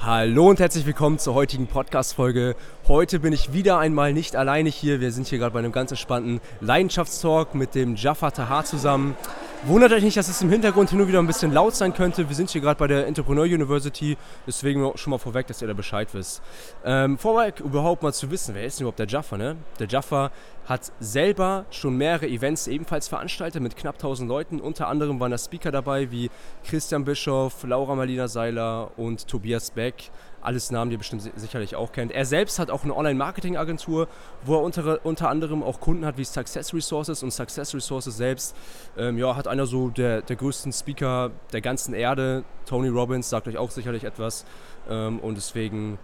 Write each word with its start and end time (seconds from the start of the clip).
Hallo 0.00 0.48
und 0.48 0.60
herzlich 0.60 0.86
willkommen 0.86 1.18
zur 1.18 1.34
heutigen 1.34 1.66
Podcast-Folge. 1.66 2.54
Heute 2.86 3.18
bin 3.18 3.32
ich 3.32 3.52
wieder 3.52 3.78
einmal 3.78 4.12
nicht 4.12 4.36
alleine 4.36 4.68
hier. 4.68 5.00
Wir 5.00 5.10
sind 5.10 5.26
hier 5.26 5.38
gerade 5.38 5.52
bei 5.52 5.58
einem 5.58 5.72
ganz 5.72 5.90
entspannten 5.90 6.40
Leidenschaftstalk 6.60 7.56
mit 7.56 7.74
dem 7.74 7.96
Jaffa 7.96 8.30
Tahar 8.30 8.64
zusammen. 8.64 9.16
Wundert 9.64 9.90
euch 9.90 10.04
nicht, 10.04 10.16
dass 10.16 10.28
es 10.28 10.40
im 10.40 10.50
Hintergrund 10.50 10.90
hin 10.90 11.00
und 11.00 11.08
wieder 11.08 11.18
ein 11.18 11.26
bisschen 11.26 11.52
laut 11.52 11.74
sein 11.74 11.92
könnte. 11.92 12.28
Wir 12.28 12.36
sind 12.36 12.48
hier 12.48 12.60
gerade 12.60 12.78
bei 12.78 12.86
der 12.86 13.08
Entrepreneur 13.08 13.44
University, 13.44 14.16
deswegen 14.46 14.96
schon 14.96 15.10
mal 15.10 15.18
vorweg, 15.18 15.48
dass 15.48 15.60
ihr 15.60 15.66
da 15.66 15.74
Bescheid 15.74 16.08
wisst. 16.12 16.40
Ähm, 16.84 17.18
vorweg 17.18 17.58
überhaupt 17.58 18.04
mal 18.04 18.12
zu 18.12 18.30
wissen, 18.30 18.54
wer 18.54 18.64
ist 18.64 18.78
denn 18.78 18.84
überhaupt 18.84 19.00
der 19.00 19.08
Jaffa? 19.08 19.36
Ne? 19.36 19.56
Der 19.80 19.88
Jaffa 19.88 20.30
hat 20.66 20.92
selber 21.00 21.66
schon 21.70 21.96
mehrere 21.96 22.28
Events 22.28 22.68
ebenfalls 22.68 23.08
veranstaltet 23.08 23.60
mit 23.60 23.74
knapp 23.74 23.96
1000 23.96 24.28
Leuten. 24.28 24.60
Unter 24.60 24.86
anderem 24.86 25.18
waren 25.18 25.32
da 25.32 25.38
Speaker 25.38 25.72
dabei 25.72 26.12
wie 26.12 26.30
Christian 26.64 27.04
Bischoff, 27.04 27.64
Laura 27.64 27.96
Marlina 27.96 28.28
Seiler 28.28 28.92
und 28.96 29.26
Tobias 29.26 29.72
Beck 29.72 30.10
alles 30.42 30.70
Namen, 30.70 30.90
die 30.90 30.94
ihr 30.94 30.98
bestimmt 30.98 31.30
sicherlich 31.36 31.76
auch 31.76 31.92
kennt. 31.92 32.12
Er 32.12 32.24
selbst 32.24 32.58
hat 32.58 32.70
auch 32.70 32.84
eine 32.84 32.96
Online-Marketing-Agentur, 32.96 34.08
wo 34.44 34.54
er 34.54 34.62
unter, 34.62 35.04
unter 35.04 35.28
anderem 35.28 35.62
auch 35.62 35.80
Kunden 35.80 36.04
hat 36.04 36.18
wie 36.18 36.24
Success 36.24 36.72
Resources 36.72 37.22
und 37.22 37.30
Success 37.30 37.74
Resources 37.74 38.16
selbst 38.16 38.56
ähm, 38.96 39.18
ja, 39.18 39.36
hat 39.36 39.48
einer 39.48 39.66
so 39.66 39.88
der, 39.88 40.22
der 40.22 40.36
größten 40.36 40.72
Speaker 40.72 41.30
der 41.52 41.60
ganzen 41.60 41.94
Erde. 41.94 42.44
Tony 42.66 42.88
Robbins 42.88 43.28
sagt 43.28 43.48
euch 43.48 43.56
auch 43.56 43.70
sicherlich 43.70 44.04
etwas 44.04 44.44
ähm, 44.88 45.18
und 45.20 45.36
deswegen 45.36 45.98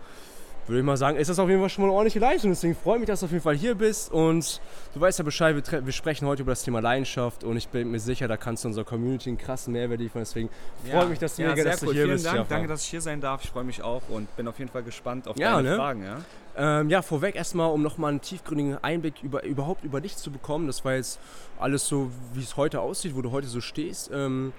würde 0.66 0.78
ich 0.78 0.84
mal 0.84 0.96
sagen, 0.96 1.18
ist 1.18 1.28
das 1.28 1.38
auf 1.38 1.48
jeden 1.48 1.60
Fall 1.60 1.68
schon 1.68 1.82
mal 1.82 1.88
eine 1.88 1.96
ordentliche 1.96 2.18
Leistung. 2.18 2.50
Deswegen 2.50 2.74
freue 2.74 2.96
ich 2.96 3.00
mich, 3.00 3.06
dass 3.08 3.20
du 3.20 3.26
auf 3.26 3.32
jeden 3.32 3.42
Fall 3.42 3.56
hier 3.56 3.74
bist. 3.74 4.10
Und 4.10 4.60
du 4.94 5.00
weißt 5.00 5.18
ja 5.18 5.24
Bescheid, 5.24 5.54
wir, 5.54 5.86
wir 5.86 5.92
sprechen 5.92 6.26
heute 6.26 6.42
über 6.42 6.52
das 6.52 6.62
Thema 6.62 6.80
Leidenschaft. 6.80 7.44
Und 7.44 7.56
ich 7.56 7.68
bin 7.68 7.90
mir 7.90 8.00
sicher, 8.00 8.28
da 8.28 8.36
kannst 8.36 8.64
du 8.64 8.68
unserer 8.68 8.84
Community 8.84 9.28
einen 9.28 9.38
krassen 9.38 9.72
Mehrwert 9.72 10.00
liefern. 10.00 10.22
Deswegen 10.22 10.48
freue 10.90 11.04
ich 11.04 11.08
mich, 11.10 11.18
dass 11.18 11.36
du, 11.36 11.42
ja, 11.42 11.50
mega, 11.50 11.64
dass 11.64 11.82
cool. 11.82 11.88
du 11.88 11.94
hier 11.94 12.04
Vielen 12.04 12.14
bist. 12.14 12.26
Dank. 12.26 12.48
Danke, 12.48 12.68
dass 12.68 12.82
ich 12.82 12.88
hier 12.88 13.00
sein 13.00 13.20
darf. 13.20 13.44
Ich 13.44 13.50
freue 13.50 13.64
mich 13.64 13.82
auch 13.82 14.02
und 14.08 14.34
bin 14.36 14.48
auf 14.48 14.58
jeden 14.58 14.70
Fall 14.70 14.82
gespannt 14.82 15.28
auf 15.28 15.36
deine 15.36 15.62
ne? 15.62 15.76
Fragen. 15.76 16.02
Ja? 16.02 16.18
Ähm, 16.56 16.88
ja, 16.88 17.02
vorweg 17.02 17.34
erstmal, 17.34 17.70
um 17.70 17.82
nochmal 17.82 18.10
einen 18.10 18.20
tiefgründigen 18.20 18.78
Einblick 18.82 19.22
über, 19.22 19.42
überhaupt 19.44 19.84
über 19.84 20.00
dich 20.00 20.16
zu 20.16 20.30
bekommen. 20.30 20.66
Das 20.66 20.84
war 20.84 20.94
jetzt 20.94 21.18
alles 21.58 21.86
so, 21.86 22.10
wie 22.32 22.42
es 22.42 22.56
heute 22.56 22.80
aussieht, 22.80 23.16
wo 23.16 23.22
du 23.22 23.32
heute 23.32 23.48
so 23.48 23.60
stehst. 23.60 24.10
Ähm, 24.14 24.52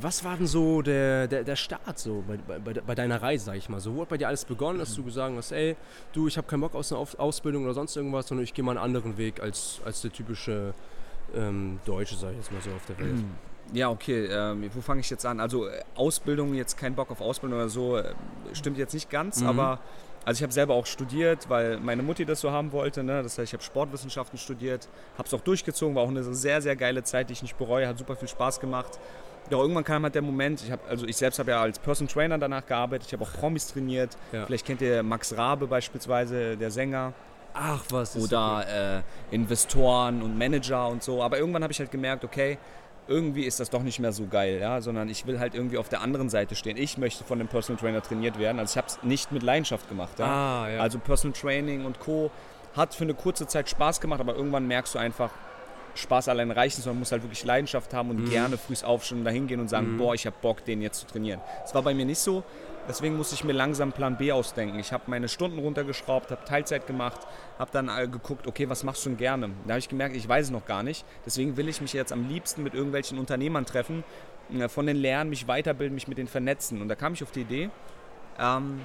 was 0.00 0.24
war 0.24 0.36
denn 0.36 0.46
so 0.46 0.82
der, 0.82 1.26
der, 1.28 1.42
der 1.44 1.56
Start 1.56 1.98
so 1.98 2.22
bei, 2.26 2.58
bei, 2.58 2.72
bei 2.80 2.94
deiner 2.94 3.20
Reise, 3.22 3.46
sag 3.46 3.56
ich 3.56 3.68
mal? 3.68 3.80
So, 3.80 3.96
wo 3.96 4.02
hat 4.02 4.08
bei 4.08 4.16
dir 4.18 4.28
alles 4.28 4.44
begonnen, 4.44 4.78
dass 4.78 4.94
du 4.94 5.02
gesagt 5.02 5.34
hast, 5.36 5.52
ey, 5.52 5.76
du, 6.12 6.28
ich 6.28 6.36
habe 6.36 6.46
keinen 6.46 6.60
Bock 6.60 6.74
aus 6.74 6.92
einer 6.92 7.00
Auf- 7.00 7.18
Ausbildung 7.18 7.64
oder 7.64 7.74
sonst 7.74 7.96
irgendwas, 7.96 8.28
sondern 8.28 8.44
ich 8.44 8.54
gehe 8.54 8.64
mal 8.64 8.72
einen 8.72 8.80
anderen 8.84 9.16
Weg 9.18 9.40
als, 9.42 9.80
als 9.84 10.00
der 10.02 10.12
typische 10.12 10.74
ähm, 11.34 11.80
Deutsche, 11.84 12.16
sag 12.16 12.30
ich 12.32 12.36
jetzt 12.38 12.52
mal 12.52 12.60
so, 12.60 12.70
auf 12.70 12.86
der 12.88 12.98
Welt. 12.98 13.24
Ja, 13.72 13.88
okay. 13.90 14.26
Ähm, 14.26 14.68
wo 14.74 14.80
fange 14.80 15.00
ich 15.00 15.10
jetzt 15.10 15.24
an? 15.26 15.38
Also 15.40 15.66
äh, 15.68 15.80
Ausbildung, 15.94 16.54
jetzt 16.54 16.76
kein 16.76 16.94
Bock 16.94 17.10
auf 17.10 17.20
Ausbildung 17.20 17.58
oder 17.58 17.68
so, 17.68 17.96
äh, 17.96 18.12
stimmt 18.52 18.78
jetzt 18.78 18.94
nicht 18.94 19.10
ganz, 19.10 19.40
Mhm. 19.40 19.46
aber 19.48 19.78
also 20.24 20.38
ich 20.38 20.42
habe 20.42 20.52
selber 20.52 20.74
auch 20.74 20.84
studiert, 20.86 21.48
weil 21.48 21.78
meine 21.80 22.02
Mutti 22.02 22.26
das 22.26 22.40
so 22.42 22.50
haben 22.50 22.72
wollte. 22.72 23.02
Ne? 23.02 23.22
Das 23.22 23.38
heißt, 23.38 23.48
ich 23.48 23.52
habe 23.54 23.62
Sportwissenschaften 23.62 24.38
studiert, 24.38 24.88
habe 25.16 25.26
es 25.26 25.32
auch 25.32 25.40
durchgezogen, 25.40 25.94
war 25.94 26.02
auch 26.02 26.08
eine 26.08 26.22
sehr, 26.34 26.60
sehr 26.60 26.76
geile 26.76 27.02
Zeit, 27.04 27.30
die 27.30 27.32
ich 27.32 27.42
nicht 27.42 27.56
bereue, 27.56 27.88
hat 27.88 27.96
super 27.96 28.16
viel 28.16 28.28
Spaß 28.28 28.60
gemacht. 28.60 28.98
Doch 29.50 29.60
irgendwann 29.60 29.84
kam 29.84 30.04
halt 30.04 30.14
der 30.14 30.22
Moment, 30.22 30.62
ich, 30.62 30.70
hab, 30.70 30.88
also 30.88 31.06
ich 31.06 31.16
selbst 31.16 31.38
habe 31.38 31.50
ja 31.50 31.60
als 31.60 31.78
Person 31.78 32.08
Trainer 32.08 32.38
danach 32.38 32.64
gearbeitet, 32.64 33.08
ich 33.08 33.12
habe 33.12 33.24
auch 33.24 33.32
Promis 33.32 33.66
trainiert. 33.66 34.16
Ja. 34.32 34.46
Vielleicht 34.46 34.64
kennt 34.64 34.80
ihr 34.80 35.02
Max 35.02 35.36
Rabe 35.36 35.66
beispielsweise, 35.66 36.56
der 36.56 36.70
Sänger. 36.70 37.12
Ach 37.52 37.82
was, 37.90 38.14
ist 38.14 38.32
okay. 38.32 38.34
oder 38.34 39.02
äh, 39.30 39.34
Investoren 39.34 40.22
und 40.22 40.38
Manager 40.38 40.88
und 40.88 41.02
so. 41.02 41.22
Aber 41.22 41.38
irgendwann 41.38 41.62
habe 41.62 41.72
ich 41.72 41.80
halt 41.80 41.90
gemerkt, 41.90 42.24
okay, 42.24 42.58
irgendwie 43.08 43.42
ist 43.42 43.58
das 43.58 43.70
doch 43.70 43.82
nicht 43.82 43.98
mehr 43.98 44.12
so 44.12 44.26
geil, 44.26 44.58
ja, 44.60 44.80
sondern 44.80 45.08
ich 45.08 45.26
will 45.26 45.40
halt 45.40 45.54
irgendwie 45.54 45.78
auf 45.78 45.88
der 45.88 46.00
anderen 46.00 46.28
Seite 46.28 46.54
stehen. 46.54 46.76
Ich 46.76 46.96
möchte 46.96 47.24
von 47.24 47.38
dem 47.38 47.48
Personal 47.48 47.80
Trainer 47.80 48.02
trainiert 48.02 48.38
werden. 48.38 48.60
Also 48.60 48.74
ich 48.74 48.76
habe 48.76 48.86
es 48.86 49.02
nicht 49.02 49.32
mit 49.32 49.42
Leidenschaft 49.42 49.88
gemacht. 49.88 50.18
Ja? 50.20 50.26
Ah, 50.26 50.70
ja. 50.70 50.80
Also 50.80 51.00
Personal 51.00 51.36
Training 51.36 51.84
und 51.84 51.98
Co. 51.98 52.30
hat 52.76 52.94
für 52.94 53.02
eine 53.02 53.14
kurze 53.14 53.48
Zeit 53.48 53.68
Spaß 53.68 54.00
gemacht, 54.00 54.20
aber 54.20 54.36
irgendwann 54.36 54.68
merkst 54.68 54.94
du 54.94 55.00
einfach, 55.00 55.30
Spaß 55.94 56.28
allein 56.28 56.50
reicht 56.50 56.76
nicht, 56.76 56.84
sondern 56.84 56.96
man 56.96 57.00
muss 57.00 57.12
halt 57.12 57.22
wirklich 57.22 57.44
Leidenschaft 57.44 57.92
haben 57.92 58.10
und 58.10 58.20
Mhm. 58.20 58.30
gerne 58.30 58.58
früh 58.58 58.74
aufstehen 58.84 59.18
und 59.18 59.24
dahin 59.24 59.46
gehen 59.46 59.60
und 59.60 59.68
sagen, 59.68 59.96
boah, 59.96 60.14
ich 60.14 60.26
habe 60.26 60.36
Bock, 60.40 60.64
den 60.64 60.80
jetzt 60.82 61.00
zu 61.00 61.06
trainieren. 61.06 61.40
Das 61.62 61.74
war 61.74 61.82
bei 61.82 61.94
mir 61.94 62.04
nicht 62.04 62.18
so. 62.20 62.44
Deswegen 62.88 63.16
musste 63.16 63.34
ich 63.34 63.44
mir 63.44 63.52
langsam 63.52 63.92
Plan 63.92 64.16
B 64.16 64.32
ausdenken. 64.32 64.78
Ich 64.78 64.92
habe 64.92 65.04
meine 65.06 65.28
Stunden 65.28 65.58
runtergeschraubt, 65.58 66.30
habe 66.30 66.44
Teilzeit 66.44 66.86
gemacht, 66.86 67.20
habe 67.58 67.70
dann 67.72 67.88
äh, 67.88 68.08
geguckt, 68.08 68.46
okay, 68.46 68.68
was 68.68 68.84
machst 68.84 69.04
du 69.04 69.10
denn 69.10 69.18
gerne? 69.18 69.50
Da 69.64 69.74
habe 69.74 69.78
ich 69.78 69.88
gemerkt, 69.88 70.16
ich 70.16 70.28
weiß 70.28 70.46
es 70.46 70.50
noch 70.50 70.64
gar 70.64 70.82
nicht. 70.82 71.04
Deswegen 71.26 71.56
will 71.56 71.68
ich 71.68 71.80
mich 71.80 71.92
jetzt 71.92 72.12
am 72.12 72.28
liebsten 72.28 72.62
mit 72.62 72.74
irgendwelchen 72.74 73.18
Unternehmern 73.18 73.66
treffen, 73.66 74.02
äh, 74.52 74.68
von 74.68 74.86
denen 74.86 75.00
lernen, 75.00 75.30
mich 75.30 75.46
weiterbilden, 75.46 75.94
mich 75.94 76.08
mit 76.08 76.18
denen 76.18 76.28
vernetzen. 76.28 76.80
Und 76.80 76.88
da 76.88 76.94
kam 76.94 77.12
ich 77.12 77.22
auf 77.22 77.30
die 77.30 77.42
Idee, 77.42 77.70
ähm, 78.40 78.80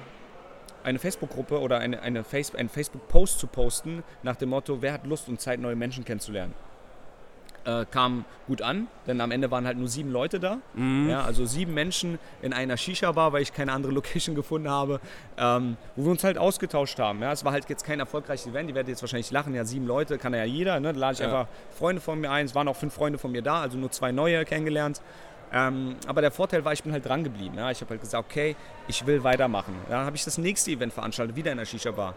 eine 0.84 0.98
Facebook-Gruppe 1.00 1.58
oder 1.60 1.78
eine, 1.78 2.00
eine 2.02 2.22
Face 2.22 2.54
einen 2.54 2.68
Facebook-Post 2.68 3.40
zu 3.40 3.48
posten 3.48 4.04
nach 4.22 4.36
dem 4.36 4.50
Motto, 4.50 4.82
wer 4.82 4.92
hat 4.92 5.04
Lust 5.06 5.28
und 5.28 5.40
Zeit, 5.40 5.58
neue 5.58 5.74
Menschen 5.74 6.04
kennenzulernen. 6.04 6.54
Äh, 7.66 7.84
kam 7.90 8.24
gut 8.46 8.62
an, 8.62 8.86
denn 9.08 9.20
am 9.20 9.32
Ende 9.32 9.50
waren 9.50 9.66
halt 9.66 9.76
nur 9.76 9.88
sieben 9.88 10.12
Leute 10.12 10.38
da. 10.38 10.58
Mhm. 10.74 11.08
Ja, 11.10 11.22
also 11.24 11.44
sieben 11.46 11.74
Menschen 11.74 12.20
in 12.40 12.52
einer 12.52 12.76
Shisha-Bar, 12.76 13.32
weil 13.32 13.42
ich 13.42 13.52
keine 13.52 13.72
andere 13.72 13.90
Location 13.92 14.34
gefunden 14.36 14.70
habe, 14.70 15.00
ähm, 15.36 15.76
wo 15.96 16.04
wir 16.04 16.10
uns 16.12 16.22
halt 16.22 16.38
ausgetauscht 16.38 17.00
haben. 17.00 17.20
Ja, 17.22 17.32
es 17.32 17.44
war 17.44 17.50
halt 17.50 17.68
jetzt 17.68 17.84
kein 17.84 17.98
erfolgreiches 17.98 18.46
Event, 18.46 18.70
die 18.70 18.74
werden 18.76 18.86
jetzt 18.86 19.02
wahrscheinlich 19.02 19.32
lachen, 19.32 19.52
ja 19.52 19.64
sieben 19.64 19.84
Leute, 19.84 20.16
kann 20.16 20.32
ja 20.32 20.44
jeder, 20.44 20.78
ne? 20.78 20.92
da 20.92 20.98
lade 21.00 21.14
ich 21.14 21.18
Ja. 21.18 21.26
einfach 21.26 21.48
Freunde 21.76 22.00
von 22.00 22.20
mir 22.20 22.30
ein, 22.30 22.46
es 22.46 22.54
waren 22.54 22.68
auch 22.68 22.76
fünf 22.76 22.94
Freunde 22.94 23.18
von 23.18 23.32
mir 23.32 23.42
da, 23.42 23.62
also 23.62 23.76
nur 23.76 23.90
zwei 23.90 24.12
neue 24.12 24.44
kennengelernt. 24.44 25.00
Ähm, 25.52 25.96
aber 26.06 26.20
der 26.20 26.30
Vorteil 26.30 26.64
war, 26.64 26.72
ich 26.72 26.84
bin 26.84 26.92
halt 26.92 27.04
dran 27.06 27.24
geblieben. 27.24 27.56
Ja? 27.56 27.70
Ich 27.72 27.80
habe 27.80 27.90
halt 27.90 28.00
gesagt, 28.00 28.24
okay, 28.30 28.54
ich 28.88 29.06
will 29.06 29.24
weitermachen. 29.24 29.74
Dann 29.88 30.06
habe 30.06 30.14
ich 30.14 30.24
das 30.24 30.38
nächste 30.38 30.70
Event 30.70 30.92
veranstaltet, 30.92 31.34
wieder 31.34 31.50
in 31.52 31.58
der 31.58 31.64
Shisha-Bar. 31.64 32.14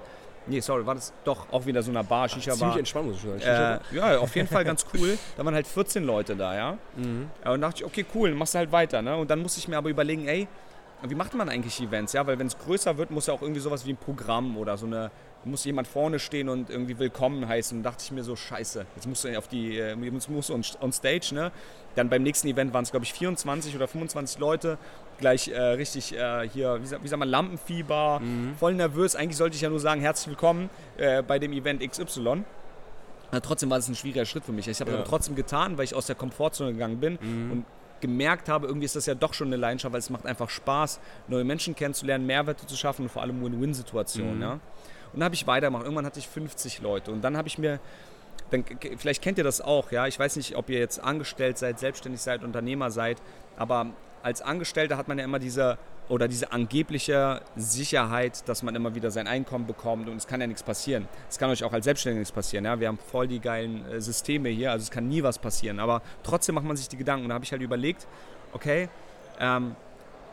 Nee, 0.50 0.60
sorry, 0.62 0.86
war 0.86 0.96
das 0.96 1.14
doch 1.24 1.52
auch 1.52 1.66
wieder 1.66 1.84
so 1.84 1.92
eine 1.92 2.04
Bar, 2.04 2.28
Shisha-Bar. 2.28 2.58
Ziemlich 2.58 2.78
entspannt, 2.78 3.08
muss 3.08 3.18
ich 3.18 3.44
sagen. 3.44 3.82
Äh, 3.92 3.96
ja, 3.96 4.18
auf 4.18 4.36
jeden 4.36 4.48
Fall 4.48 4.66
ganz 4.66 4.86
cool. 4.94 5.18
Da 5.38 5.46
waren 5.46 5.54
halt 5.54 5.68
14 5.68 6.04
Leute 6.04 6.36
da, 6.36 6.56
ja. 6.56 6.78
Mhm. 6.96 7.30
Ja, 7.46 7.52
Und 7.52 7.62
dachte 7.62 7.78
ich, 7.78 7.86
okay, 7.86 8.06
cool, 8.16 8.30
dann 8.30 8.38
machst 8.38 8.56
du 8.56 8.58
halt 8.58 8.72
weiter. 8.72 9.02
Ne? 9.02 9.16
Und 9.16 9.30
dann 9.30 9.42
musste 9.42 9.60
ich 9.60 9.68
mir 9.68 9.78
aber 9.78 9.90
überlegen, 9.90 10.28
ey, 10.28 10.48
wie 11.04 11.16
macht 11.16 11.34
man 11.34 11.48
eigentlich 11.50 11.80
Events? 11.80 12.14
Ja, 12.14 12.28
weil 12.28 12.40
wenn 12.40 12.48
es 12.48 12.58
größer 12.58 12.98
wird, 12.98 13.12
muss 13.12 13.28
ja 13.28 13.34
auch 13.34 13.42
irgendwie 13.42 13.62
sowas 13.62 13.86
wie 13.86 13.94
ein 13.94 13.98
Programm 13.98 14.58
oder 14.58 14.78
so 14.78 14.86
eine, 14.86 15.12
muss 15.46 15.64
jemand 15.64 15.88
vorne 15.88 16.20
stehen 16.20 16.50
und 16.50 16.70
irgendwie 16.70 17.00
willkommen 17.00 17.48
heißen. 17.48 17.78
Und 17.78 17.84
dachte 17.84 18.04
ich 18.04 18.12
mir 18.12 18.24
so, 18.24 18.36
scheiße, 18.36 18.86
jetzt 18.96 19.08
musst 19.08 19.24
du 19.24 19.38
auf 19.38 19.48
die, 19.48 19.78
äh, 19.78 19.96
jetzt 19.96 20.30
musst 20.30 20.50
du 20.50 20.54
on, 20.54 20.64
on 20.82 20.92
stage, 20.92 21.30
ne? 21.34 21.52
Dann 21.96 22.10
beim 22.10 22.24
nächsten 22.24 22.48
Event 22.48 22.74
waren 22.74 22.84
es, 22.84 22.92
glaube 22.92 23.06
ich, 23.06 23.14
24 23.14 23.76
oder 23.76 23.88
25 23.88 24.40
Leute. 24.40 24.78
Gleich 25.20 25.50
äh, 25.50 25.60
richtig 25.62 26.16
äh, 26.16 26.48
hier, 26.50 26.80
wie, 26.82 26.86
sa- 26.88 26.98
wie 27.02 27.08
sagt 27.08 27.20
man, 27.20 27.28
Lampenfieber, 27.30 28.22
voll 28.58 28.74
nervös. 28.74 29.16
Eigentlich 29.16 29.38
sollte 29.38 29.56
ich 29.56 29.62
ja 29.62 29.70
nur 29.70 29.80
sagen, 29.80 30.00
herzlich 30.02 30.30
willkommen 30.30 30.70
äh, 30.98 31.22
bei 31.22 31.40
dem 31.40 31.52
Event 31.52 31.82
XY. 31.88 32.44
Aber 33.32 33.42
trotzdem 33.42 33.70
war 33.70 33.78
es 33.78 33.88
ein 33.90 33.96
schwieriger 33.96 34.26
Schritt 34.26 34.44
für 34.46 34.52
mich. 34.54 34.68
Ich 34.68 34.80
habe 34.80 34.90
es 34.92 34.96
Ja. 34.96 35.02
aber 35.02 35.10
trotzdem 35.10 35.36
getan, 35.36 35.78
weil 35.78 35.84
ich 35.86 35.94
aus 35.94 36.08
der 36.08 36.16
Komfortzone 36.16 36.72
gegangen 36.74 37.00
bin 37.00 37.18
und 37.18 37.66
gemerkt 38.02 38.48
habe, 38.48 38.66
irgendwie 38.68 38.86
ist 38.86 38.96
das 38.96 39.06
ja 39.08 39.14
doch 39.14 39.34
schon 39.34 39.48
eine 39.48 39.58
Leidenschaft, 39.58 39.92
weil 39.92 40.00
es 40.00 40.10
macht 40.10 40.26
einfach 40.26 40.50
Spaß, 40.50 41.02
neue 41.28 41.44
Menschen 41.44 41.76
kennenzulernen, 41.76 42.26
Mehrwerte 42.26 42.66
zu 42.66 42.78
schaffen 42.78 43.04
und 43.04 43.10
vor 43.10 43.22
allem 43.22 43.44
Win-Win-Situationen. 43.44 44.38
Mhm. 44.38 44.42
Ja? 44.42 44.52
Und 44.54 44.62
dann 45.16 45.24
habe 45.26 45.36
ich 45.36 45.46
weitergemacht. 45.46 45.84
Irgendwann 45.84 46.06
hatte 46.06 46.20
ich 46.20 46.28
50 46.30 46.80
Leute 46.82 47.12
und 47.12 47.22
dann 47.22 47.36
habe 47.36 47.50
ich 47.50 47.58
mir, 47.58 47.80
dann, 48.52 48.64
vielleicht 48.98 49.22
kennt 49.22 49.38
ihr 49.38 49.44
das 49.44 49.60
auch, 49.60 49.92
ja. 49.92 50.08
Ich 50.08 50.18
weiß 50.18 50.38
nicht, 50.38 50.56
ob 50.56 50.70
ihr 50.70 50.80
jetzt 50.80 51.04
angestellt 51.04 51.58
seid, 51.58 51.78
selbstständig 51.78 52.22
seid, 52.22 52.42
Unternehmer 52.44 52.90
seid, 52.90 53.18
aber 53.58 53.88
als 54.24 54.42
Angestellter 54.42 54.98
hat 54.98 55.08
man 55.08 55.18
ja 55.18 55.26
immer 55.26 55.40
diese 55.40 55.78
oder 56.10 56.28
diese 56.28 56.52
angebliche 56.52 57.42
Sicherheit, 57.56 58.48
dass 58.50 58.64
man 58.64 58.76
immer 58.76 58.96
wieder 58.96 59.12
sein 59.12 59.28
Einkommen 59.28 59.68
bekommt 59.68 60.10
und 60.10 60.18
es 60.18 60.26
kann 60.26 60.42
ja 60.42 60.48
nichts 60.48 60.64
passieren. 60.64 61.08
Es 61.30 61.38
kann 61.38 61.52
euch 61.52 61.64
auch 61.64 61.72
als 61.72 61.86
Selbstständiger 61.86 62.20
nichts 62.20 62.32
passieren. 62.32 62.66
Ja? 62.66 62.80
Wir 62.80 62.88
haben 62.88 62.98
voll 62.98 63.28
die 63.28 63.40
geilen 63.40 63.86
äh, 63.86 64.02
Systeme 64.02 64.50
hier, 64.50 64.72
also 64.72 64.84
es 64.84 64.92
kann 64.92 65.08
nie 65.08 65.22
was 65.22 65.38
passieren. 65.38 65.80
Aber 65.80 66.02
trotzdem 66.24 66.56
macht 66.56 66.66
man 66.66 66.76
sich 66.76 66.90
die 66.90 66.98
Gedanken. 66.98 67.26
Und 67.26 67.30
da 67.30 67.36
habe 67.36 67.46
ich 67.46 67.52
halt 67.52 67.62
überlegt, 67.62 68.08
okay, 68.54 68.90
ähm, 69.40 69.76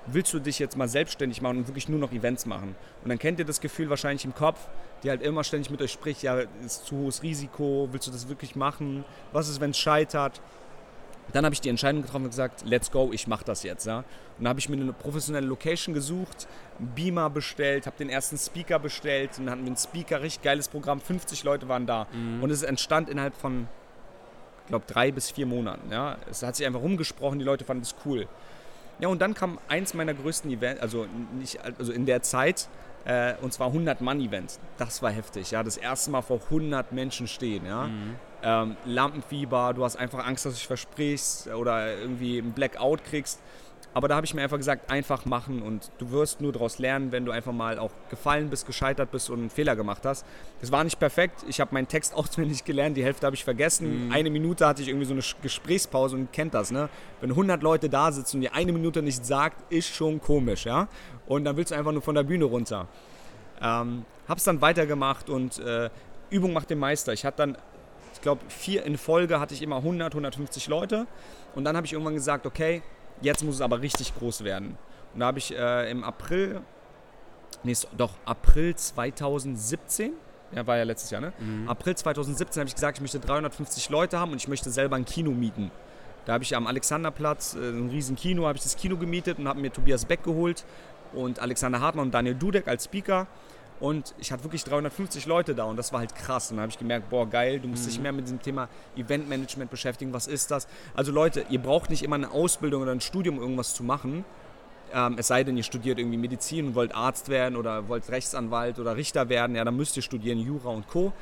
willst 0.06 0.32
du 0.32 0.38
dich 0.38 0.58
jetzt 0.58 0.76
mal 0.76 0.88
selbstständig 0.88 1.42
machen 1.42 1.58
und 1.58 1.68
wirklich 1.68 1.90
nur 1.90 1.98
noch 1.98 2.12
Events 2.12 2.46
machen? 2.46 2.74
Und 3.02 3.10
dann 3.10 3.18
kennt 3.18 3.38
ihr 3.38 3.44
das 3.44 3.60
Gefühl 3.60 3.90
wahrscheinlich 3.90 4.24
im 4.24 4.34
Kopf, 4.34 4.58
die 5.02 5.10
halt 5.10 5.20
immer 5.20 5.44
ständig 5.44 5.70
mit 5.70 5.82
euch 5.82 5.92
spricht, 5.92 6.22
ja, 6.22 6.38
ist 6.64 6.86
zu 6.86 6.96
hohes 6.96 7.22
Risiko, 7.22 7.88
willst 7.92 8.06
du 8.06 8.12
das 8.12 8.28
wirklich 8.28 8.56
machen? 8.56 9.04
Was 9.32 9.48
ist, 9.48 9.60
wenn 9.60 9.70
es 9.70 9.78
scheitert? 9.78 10.40
Dann 11.32 11.44
habe 11.44 11.54
ich 11.54 11.60
die 11.60 11.68
Entscheidung 11.68 12.02
getroffen 12.02 12.24
und 12.24 12.30
gesagt, 12.30 12.64
let's 12.64 12.90
go, 12.90 13.10
ich 13.12 13.26
mache 13.26 13.44
das 13.44 13.62
jetzt. 13.62 13.86
Ja? 13.86 13.98
Und 13.98 14.04
dann 14.38 14.48
habe 14.48 14.60
ich 14.60 14.68
mir 14.68 14.76
eine 14.76 14.92
professionelle 14.92 15.46
Location 15.46 15.94
gesucht, 15.94 16.46
einen 16.78 16.88
Beamer 16.94 17.30
bestellt, 17.30 17.86
habe 17.86 17.96
den 17.98 18.08
ersten 18.08 18.38
Speaker 18.38 18.78
bestellt 18.78 19.30
und 19.38 19.46
dann 19.46 19.52
hatten 19.52 19.62
wir 19.62 19.68
einen 19.68 19.76
Speaker, 19.76 20.22
richtig 20.22 20.42
geiles 20.42 20.68
Programm, 20.68 21.00
50 21.00 21.44
Leute 21.44 21.68
waren 21.68 21.86
da. 21.86 22.06
Und 22.40 22.50
es 22.50 22.62
entstand 22.62 23.08
innerhalb 23.10 23.34
von, 23.34 23.68
ich 24.62 24.68
glaube, 24.68 24.84
drei 24.86 25.10
bis 25.10 25.30
vier 25.30 25.46
Monaten. 25.46 25.90
Ja? 25.90 26.16
Es 26.30 26.42
hat 26.42 26.56
sich 26.56 26.66
einfach 26.66 26.80
rumgesprochen, 26.80 27.38
die 27.38 27.44
Leute 27.44 27.64
fanden 27.64 27.82
es 27.82 27.94
cool. 28.04 28.28
Ja, 28.98 29.08
und 29.08 29.20
dann 29.20 29.34
kam 29.34 29.58
eins 29.68 29.92
meiner 29.92 30.14
größten 30.14 30.50
Events, 30.50 30.80
also, 30.80 31.06
nicht, 31.38 31.58
also 31.78 31.92
in 31.92 32.06
der 32.06 32.22
Zeit, 32.22 32.68
äh, 33.06 33.34
und 33.40 33.52
zwar 33.52 33.70
100-Mann-Event. 33.70 34.58
Das 34.78 35.00
war 35.02 35.10
heftig, 35.10 35.50
ja. 35.52 35.62
Das 35.62 35.76
erste 35.76 36.10
Mal 36.10 36.22
vor 36.22 36.40
100 36.44 36.92
Menschen 36.92 37.28
stehen, 37.28 37.64
ja. 37.64 37.88
Ähm, 38.42 38.76
Lampenfieber, 38.84 39.72
du 39.74 39.84
hast 39.84 39.96
einfach 39.96 40.26
Angst, 40.26 40.44
dass 40.44 40.54
du 40.54 40.58
dich 40.58 40.66
versprichst 40.66 41.48
oder 41.48 41.96
irgendwie 41.96 42.38
ein 42.38 42.52
Blackout 42.52 43.04
kriegst. 43.04 43.40
Aber 43.96 44.08
da 44.08 44.16
habe 44.16 44.26
ich 44.26 44.34
mir 44.34 44.42
einfach 44.42 44.58
gesagt, 44.58 44.90
einfach 44.90 45.24
machen 45.24 45.62
und 45.62 45.90
du 45.96 46.10
wirst 46.10 46.42
nur 46.42 46.52
daraus 46.52 46.78
lernen, 46.78 47.12
wenn 47.12 47.24
du 47.24 47.32
einfach 47.32 47.54
mal 47.54 47.78
auch 47.78 47.92
gefallen 48.10 48.50
bist, 48.50 48.66
gescheitert 48.66 49.10
bist 49.10 49.30
und 49.30 49.38
einen 49.38 49.48
Fehler 49.48 49.74
gemacht 49.74 50.04
hast. 50.04 50.26
Das 50.60 50.70
war 50.70 50.84
nicht 50.84 50.98
perfekt. 50.98 51.46
Ich 51.48 51.60
habe 51.60 51.72
meinen 51.72 51.88
Text 51.88 52.12
auswendig 52.14 52.66
gelernt, 52.66 52.98
die 52.98 53.02
Hälfte 53.02 53.24
habe 53.24 53.34
ich 53.34 53.42
vergessen. 53.42 54.08
Mhm. 54.08 54.12
Eine 54.12 54.28
Minute 54.28 54.66
hatte 54.66 54.82
ich 54.82 54.88
irgendwie 54.88 55.06
so 55.06 55.14
eine 55.14 55.22
Gesprächspause 55.40 56.14
und 56.14 56.30
kennt 56.30 56.52
das, 56.52 56.70
ne? 56.70 56.90
Wenn 57.22 57.30
100 57.30 57.62
Leute 57.62 57.88
da 57.88 58.12
sitzen 58.12 58.36
und 58.36 58.40
die 58.42 58.50
eine 58.50 58.70
Minute 58.70 59.00
nicht 59.00 59.24
sagt, 59.24 59.72
ist 59.72 59.88
schon 59.88 60.20
komisch, 60.20 60.66
ja? 60.66 60.88
Und 61.26 61.46
dann 61.46 61.56
willst 61.56 61.70
du 61.70 61.74
einfach 61.74 61.92
nur 61.92 62.02
von 62.02 62.16
der 62.16 62.24
Bühne 62.24 62.44
runter. 62.44 62.88
Ähm, 63.62 64.04
hab's 64.28 64.44
dann 64.44 64.60
weitergemacht 64.60 65.30
und 65.30 65.58
äh, 65.58 65.88
Übung 66.28 66.52
macht 66.52 66.68
den 66.68 66.80
Meister. 66.80 67.14
Ich 67.14 67.24
hatte 67.24 67.38
dann, 67.38 67.56
ich 68.12 68.20
glaube, 68.20 68.42
vier 68.48 68.84
in 68.84 68.98
Folge 68.98 69.40
hatte 69.40 69.54
ich 69.54 69.62
immer 69.62 69.76
100, 69.76 70.12
150 70.12 70.68
Leute. 70.68 71.06
Und 71.54 71.64
dann 71.64 71.74
habe 71.74 71.86
ich 71.86 71.94
irgendwann 71.94 72.12
gesagt, 72.12 72.44
okay, 72.44 72.82
Jetzt 73.20 73.44
muss 73.44 73.56
es 73.56 73.60
aber 73.60 73.80
richtig 73.80 74.16
groß 74.18 74.44
werden. 74.44 74.76
Und 75.14 75.20
da 75.20 75.26
habe 75.26 75.38
ich 75.38 75.56
äh, 75.56 75.90
im 75.90 76.04
April, 76.04 76.60
nee, 77.62 77.74
doch, 77.96 78.12
April 78.24 78.74
2017, 78.74 80.12
ja, 80.52 80.66
war 80.66 80.76
ja 80.76 80.84
letztes 80.84 81.10
Jahr, 81.10 81.20
ne? 81.20 81.32
Mhm. 81.38 81.68
April 81.68 81.96
2017 81.96 82.60
habe 82.60 82.68
ich 82.68 82.74
gesagt, 82.74 82.98
ich 82.98 83.02
möchte 83.02 83.18
350 83.18 83.88
Leute 83.90 84.18
haben 84.18 84.32
und 84.32 84.38
ich 84.38 84.48
möchte 84.48 84.70
selber 84.70 84.96
ein 84.96 85.04
Kino 85.04 85.30
mieten. 85.30 85.70
Da 86.26 86.34
habe 86.34 86.44
ich 86.44 86.54
am 86.54 86.66
Alexanderplatz, 86.66 87.54
äh, 87.54 87.70
ein 87.70 87.88
riesen 87.88 88.16
Kino, 88.16 88.46
habe 88.46 88.56
ich 88.56 88.62
das 88.62 88.76
Kino 88.76 88.96
gemietet 88.96 89.38
und 89.38 89.48
habe 89.48 89.60
mir 89.60 89.72
Tobias 89.72 90.04
Beck 90.04 90.22
geholt 90.22 90.64
und 91.12 91.38
Alexander 91.38 91.80
Hartmann 91.80 92.06
und 92.06 92.14
Daniel 92.14 92.34
Dudek 92.34 92.68
als 92.68 92.84
Speaker. 92.84 93.26
Und 93.78 94.14
ich 94.18 94.32
hatte 94.32 94.44
wirklich 94.44 94.64
350 94.64 95.26
Leute 95.26 95.54
da 95.54 95.64
und 95.64 95.76
das 95.76 95.92
war 95.92 96.00
halt 96.00 96.14
krass. 96.14 96.50
Und 96.50 96.56
dann 96.56 96.62
habe 96.62 96.70
ich 96.70 96.78
gemerkt, 96.78 97.10
boah, 97.10 97.28
geil, 97.28 97.60
du 97.60 97.68
musst 97.68 97.84
mhm. 97.84 97.88
dich 97.88 98.00
mehr 98.00 98.12
mit 98.12 98.24
diesem 98.24 98.40
Thema 98.40 98.68
Eventmanagement 98.96 99.70
beschäftigen. 99.70 100.12
Was 100.12 100.26
ist 100.26 100.50
das? 100.50 100.66
Also 100.94 101.12
Leute, 101.12 101.44
ihr 101.50 101.60
braucht 101.60 101.90
nicht 101.90 102.02
immer 102.02 102.16
eine 102.16 102.30
Ausbildung 102.30 102.82
oder 102.82 102.92
ein 102.92 103.00
Studium, 103.00 103.36
um 103.36 103.42
irgendwas 103.42 103.74
zu 103.74 103.84
machen. 103.84 104.24
Ähm, 104.94 105.16
es 105.18 105.26
sei 105.26 105.44
denn, 105.44 105.56
ihr 105.56 105.62
studiert 105.62 105.98
irgendwie 105.98 106.16
Medizin 106.16 106.68
und 106.68 106.74
wollt 106.74 106.94
Arzt 106.94 107.28
werden 107.28 107.56
oder 107.56 107.88
wollt 107.88 108.08
Rechtsanwalt 108.08 108.78
oder 108.78 108.96
Richter 108.96 109.28
werden. 109.28 109.56
Ja, 109.56 109.64
dann 109.64 109.76
müsst 109.76 109.96
ihr 109.96 110.02
studieren 110.02 110.38
Jura 110.38 110.70
und 110.70 110.88
Co. 110.88 111.12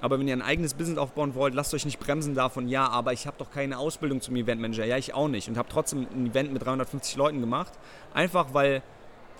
Aber 0.00 0.18
wenn 0.18 0.28
ihr 0.28 0.34
ein 0.34 0.42
eigenes 0.42 0.74
Business 0.74 0.98
aufbauen 0.98 1.34
wollt, 1.34 1.54
lasst 1.54 1.72
euch 1.72 1.84
nicht 1.84 1.98
bremsen 1.98 2.34
davon, 2.34 2.68
ja, 2.68 2.88
aber 2.88 3.12
ich 3.12 3.26
habe 3.26 3.36
doch 3.38 3.50
keine 3.50 3.78
Ausbildung 3.78 4.20
zum 4.20 4.36
Eventmanager. 4.36 4.84
Ja, 4.84 4.98
ich 4.98 5.14
auch 5.14 5.28
nicht. 5.28 5.48
Und 5.48 5.56
habe 5.56 5.68
trotzdem 5.70 6.06
ein 6.14 6.26
Event 6.26 6.52
mit 6.52 6.64
350 6.64 7.16
Leuten 7.16 7.40
gemacht. 7.40 7.72
Einfach 8.12 8.52
weil 8.52 8.82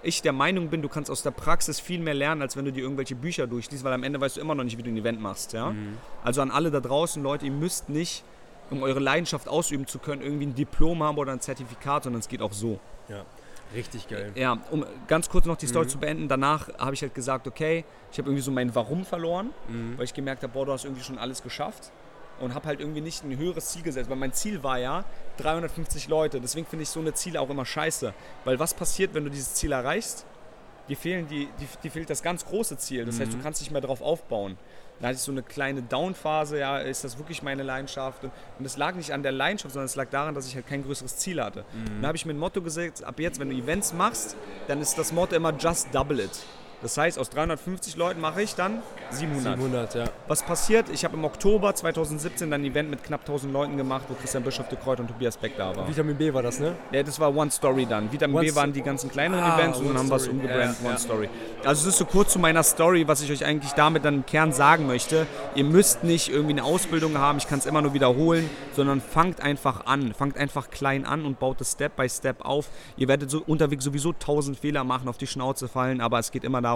ich 0.04 0.22
der 0.22 0.32
Meinung 0.32 0.68
bin, 0.68 0.82
du 0.82 0.88
kannst 0.88 1.10
aus 1.10 1.22
der 1.22 1.30
Praxis 1.30 1.80
viel 1.80 2.00
mehr 2.00 2.14
lernen, 2.14 2.42
als 2.42 2.56
wenn 2.56 2.64
du 2.64 2.72
dir 2.72 2.82
irgendwelche 2.82 3.14
Bücher 3.14 3.46
durchliest, 3.46 3.84
weil 3.84 3.92
am 3.92 4.02
Ende 4.02 4.20
weißt 4.20 4.36
du 4.36 4.40
immer 4.40 4.54
noch 4.54 4.64
nicht, 4.64 4.78
wie 4.78 4.82
du 4.82 4.90
ein 4.90 4.96
Event 4.96 5.20
machst. 5.20 5.52
Ja? 5.52 5.70
Mhm. 5.70 5.98
Also 6.22 6.42
an 6.42 6.50
alle 6.50 6.70
da 6.70 6.80
draußen, 6.80 7.22
Leute, 7.22 7.46
ihr 7.46 7.52
müsst 7.52 7.88
nicht, 7.88 8.24
um 8.70 8.82
eure 8.82 9.00
Leidenschaft 9.00 9.48
ausüben 9.48 9.86
zu 9.86 9.98
können, 9.98 10.22
irgendwie 10.22 10.46
ein 10.46 10.54
Diplom 10.54 11.02
haben 11.02 11.18
oder 11.18 11.32
ein 11.32 11.40
Zertifikat, 11.40 12.04
sondern 12.04 12.20
es 12.20 12.28
geht 12.28 12.42
auch 12.42 12.52
so. 12.52 12.78
Ja. 13.08 13.24
Richtig 13.74 14.08
geil. 14.08 14.30
Ja, 14.36 14.58
um 14.70 14.84
ganz 15.08 15.28
kurz 15.28 15.46
noch 15.46 15.56
die 15.56 15.66
Story 15.66 15.86
mhm. 15.86 15.90
zu 15.90 15.98
beenden. 15.98 16.28
Danach 16.28 16.68
habe 16.78 16.94
ich 16.94 17.02
halt 17.02 17.14
gesagt, 17.14 17.48
okay, 17.48 17.84
ich 18.12 18.18
habe 18.18 18.28
irgendwie 18.28 18.42
so 18.42 18.52
mein 18.52 18.74
Warum 18.74 19.04
verloren, 19.04 19.50
mhm. 19.68 19.96
weil 19.96 20.04
ich 20.04 20.14
gemerkt 20.14 20.42
habe, 20.42 20.52
boah, 20.52 20.66
du 20.66 20.72
hast 20.72 20.84
irgendwie 20.84 21.02
schon 21.02 21.18
alles 21.18 21.42
geschafft 21.42 21.90
und 22.40 22.54
habe 22.54 22.66
halt 22.66 22.80
irgendwie 22.80 23.00
nicht 23.00 23.24
ein 23.24 23.36
höheres 23.36 23.68
Ziel 23.70 23.82
gesetzt, 23.82 24.10
weil 24.10 24.16
mein 24.16 24.32
Ziel 24.32 24.62
war 24.62 24.78
ja 24.78 25.04
350 25.38 26.08
Leute. 26.08 26.40
Deswegen 26.40 26.66
finde 26.66 26.82
ich 26.82 26.88
so 26.88 27.00
eine 27.00 27.14
Ziele 27.14 27.40
auch 27.40 27.50
immer 27.50 27.64
scheiße, 27.64 28.12
weil 28.44 28.58
was 28.58 28.74
passiert, 28.74 29.14
wenn 29.14 29.24
du 29.24 29.30
dieses 29.30 29.54
Ziel 29.54 29.72
erreichst? 29.72 30.26
Die 30.88 30.96
fehlen 30.96 31.26
die, 31.28 31.48
die, 31.58 31.66
die 31.82 31.90
fehlt 31.90 32.10
das 32.10 32.22
ganz 32.22 32.44
große 32.44 32.76
Ziel. 32.76 33.06
Das 33.06 33.16
mhm. 33.16 33.20
heißt, 33.20 33.32
du 33.32 33.36
mhm. 33.38 33.42
kannst 33.42 33.60
nicht 33.62 33.70
mehr 33.70 33.80
darauf 33.80 34.02
aufbauen. 34.02 34.58
Da 35.00 35.08
hatte 35.08 35.16
ich 35.16 35.22
so 35.22 35.32
eine 35.32 35.42
kleine 35.42 35.82
Down-Phase, 35.82 36.58
ja, 36.58 36.78
ist 36.78 37.02
das 37.02 37.18
wirklich 37.18 37.42
meine 37.42 37.62
Leidenschaft? 37.62 38.22
Und 38.58 38.64
es 38.64 38.76
lag 38.76 38.94
nicht 38.94 39.12
an 39.12 39.22
der 39.22 39.32
Leidenschaft, 39.32 39.72
sondern 39.72 39.86
es 39.86 39.96
lag 39.96 40.08
daran, 40.10 40.34
dass 40.34 40.46
ich 40.46 40.54
halt 40.54 40.68
kein 40.68 40.84
größeres 40.84 41.16
Ziel 41.16 41.42
hatte. 41.42 41.64
Mhm. 41.72 42.02
Da 42.02 42.08
habe 42.08 42.16
ich 42.16 42.26
mir 42.26 42.32
ein 42.32 42.38
Motto 42.38 42.62
gesetzt, 42.62 43.02
ab 43.02 43.18
jetzt, 43.18 43.40
wenn 43.40 43.50
du 43.50 43.56
Events 43.56 43.92
machst, 43.92 44.36
dann 44.68 44.80
ist 44.80 44.96
das 44.96 45.12
Motto 45.12 45.34
immer 45.34 45.52
just 45.52 45.92
double 45.92 46.20
it. 46.20 46.30
Das 46.82 46.98
heißt, 46.98 47.18
aus 47.18 47.30
350 47.30 47.96
Leuten 47.96 48.20
mache 48.20 48.42
ich 48.42 48.54
dann 48.54 48.82
700. 49.10 49.56
700, 49.56 49.94
ja. 49.94 50.04
Was 50.28 50.42
passiert? 50.42 50.88
Ich 50.90 51.04
habe 51.04 51.16
im 51.16 51.24
Oktober 51.24 51.74
2017 51.74 52.50
dann 52.50 52.60
ein 52.60 52.64
Event 52.64 52.90
mit 52.90 53.02
knapp 53.02 53.20
1000 53.20 53.52
Leuten 53.52 53.76
gemacht, 53.76 54.04
wo 54.08 54.14
Christian 54.14 54.42
Bischof 54.42 54.68
de 54.68 54.78
Kreuz 54.78 54.98
und 55.00 55.08
Tobias 55.08 55.36
Beck 55.36 55.56
da 55.56 55.74
waren. 55.74 55.88
Vitamin 55.88 56.16
B 56.16 56.32
war 56.32 56.42
das, 56.42 56.60
ne? 56.60 56.74
Ja, 56.92 57.02
das 57.02 57.18
war 57.18 57.34
One 57.34 57.50
Story 57.50 57.86
dann. 57.86 58.12
Vitamin 58.12 58.36
One 58.36 58.46
B 58.46 58.54
waren 58.54 58.72
die 58.72 58.82
ganzen 58.82 59.10
kleineren 59.10 59.42
ah, 59.42 59.58
Events 59.58 59.78
und 59.78 59.88
dann 59.88 59.98
haben 59.98 60.08
wir 60.10 60.16
es 60.16 60.28
umgebrannt, 60.28 60.76
ja, 60.80 60.86
One 60.86 60.94
ja. 60.94 60.98
Story. 60.98 61.28
Also 61.64 61.88
es 61.88 61.94
ist 61.94 61.98
so 61.98 62.04
kurz 62.04 62.32
zu 62.32 62.38
meiner 62.38 62.62
Story, 62.62 63.08
was 63.08 63.22
ich 63.22 63.32
euch 63.32 63.44
eigentlich 63.44 63.72
damit 63.72 64.04
dann 64.04 64.16
im 64.16 64.26
Kern 64.26 64.52
sagen 64.52 64.86
möchte. 64.86 65.26
Ihr 65.54 65.64
müsst 65.64 66.04
nicht 66.04 66.28
irgendwie 66.28 66.52
eine 66.52 66.64
Ausbildung 66.64 67.16
haben, 67.18 67.38
ich 67.38 67.48
kann 67.48 67.58
es 67.58 67.66
immer 67.66 67.80
nur 67.80 67.94
wiederholen, 67.94 68.50
sondern 68.74 69.00
fangt 69.00 69.40
einfach 69.40 69.86
an. 69.86 70.12
Fangt 70.12 70.36
einfach 70.36 70.70
klein 70.70 71.06
an 71.06 71.24
und 71.24 71.38
baut 71.38 71.60
es 71.60 71.72
Step 71.72 71.96
by 71.96 72.08
Step 72.08 72.44
auf. 72.44 72.68
Ihr 72.96 73.08
werdet 73.08 73.30
so 73.30 73.42
unterwegs 73.46 73.84
sowieso 73.84 74.12
tausend 74.12 74.58
Fehler 74.58 74.84
machen, 74.84 75.08
auf 75.08 75.16
die 75.16 75.26
Schnauze 75.26 75.68
fallen, 75.68 76.00
aber 76.00 76.18
es 76.18 76.30
geht 76.30 76.44
immer 76.44 76.60
darum, 76.60 76.73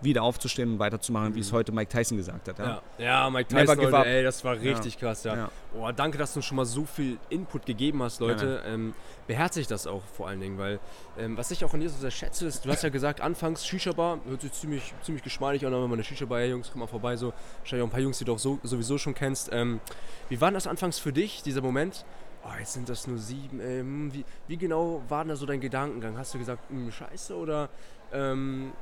wieder 0.00 0.22
aufzustehen 0.22 0.72
und 0.72 0.78
weiterzumachen, 0.78 1.34
wie 1.34 1.40
es 1.40 1.50
mhm. 1.50 1.56
heute 1.56 1.72
Mike 1.72 1.90
Tyson 1.90 2.16
gesagt 2.16 2.48
hat. 2.48 2.58
Ja, 2.58 2.82
ja, 2.98 3.04
ja 3.04 3.30
Mike 3.30 3.48
Tyson, 3.48 3.78
Leute, 3.78 4.06
ey, 4.06 4.22
das 4.22 4.44
war 4.44 4.54
richtig 4.54 4.94
ja. 4.94 5.00
krass, 5.00 5.24
ja. 5.24 5.36
ja. 5.36 5.50
Oh, 5.76 5.90
danke, 5.94 6.18
dass 6.18 6.34
du 6.34 6.40
schon 6.40 6.56
mal 6.56 6.64
so 6.64 6.84
viel 6.84 7.18
Input 7.30 7.66
gegeben 7.66 8.02
hast, 8.02 8.20
Leute. 8.20 8.62
Ähm, 8.66 8.94
beherzigt 9.26 9.70
das 9.70 9.86
auch 9.86 10.02
vor 10.04 10.28
allen 10.28 10.40
Dingen, 10.40 10.58
weil 10.58 10.78
ähm, 11.18 11.36
was 11.36 11.50
ich 11.50 11.64
auch 11.64 11.74
an 11.74 11.80
dir 11.80 11.90
so 11.90 11.98
sehr 11.98 12.10
schätze, 12.10 12.46
ist, 12.46 12.64
du 12.64 12.70
hast 12.70 12.82
ja 12.82 12.88
gesagt, 12.88 13.20
anfangs 13.20 13.66
Shisha-Bar, 13.66 14.20
hört 14.26 14.40
sich 14.40 14.52
ziemlich, 14.52 14.94
ziemlich 15.02 15.22
geschmeidig 15.22 15.66
an, 15.66 15.72
wenn 15.72 15.80
man 15.82 15.92
eine 15.94 16.04
Shisha-Bar, 16.04 16.38
hey, 16.38 16.50
Jungs, 16.50 16.70
komm 16.70 16.80
mal 16.80 16.86
vorbei, 16.86 17.16
so. 17.16 17.32
Wahrscheinlich 17.58 17.82
auch 17.82 17.88
ein 17.88 17.92
paar 17.92 18.00
Jungs, 18.00 18.18
die 18.18 18.24
du 18.24 18.34
auch 18.34 18.38
so, 18.38 18.58
sowieso 18.62 18.98
schon 18.98 19.14
kennst. 19.14 19.50
Ähm, 19.52 19.80
wie 20.28 20.40
war 20.40 20.50
das 20.50 20.66
anfangs 20.66 20.98
für 20.98 21.12
dich, 21.12 21.42
dieser 21.42 21.60
Moment? 21.60 22.04
Oh, 22.44 22.58
jetzt 22.58 22.72
sind 22.72 22.88
das 22.88 23.06
nur 23.06 23.18
sieben. 23.18 23.60
Ey, 23.60 23.80
hm, 23.80 24.14
wie, 24.14 24.24
wie, 24.46 24.56
genau 24.56 25.02
war 25.08 25.24
da 25.24 25.36
so 25.36 25.44
dein 25.44 25.60
Gedankengang? 25.60 26.16
Hast 26.16 26.34
du 26.34 26.38
gesagt, 26.38 26.70
hm, 26.70 26.90
scheiße 26.90 27.36
oder 27.36 27.68
ähm, 28.12 28.72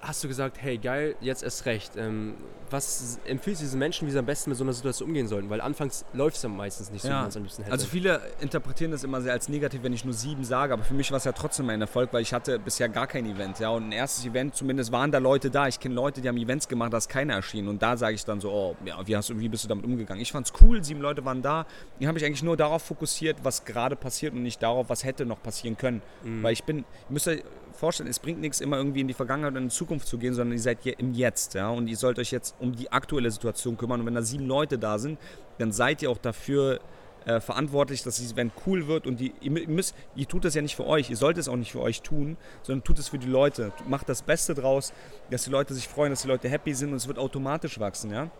hast 0.00 0.24
du 0.24 0.28
gesagt, 0.28 0.56
hey 0.60 0.78
geil, 0.78 1.14
jetzt 1.20 1.42
erst 1.42 1.66
recht. 1.66 1.96
Ähm, 1.96 2.34
was 2.70 3.18
empfiehlst 3.24 3.60
du 3.60 3.64
diesen 3.64 3.78
Menschen, 3.78 4.06
wie 4.06 4.12
sie 4.12 4.18
am 4.18 4.26
besten 4.26 4.50
mit 4.50 4.56
so 4.56 4.64
einer 4.64 4.72
Situation 4.72 5.08
umgehen 5.08 5.26
sollten? 5.26 5.50
Weil 5.50 5.60
anfangs 5.60 6.04
läuft 6.12 6.36
es 6.36 6.42
ja 6.42 6.48
meistens 6.48 6.90
nicht 6.90 7.02
so, 7.02 7.08
ja. 7.08 7.14
wie 7.14 7.20
man 7.20 7.28
es 7.28 7.36
am 7.36 7.42
liebsten 7.42 7.62
hätte. 7.64 7.72
Also 7.72 7.86
viele 7.86 8.20
interpretieren 8.40 8.92
das 8.92 9.04
immer 9.04 9.20
sehr 9.20 9.32
als 9.32 9.48
negativ, 9.48 9.82
wenn 9.82 9.92
ich 9.92 10.04
nur 10.04 10.14
sieben 10.14 10.44
sage, 10.44 10.72
aber 10.72 10.84
für 10.84 10.94
mich 10.94 11.10
war 11.10 11.18
es 11.18 11.24
ja 11.24 11.32
trotzdem 11.32 11.68
ein 11.68 11.80
Erfolg, 11.80 12.12
weil 12.12 12.22
ich 12.22 12.32
hatte 12.32 12.58
bisher 12.58 12.88
gar 12.88 13.06
kein 13.06 13.26
Event. 13.26 13.58
Ja? 13.58 13.70
Und 13.70 13.88
ein 13.88 13.92
erstes 13.92 14.24
Event, 14.24 14.54
zumindest 14.54 14.92
waren 14.92 15.10
da 15.10 15.18
Leute 15.18 15.50
da. 15.50 15.68
Ich 15.68 15.80
kenne 15.80 15.94
Leute, 15.94 16.20
die 16.20 16.28
haben 16.28 16.38
Events 16.38 16.68
gemacht, 16.68 16.92
da 16.92 16.98
ist 16.98 17.08
keiner 17.08 17.34
erschienen. 17.34 17.68
Und 17.68 17.82
da 17.82 17.96
sage 17.96 18.14
ich 18.14 18.24
dann 18.24 18.40
so, 18.40 18.50
oh, 18.50 18.76
ja, 18.84 18.96
wie, 19.06 19.16
hast 19.16 19.30
du, 19.30 19.38
wie 19.38 19.48
bist 19.48 19.64
du 19.64 19.68
damit 19.68 19.84
umgegangen? 19.84 20.22
Ich 20.22 20.32
fand 20.32 20.46
es 20.46 20.52
cool, 20.62 20.82
sieben 20.82 21.00
Leute 21.00 21.24
waren 21.24 21.42
da. 21.42 21.66
Ich 21.98 22.06
habe 22.06 22.14
mich 22.14 22.24
eigentlich 22.24 22.42
nur 22.42 22.56
darauf 22.56 22.82
fokussiert, 22.82 23.38
was 23.42 23.64
gerade 23.64 23.96
passiert 23.96 24.32
und 24.32 24.42
nicht 24.42 24.62
darauf, 24.62 24.88
was 24.88 25.04
hätte 25.04 25.26
noch 25.26 25.42
passieren 25.42 25.76
können. 25.76 26.02
Mhm. 26.22 26.42
Weil 26.42 26.52
ich 26.52 26.64
bin, 26.64 26.84
ich 27.04 27.10
müsste 27.10 27.42
vorstellen, 27.80 28.08
es 28.08 28.18
bringt 28.18 28.40
nichts, 28.40 28.60
immer 28.60 28.76
irgendwie 28.76 29.00
in 29.00 29.08
die 29.08 29.14
Vergangenheit 29.14 29.52
und 29.52 29.62
in 29.62 29.68
die 29.68 29.74
Zukunft 29.74 30.06
zu 30.06 30.18
gehen, 30.18 30.34
sondern 30.34 30.52
ihr 30.56 30.62
seid 30.62 30.86
im 30.86 31.14
Jetzt. 31.14 31.54
Ja? 31.54 31.70
Und 31.70 31.88
ihr 31.88 31.96
sollt 31.96 32.18
euch 32.18 32.30
jetzt 32.30 32.54
um 32.60 32.76
die 32.76 32.92
aktuelle 32.92 33.30
Situation 33.30 33.76
kümmern. 33.76 34.00
Und 34.00 34.06
wenn 34.06 34.14
da 34.14 34.22
sieben 34.22 34.46
Leute 34.46 34.78
da 34.78 34.98
sind, 34.98 35.18
dann 35.58 35.72
seid 35.72 36.02
ihr 36.02 36.10
auch 36.10 36.18
dafür 36.18 36.80
äh, 37.24 37.40
verantwortlich, 37.40 38.02
dass 38.02 38.16
dieses 38.16 38.32
Event 38.32 38.52
cool 38.66 38.86
wird. 38.86 39.06
Und 39.06 39.18
die, 39.18 39.32
ihr, 39.40 39.50
müsst, 39.50 39.94
ihr 40.14 40.26
tut 40.26 40.44
das 40.44 40.54
ja 40.54 40.62
nicht 40.62 40.76
für 40.76 40.86
euch, 40.86 41.10
ihr 41.10 41.16
sollt 41.16 41.38
es 41.38 41.48
auch 41.48 41.56
nicht 41.56 41.72
für 41.72 41.80
euch 41.80 42.02
tun, 42.02 42.36
sondern 42.62 42.84
tut 42.84 42.98
es 42.98 43.08
für 43.08 43.18
die 43.18 43.28
Leute. 43.28 43.72
Macht 43.88 44.08
das 44.08 44.22
Beste 44.22 44.54
draus, 44.54 44.92
dass 45.30 45.44
die 45.44 45.50
Leute 45.50 45.74
sich 45.74 45.88
freuen, 45.88 46.10
dass 46.10 46.22
die 46.22 46.28
Leute 46.28 46.48
happy 46.48 46.74
sind 46.74 46.90
und 46.90 46.96
es 46.96 47.08
wird 47.08 47.18
automatisch 47.18 47.80
wachsen. 47.80 48.10
Ja? 48.10 48.30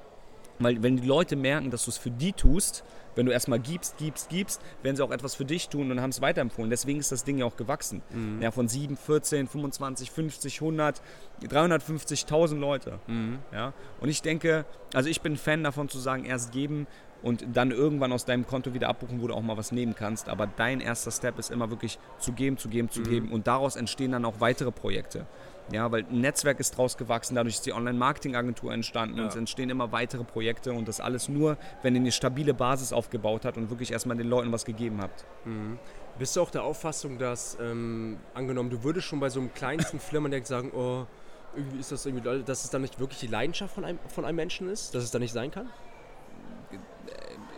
Weil 0.61 0.83
wenn 0.83 0.97
die 0.97 1.07
Leute 1.07 1.37
merken, 1.37 1.71
dass 1.71 1.85
du 1.87 1.91
es 1.91 1.99
für 1.99 2.11
die 2.11 2.33
tust, 2.33 2.85
wenn 3.17 3.27
du 3.27 3.33
erstmal 3.33 3.59
gibst, 3.59 3.97
gibst, 3.99 4.29
gibst, 4.29 4.63
werden 4.83 4.95
sie 4.97 5.03
auch 5.03 5.11
etwas 5.11 5.35
für 5.35 5.45
dich 5.45 5.69
tun 5.69 5.91
und 5.91 6.01
haben 6.01 6.11
es 6.11 6.21
weiterempfohlen. 6.21 6.71
Deswegen 6.71 7.01
ist 7.01 7.11
das 7.11 7.25
Ding 7.25 7.39
ja 7.39 7.45
auch 7.45 7.57
gewachsen. 7.57 8.03
Mhm. 8.11 8.41
Ja, 8.41 8.51
von 8.51 8.69
7, 8.69 8.97
14, 8.97 9.49
25, 9.49 10.11
50, 10.11 10.61
100, 10.61 11.03
350.000 11.43 12.59
Leute. 12.59 13.01
Mhm. 13.09 13.39
Ja? 13.53 13.73
Und 14.01 14.11
ich 14.11 14.23
denke, 14.23 14.65
also 14.95 15.09
ich 15.09 15.23
bin 15.23 15.37
Fan 15.37 15.65
davon 15.65 15.89
zu 15.89 15.99
sagen, 15.99 16.25
erst 16.25 16.53
geben 16.53 16.87
und 17.23 17.45
dann 17.53 17.71
irgendwann 17.71 18.13
aus 18.13 18.25
deinem 18.25 18.47
Konto 18.47 18.75
wieder 18.75 18.89
abbuchen, 18.89 19.21
wo 19.21 19.27
du 19.27 19.35
auch 19.35 19.43
mal 19.43 19.57
was 19.57 19.73
nehmen 19.73 19.95
kannst. 19.95 20.29
Aber 20.29 20.47
dein 20.47 20.81
erster 20.81 21.11
Step 21.11 21.39
ist 21.39 21.51
immer 21.51 21.71
wirklich 21.71 21.99
zu 22.19 22.33
geben, 22.33 22.59
zu 22.59 22.69
geben, 22.69 22.91
zu 22.91 23.01
mhm. 23.01 23.09
geben. 23.09 23.33
Und 23.33 23.47
daraus 23.47 23.77
entstehen 23.77 24.13
dann 24.13 24.25
auch 24.25 24.35
weitere 24.39 24.71
Projekte. 24.71 25.27
Ja, 25.73 25.93
weil 25.93 26.05
ein 26.05 26.21
Netzwerk 26.21 26.59
ist 26.59 26.77
draus 26.77 26.97
gewachsen, 26.97 27.37
dadurch 27.37 27.57
ist 27.57 27.67
die 27.67 27.73
Online-Marketing-Agentur 27.73 28.73
entstanden 28.73 29.19
ja. 29.19 29.23
und 29.23 29.29
es 29.29 29.37
entstehen 29.37 29.71
immer 29.71 29.93
weitere 29.93 30.25
Projekte 30.25 30.73
und 30.73 30.89
das 30.89 31.01
alles 31.01 31.29
nur, 31.29 31.59
wenn 31.83 31.95
ihr 31.95 32.01
eine 32.01 32.11
stabile 32.11 32.55
Basis 32.55 32.93
aufgebaut 32.93 33.45
habt 33.45 33.57
und 33.57 33.71
wirklich 33.71 33.93
erstmal 33.93 34.17
den 34.17 34.29
Leuten 34.29 34.51
was 34.51 34.65
gegeben 34.65 35.01
habt. 35.01 35.25
Mhm. 35.45 35.79
Bist 36.19 36.35
du 36.35 36.41
auch 36.41 36.51
der 36.51 36.65
Auffassung, 36.65 37.19
dass, 37.19 37.57
ähm, 37.61 38.19
angenommen, 38.35 38.71
du 38.71 38.83
würdest 38.83 39.07
schon 39.07 39.21
bei 39.21 39.31
so 39.31 39.39
einem 39.39 39.55
kleinsten 39.55 40.01
Firmendeck 40.01 40.47
sagen, 40.47 40.73
oh, 40.75 41.07
irgendwie 41.55 41.79
ist 41.79 41.93
das 41.93 42.05
irgendwie, 42.05 42.43
dass 42.43 42.65
es 42.65 42.71
dann 42.71 42.83
nicht 42.83 42.99
wirklich 42.99 43.21
die 43.21 43.27
Leidenschaft 43.29 43.75
von 43.75 43.85
einem, 43.85 43.99
von 44.09 44.25
einem 44.25 44.37
Menschen 44.37 44.69
ist, 44.69 44.95
dass 44.95 45.05
es 45.05 45.11
dann 45.11 45.23
nicht 45.23 45.33
sein 45.33 45.51
kann? 45.51 45.69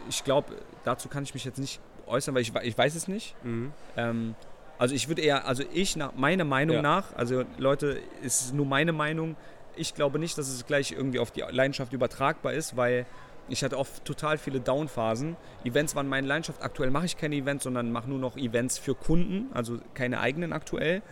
Ich 0.09 0.25
glaube, 0.25 0.57
dazu 0.85 1.09
kann 1.09 1.25
ich 1.25 1.35
mich 1.35 1.45
jetzt 1.45 1.59
nicht 1.59 1.81
äußern, 2.07 2.35
weil 2.35 2.43
ich, 2.43 2.55
ich 2.55 2.77
weiß 2.77 2.95
es 2.95 3.09
nicht. 3.09 3.35
Mhm. 3.45 3.73
Ähm, 3.97 4.35
also 4.79 4.95
ich 4.95 5.09
würde 5.09 5.23
eher, 5.23 5.47
also 5.47 5.63
ich, 5.73 5.97
nach 5.97 6.15
meiner 6.15 6.45
Meinung 6.45 6.77
ja. 6.77 6.83
nach, 6.83 7.15
also 7.15 7.45
Leute, 7.59 8.01
ist 8.23 8.53
nur 8.53 8.67
meine 8.67 8.93
Meinung, 8.93 9.37
ich 9.77 9.95
glaube 9.95 10.19
nicht, 10.19 10.37
dass 10.37 10.49
es 10.49 10.67
gleich 10.67 10.93
irgendwie 10.93 11.19
auf 11.19 11.31
die 11.31 11.45
Leidenschaft 11.49 11.93
übertragbar 11.93 12.53
ist, 12.53 12.77
weil 12.77 13.07
ich 13.49 13.65
hatte 13.65 13.79
oft 13.79 14.05
total 14.05 14.39
viele 14.39 14.61
Downphasen. 14.61 15.37
Events 15.65 15.95
waren 15.95 16.09
meine 16.09 16.27
Leidenschaft. 16.27 16.63
Aktuell 16.63 16.91
mache 16.91 17.07
ich 17.07 17.17
keine 17.17 17.37
Events, 17.37 17.65
sondern 17.65 17.91
mache 17.91 18.09
nur 18.09 18.19
noch 18.19 18.37
Events 18.37 18.79
für 18.79 18.95
Kunden, 18.95 19.51
also 19.53 19.79
keine 19.95 20.21
eigenen 20.21 20.53
aktuell, 20.53 21.03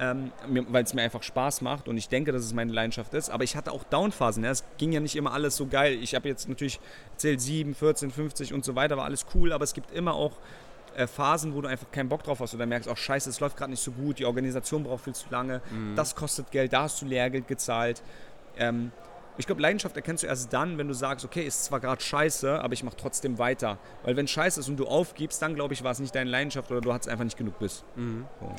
ähm, 0.00 0.32
weil 0.48 0.82
es 0.82 0.94
mir 0.94 1.02
einfach 1.02 1.22
Spaß 1.22 1.60
macht 1.60 1.86
und 1.86 1.98
ich 1.98 2.08
denke, 2.08 2.32
dass 2.32 2.42
es 2.42 2.54
meine 2.54 2.72
Leidenschaft 2.72 3.12
ist. 3.12 3.28
Aber 3.28 3.44
ich 3.44 3.54
hatte 3.54 3.70
auch 3.70 3.84
Downphasen. 3.84 4.42
Ja. 4.42 4.50
Es 4.50 4.64
ging 4.78 4.92
ja 4.92 5.00
nicht 5.00 5.14
immer 5.14 5.32
alles 5.32 5.56
so 5.56 5.66
geil. 5.66 5.98
Ich 6.00 6.14
habe 6.14 6.26
jetzt 6.26 6.48
natürlich 6.48 6.80
erzählt 7.12 7.40
7, 7.40 7.74
14, 7.74 8.10
50 8.10 8.54
und 8.54 8.64
so 8.64 8.74
weiter, 8.74 8.96
war 8.96 9.04
alles 9.04 9.26
cool, 9.34 9.52
aber 9.52 9.62
es 9.62 9.74
gibt 9.74 9.92
immer 9.92 10.14
auch 10.14 10.32
äh, 10.96 11.06
Phasen, 11.06 11.54
wo 11.54 11.60
du 11.60 11.68
einfach 11.68 11.90
keinen 11.90 12.08
Bock 12.08 12.22
drauf 12.22 12.40
hast 12.40 12.54
oder 12.54 12.64
merkst, 12.64 12.88
auch 12.88 12.96
scheiße, 12.96 13.28
es 13.28 13.40
läuft 13.40 13.58
gerade 13.58 13.70
nicht 13.70 13.82
so 13.82 13.92
gut, 13.92 14.18
die 14.18 14.24
Organisation 14.24 14.84
braucht 14.84 15.04
viel 15.04 15.14
zu 15.14 15.26
lange, 15.30 15.60
mhm. 15.70 15.94
das 15.94 16.16
kostet 16.16 16.50
Geld, 16.50 16.72
da 16.72 16.82
hast 16.82 17.00
du 17.02 17.06
Lehrgeld 17.06 17.46
gezahlt. 17.46 18.02
Ähm, 18.56 18.90
ich 19.36 19.46
glaube, 19.46 19.62
Leidenschaft 19.62 19.96
erkennst 19.96 20.22
du 20.22 20.26
erst 20.26 20.52
dann, 20.52 20.78
wenn 20.78 20.88
du 20.88 20.94
sagst, 20.94 21.24
okay, 21.24 21.46
ist 21.46 21.64
zwar 21.64 21.80
gerade 21.80 22.02
scheiße, 22.02 22.60
aber 22.60 22.72
ich 22.72 22.82
mache 22.82 22.96
trotzdem 22.96 23.38
weiter. 23.38 23.78
Weil 24.02 24.16
wenn 24.16 24.26
scheiße 24.26 24.60
ist 24.60 24.68
und 24.68 24.76
du 24.76 24.86
aufgibst, 24.86 25.40
dann 25.40 25.54
glaube 25.54 25.72
ich, 25.72 25.84
war 25.84 25.92
es 25.92 25.98
nicht 25.98 26.14
deine 26.14 26.28
Leidenschaft 26.28 26.70
oder 26.70 26.80
du 26.80 26.92
hattest 26.92 27.08
einfach 27.08 27.24
nicht 27.24 27.38
genug 27.38 27.58
Biss. 27.58 27.84
Mhm. 27.96 28.26
So. 28.40 28.54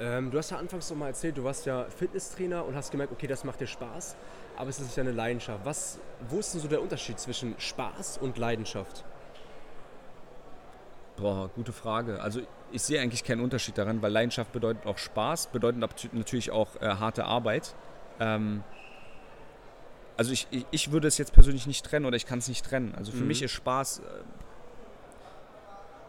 Ähm, 0.00 0.30
du 0.30 0.38
hast 0.38 0.50
ja 0.50 0.58
anfangs 0.58 0.90
noch 0.90 0.96
mal 0.96 1.08
erzählt, 1.08 1.36
du 1.36 1.44
warst 1.44 1.66
ja 1.66 1.84
Fitnesstrainer 1.84 2.64
und 2.64 2.76
hast 2.76 2.90
gemerkt, 2.90 3.12
okay, 3.12 3.26
das 3.26 3.42
macht 3.42 3.60
dir 3.60 3.66
Spaß, 3.66 4.16
aber 4.56 4.70
es 4.70 4.78
ist 4.78 4.96
ja 4.96 5.02
eine 5.02 5.12
Leidenschaft. 5.12 5.64
Was, 5.64 5.98
wo 6.28 6.38
ist 6.38 6.54
denn 6.54 6.60
so 6.60 6.68
der 6.68 6.80
Unterschied 6.80 7.18
zwischen 7.18 7.58
Spaß 7.58 8.18
und 8.18 8.38
Leidenschaft? 8.38 9.04
Boah, 11.16 11.50
gute 11.56 11.72
Frage. 11.72 12.20
Also 12.22 12.42
ich 12.70 12.82
sehe 12.82 13.00
eigentlich 13.00 13.24
keinen 13.24 13.40
Unterschied 13.40 13.76
daran, 13.76 14.00
weil 14.02 14.12
Leidenschaft 14.12 14.52
bedeutet 14.52 14.86
auch 14.86 14.98
Spaß, 14.98 15.48
bedeutet 15.48 15.80
natürlich 16.12 16.52
auch 16.52 16.76
äh, 16.80 16.86
harte 16.86 17.24
Arbeit. 17.24 17.74
Ähm, 18.20 18.62
also 20.16 20.32
ich, 20.32 20.46
ich, 20.70 20.92
würde 20.92 21.08
es 21.08 21.18
jetzt 21.18 21.32
persönlich 21.32 21.66
nicht 21.66 21.84
trennen 21.84 22.06
oder 22.06 22.16
ich 22.16 22.26
kann 22.26 22.38
es 22.38 22.48
nicht 22.48 22.64
trennen. 22.64 22.94
Also 22.96 23.10
für 23.10 23.22
mhm. 23.22 23.28
mich 23.28 23.42
ist 23.42 23.52
Spaß. 23.52 23.98
Äh, 23.98 24.02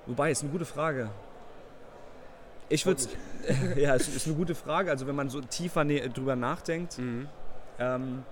wobei, 0.05 0.29
ist 0.29 0.43
eine 0.43 0.51
gute 0.51 0.65
Frage. 0.65 1.09
Ich 2.69 2.85
würde 2.85 3.01
ja, 3.75 3.95
es 3.95 4.07
ist 4.07 4.27
eine 4.27 4.35
gute 4.35 4.55
Frage. 4.55 4.91
Also 4.91 5.07
wenn 5.07 5.15
man 5.15 5.29
so 5.29 5.41
tiefer 5.41 5.85
drüber 5.85 6.35
nachdenkt, 6.35 6.97
mhm. 6.97 7.27
ähm, 7.79 8.23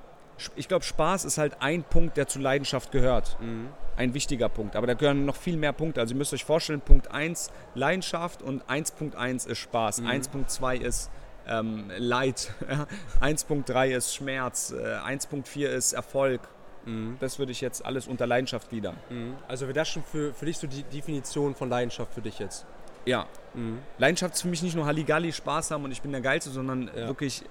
ich 0.55 0.67
glaube, 0.67 0.85
Spaß 0.85 1.25
ist 1.25 1.37
halt 1.37 1.61
ein 1.61 1.83
Punkt, 1.83 2.17
der 2.17 2.27
zu 2.27 2.39
Leidenschaft 2.39 2.91
gehört. 2.91 3.37
Mhm. 3.41 3.69
Ein 3.95 4.13
wichtiger 4.13 4.49
Punkt. 4.49 4.75
Aber 4.75 4.85
da 4.85 4.93
gehören 4.93 5.25
noch 5.25 5.35
viel 5.35 5.57
mehr 5.57 5.73
Punkte. 5.73 5.99
Also 5.99 6.13
ihr 6.13 6.17
müsst 6.17 6.33
euch 6.33 6.45
vorstellen, 6.45 6.81
Punkt 6.81 7.11
1 7.11 7.51
Leidenschaft 7.73 8.43
und 8.43 8.63
1.1 8.65 9.47
ist 9.47 9.57
Spaß. 9.57 10.01
Mhm. 10.01 10.07
1.2 10.07 10.81
ist 10.81 11.09
ähm, 11.47 11.89
Leid. 11.97 12.53
1.3 13.21 13.87
ist 13.95 14.13
Schmerz. 14.13 14.71
Äh, 14.71 14.97
1.4 14.97 15.67
ist 15.67 15.93
Erfolg. 15.93 16.41
Mhm. 16.85 17.17
Das 17.19 17.39
würde 17.39 17.51
ich 17.51 17.61
jetzt 17.61 17.83
alles 17.83 18.07
unter 18.07 18.27
Leidenschaft 18.27 18.69
gliedern. 18.69 18.95
Mhm. 19.09 19.35
Also 19.47 19.65
wäre 19.65 19.73
das 19.73 19.89
schon 19.89 20.03
für, 20.03 20.33
für 20.33 20.45
dich 20.45 20.57
so 20.57 20.67
die 20.67 20.83
Definition 20.83 21.55
von 21.55 21.69
Leidenschaft 21.69 22.13
für 22.13 22.21
dich 22.21 22.37
jetzt? 22.37 22.67
Ja. 23.07 23.25
Mhm. 23.53 23.79
Leidenschaft 23.97 24.35
ist 24.35 24.41
für 24.41 24.47
mich 24.47 24.61
nicht 24.61 24.75
nur 24.75 24.85
Halligalli, 24.85 25.31
Spaß 25.31 25.71
haben 25.71 25.83
und 25.83 25.91
ich 25.91 26.01
bin 26.01 26.11
der 26.11 26.21
Geilste, 26.21 26.49
sondern 26.49 26.89
ja. 26.95 27.07
wirklich, 27.07 27.43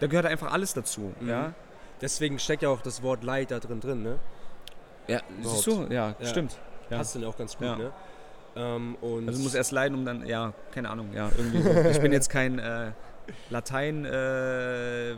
da 0.00 0.06
gehört 0.06 0.26
einfach 0.26 0.52
alles 0.52 0.74
dazu. 0.74 1.12
Mhm. 1.20 1.28
Ja? 1.28 1.54
Deswegen 2.00 2.38
steckt 2.38 2.62
ja 2.62 2.68
auch 2.68 2.82
das 2.82 3.02
Wort 3.02 3.24
Leid 3.24 3.50
da 3.50 3.60
drin 3.60 3.80
drin, 3.80 4.02
ne? 4.02 4.18
Ja, 5.06 5.20
Überhaupt. 5.38 5.64
siehst 5.64 5.66
du? 5.66 5.86
Ja, 5.90 6.14
ja. 6.18 6.26
stimmt. 6.26 6.58
Ja. 6.90 6.98
Passt 6.98 7.14
dann 7.14 7.24
auch 7.24 7.36
ganz 7.36 7.56
gut, 7.56 7.66
ja. 7.66 7.76
ne? 7.76 7.92
Ähm, 8.56 8.96
also 9.00 9.20
du 9.20 9.38
musst 9.38 9.54
erst 9.54 9.72
leiden, 9.72 9.96
um 9.96 10.04
dann, 10.04 10.26
ja, 10.26 10.52
keine 10.72 10.90
Ahnung, 10.90 11.12
ja, 11.12 11.30
irgendwie. 11.36 11.88
Ich 11.90 12.00
bin 12.00 12.12
jetzt 12.12 12.30
kein 12.30 12.58
äh, 12.58 12.92
Latein 13.50 14.04
äh, 14.04 15.14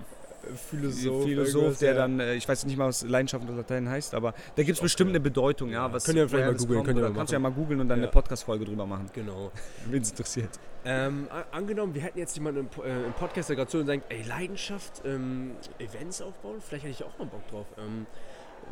Philosoph, 0.54 1.24
Philosoph 1.24 1.78
der 1.78 1.92
ja. 1.92 1.98
dann, 1.98 2.20
äh, 2.20 2.34
ich 2.34 2.48
weiß 2.48 2.64
nicht 2.66 2.76
mal, 2.76 2.88
was 2.88 3.02
Leidenschaft 3.02 3.42
unter 3.42 3.56
Latein 3.56 3.88
heißt, 3.88 4.14
aber 4.14 4.34
da 4.54 4.62
gibt 4.62 4.76
es 4.76 4.82
bestimmt 4.82 5.10
eine 5.10 5.20
Bedeutung, 5.20 5.70
ja. 5.70 5.92
Was 5.92 6.04
Könnt 6.04 6.18
ihr 6.18 6.28
vielleicht 6.28 6.46
mal 6.46 6.66
googeln, 6.66 6.96
ihr 6.96 7.02
mal 7.02 7.14
Kannst 7.14 7.32
du 7.32 7.34
ja 7.34 7.38
mal 7.40 7.52
googeln 7.52 7.80
und 7.80 7.88
dann 7.88 7.98
ja. 7.98 8.04
eine 8.04 8.12
Podcast-Folge 8.12 8.64
drüber 8.64 8.86
machen. 8.86 9.10
Genau. 9.12 9.50
Wen 9.90 10.02
es 10.02 10.10
interessiert. 10.10 10.50
Ähm, 10.84 11.28
angenommen, 11.50 11.94
wir 11.94 12.02
hätten 12.02 12.18
jetzt 12.18 12.36
jemanden 12.36 12.60
im, 12.60 12.84
äh, 12.84 13.06
im 13.06 13.12
Podcast, 13.14 13.48
der 13.48 13.56
gerade 13.56 13.70
so 13.70 13.78
und 13.78 13.86
sagt, 13.86 14.04
ey, 14.08 14.22
Leidenschaft, 14.22 15.02
ähm, 15.04 15.52
Events 15.78 16.22
aufbauen, 16.22 16.56
vielleicht 16.60 16.84
hätte 16.84 16.92
ich 16.92 17.04
auch 17.04 17.18
mal 17.18 17.26
Bock 17.26 17.46
drauf. 17.48 17.66
Ähm, 17.78 18.06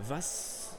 was, 0.09 0.78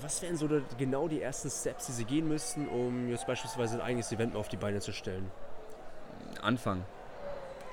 was 0.00 0.20
wären 0.22 0.36
so 0.36 0.48
genau 0.78 1.08
die 1.08 1.22
ersten 1.22 1.50
Steps, 1.50 1.86
die 1.86 1.92
sie 1.92 2.04
gehen 2.04 2.28
müssten, 2.28 2.68
um 2.68 3.08
jetzt 3.08 3.26
beispielsweise 3.26 3.76
ein 3.76 3.80
eigenes 3.80 4.12
Event 4.12 4.34
mal 4.34 4.40
auf 4.40 4.48
die 4.48 4.56
Beine 4.58 4.80
zu 4.80 4.92
stellen? 4.92 5.30
Anfangen 6.42 6.84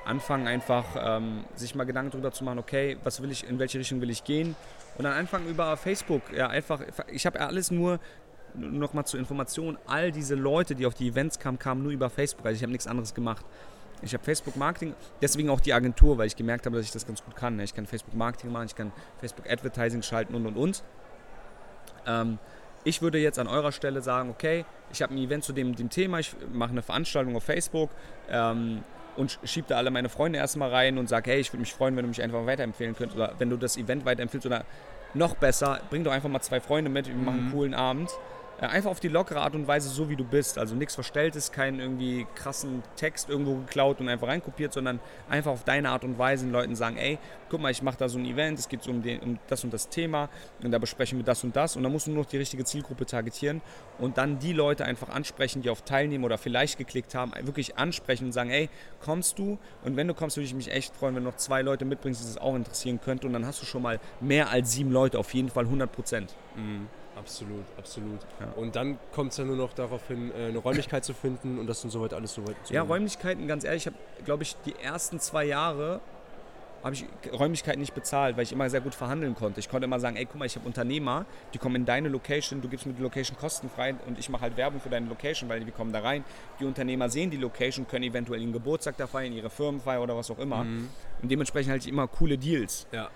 anfangen 0.06 0.48
einfach 0.48 0.86
ähm, 0.98 1.46
sich 1.56 1.76
mal 1.76 1.84
Gedanken 1.84 2.12
darüber 2.12 2.32
zu 2.32 2.44
machen, 2.44 2.60
okay, 2.60 2.98
was 3.04 3.22
will 3.22 3.32
ich, 3.32 3.48
in 3.48 3.60
welche 3.60 3.80
Richtung 3.80 4.02
will 4.02 4.10
ich 4.10 4.24
gehen 4.24 4.56
und 4.98 5.04
dann 5.04 5.14
anfangen 5.14 5.48
über 5.48 5.76
Facebook, 5.78 6.22
ja 6.36 6.48
einfach, 6.48 6.82
ich 7.12 7.26
habe 7.26 7.40
alles 7.40 7.72
nur 7.72 8.00
noch 8.56 8.94
mal 8.94 9.06
zur 9.06 9.20
Information, 9.20 9.78
all 9.86 10.12
diese 10.12 10.36
Leute, 10.36 10.76
die 10.76 10.86
auf 10.86 10.94
die 10.94 11.08
Events 11.08 11.40
kamen, 11.40 11.60
kamen 11.60 11.84
nur 11.84 11.92
über 11.92 12.10
Facebook, 12.10 12.46
also 12.46 12.56
ich 12.56 12.64
habe 12.64 12.72
nichts 12.72 12.88
anderes 12.88 13.14
gemacht. 13.14 13.46
Ich 14.04 14.16
habe 14.16 14.24
Facebook 14.24 14.56
Marketing, 14.56 14.96
deswegen 15.22 15.52
auch 15.52 15.60
die 15.60 15.74
Agentur, 15.74 16.18
weil 16.18 16.26
ich 16.26 16.36
gemerkt 16.36 16.66
habe, 16.66 16.76
dass 16.76 16.86
ich 16.88 16.92
das 16.92 17.06
ganz 17.06 17.24
gut 17.24 17.36
kann. 17.36 17.60
Ich 17.60 17.76
kann 17.76 17.86
Facebook 17.86 18.16
Marketing 18.16 18.52
machen, 18.52 18.66
ich 18.66 18.76
kann 18.76 18.92
Facebook 19.20 19.48
Advertising 19.48 20.02
schalten 20.02 20.34
und 20.34 20.48
und 20.48 20.58
und. 20.58 20.84
Ähm, 22.08 22.40
ich 22.84 23.04
würde 23.04 23.20
jetzt 23.20 23.38
an 23.38 23.48
eurer 23.48 23.72
Stelle 23.72 24.02
sagen, 24.02 24.32
okay, 24.32 24.66
ich 24.92 25.04
habe 25.04 25.14
ein 25.14 25.18
Event 25.20 25.44
zu 25.44 25.54
dem, 25.54 25.76
dem 25.76 25.90
Thema, 25.90 26.18
ich 26.18 26.36
mache 26.52 26.72
eine 26.72 26.82
Veranstaltung 26.82 27.36
auf 27.36 27.44
Facebook. 27.44 27.92
Ähm, 28.28 28.84
und 29.18 29.40
schiebe 29.44 29.68
da 29.68 29.78
alle 29.78 29.92
meine 29.92 30.10
Freunde 30.10 30.40
erstmal 30.40 30.70
rein 30.70 30.98
und 30.98 31.08
sage, 31.08 31.32
hey, 31.32 31.40
ich 31.40 31.52
würde 31.52 31.62
mich 31.62 31.74
freuen, 31.74 31.96
wenn 31.96 32.04
du 32.04 32.10
mich 32.10 32.22
einfach 32.22 32.46
weiterempfehlen 32.46 32.96
könntest 32.96 33.18
oder 33.18 33.34
wenn 33.38 33.50
du 33.50 33.58
das 33.58 33.78
Event 33.78 34.06
weiterempfiehlst 34.06 34.46
oder 34.46 34.66
noch 35.14 35.36
besser, 35.36 35.82
bring 35.90 36.04
doch 36.04 36.12
einfach 36.12 36.30
mal 36.30 36.42
zwei 36.42 36.60
Freunde 36.60 36.90
mit, 36.90 37.08
wir 37.08 37.16
machen 37.16 37.40
einen 37.40 37.48
mhm. 37.48 37.52
coolen 37.52 37.74
Abend. 37.74 38.10
Einfach 38.70 38.92
auf 38.92 39.00
die 39.00 39.08
lockere 39.08 39.42
Art 39.42 39.56
und 39.56 39.68
Weise, 39.68 39.90
so 39.90 40.10
wie 40.10 40.16
du 40.16 40.24
bist. 40.24 40.60
Also 40.60 40.76
nichts 40.76 40.94
Verstelltes, 40.94 41.52
keinen 41.52 41.80
irgendwie 41.80 42.28
krassen 42.36 42.84
Text 42.96 43.28
irgendwo 43.28 43.56
geklaut 43.56 44.00
und 44.00 44.08
einfach 44.08 44.28
reinkopiert, 44.28 44.72
sondern 44.72 45.00
einfach 45.28 45.52
auf 45.52 45.64
deine 45.64 45.90
Art 45.90 46.04
und 46.04 46.20
Weise 46.20 46.46
den 46.46 46.52
Leuten 46.52 46.76
sagen, 46.76 46.98
ey, 46.98 47.18
guck 47.50 47.60
mal, 47.60 47.72
ich 47.72 47.82
mache 47.82 47.98
da 47.98 48.08
so 48.08 48.20
ein 48.20 48.26
Event, 48.26 48.60
es 48.60 48.70
geht 48.70 48.84
so 48.84 48.92
um, 48.92 49.02
den, 49.02 49.20
um 49.22 49.40
das 49.48 49.64
und 49.64 49.74
das 49.74 49.90
Thema 49.90 50.30
und 50.64 50.72
da 50.72 50.78
besprechen 50.78 51.18
wir 51.18 51.26
das 51.26 51.44
und 51.44 51.56
das 51.56 51.76
und 51.76 51.84
dann 51.84 51.92
musst 51.92 52.06
du 52.06 52.12
nur 52.12 52.24
noch 52.24 52.30
die 52.30 52.38
richtige 52.38 52.64
Zielgruppe 52.64 53.06
targetieren 53.06 53.62
und 53.98 54.18
dann 54.18 54.38
die 54.40 54.54
Leute 54.54 54.86
einfach 54.86 55.10
ansprechen, 55.10 55.64
die 55.64 55.70
auf 55.70 55.82
Teilnehmen 55.82 56.24
oder 56.24 56.38
vielleicht 56.38 56.78
geklickt 56.78 57.16
haben, 57.16 57.34
wirklich 57.42 57.78
ansprechen 57.78 58.26
und 58.26 58.32
sagen, 58.32 58.52
ey, 58.52 58.70
kommst 59.04 59.40
du? 59.40 59.58
Und 59.84 59.98
wenn 59.98 60.08
du 60.08 60.14
kommst, 60.14 60.38
würde 60.38 60.46
ich 60.46 60.54
mich 60.54 60.72
echt 60.72 60.96
freuen, 60.96 61.16
wenn 61.16 61.24
du 61.24 61.32
noch 61.32 61.38
zwei 61.38 61.62
Leute 61.62 61.84
mitbringst, 61.84 62.22
die 62.22 62.28
das 62.28 62.38
auch 62.38 62.56
interessieren 62.56 63.02
könnte 63.02 63.26
und 63.26 63.34
dann 63.34 63.46
hast 63.46 63.62
du 63.62 63.66
schon 63.66 63.82
mal 63.82 64.00
mehr 64.20 64.50
als 64.50 64.72
sieben 64.72 64.92
Leute, 64.92 65.18
auf 65.18 65.34
jeden 65.34 65.50
Fall 65.50 65.66
100 65.66 65.92
Prozent. 65.92 66.36
Mhm. 66.56 66.88
Absolut, 67.16 67.66
absolut. 67.78 68.20
Ja. 68.40 68.52
Und 68.56 68.76
dann 68.76 68.98
kommt 69.14 69.32
es 69.32 69.38
ja 69.38 69.44
nur 69.44 69.58
noch 69.58 69.74
darauf 69.74 70.08
hin, 70.08 70.32
äh, 70.32 70.48
eine 70.48 70.58
Räumlichkeit 70.58 71.04
zu 71.04 71.14
finden 71.14 71.60
und 71.60 71.68
das 71.68 71.84
und 71.84 71.90
soweit 71.90 72.14
alles 72.14 72.34
soweit 72.34 72.56
zu 72.66 72.74
Ja, 72.74 72.84
Räumlichkeiten, 72.84 73.48
ganz 73.48 73.64
ehrlich, 73.64 73.86
ich 73.86 73.88
habe, 73.88 73.98
glaube 74.26 74.44
ich, 74.44 74.56
die 74.66 74.76
ersten 74.76 75.20
zwei 75.20 75.46
Jahre 75.46 76.00
habe 76.84 76.96
ich 76.96 77.06
Räumlichkeiten 77.32 77.80
nicht 77.80 77.94
bezahlt, 77.94 78.38
weil 78.38 78.44
ich 78.44 78.52
immer 78.52 78.70
sehr 78.70 78.82
gut 78.82 78.96
verhandeln 78.96 79.36
konnte. 79.36 79.60
Ich 79.60 79.70
konnte 79.70 79.86
immer 79.86 80.00
sagen, 80.00 80.16
ey, 80.16 80.26
guck 80.26 80.38
mal, 80.38 80.46
ich 80.46 80.56
habe 80.56 80.66
Unternehmer, 80.66 81.26
die 81.54 81.58
kommen 81.58 81.76
in 81.76 81.86
deine 81.86 82.10
Location, 82.10 82.62
du 82.62 82.68
gibst 82.70 82.86
mir 82.86 82.94
die 82.94 83.02
Location 83.02 83.38
kostenfrei 83.38 83.96
und 84.08 84.18
ich 84.18 84.30
mache 84.30 84.42
halt 84.42 84.58
Werbung 84.58 84.82
für 84.82 84.90
deine 84.90 85.08
Location, 85.08 85.50
weil 85.50 85.64
die 85.64 85.72
kommen 85.72 85.94
da 85.94 86.00
rein. 86.00 86.24
Die 86.60 86.66
Unternehmer 86.66 87.10
sehen 87.10 87.30
die 87.30 87.38
Location, 87.38 87.88
können 87.88 88.04
eventuell 88.04 88.42
ihren 88.42 88.54
Geburtstag 88.54 88.98
da 88.98 89.08
feiern, 89.08 89.34
ihre 89.34 89.50
Firmenfeier 89.50 90.02
oder 90.02 90.16
was 90.18 90.32
auch 90.32 90.40
immer. 90.40 90.64
Mhm. 90.64 90.90
Und 91.22 91.30
dementsprechend 91.32 91.72
halt 91.72 91.86
immer 91.86 92.08
coole 92.08 92.38
Deals. 92.38 92.88
Ja. 92.92 93.10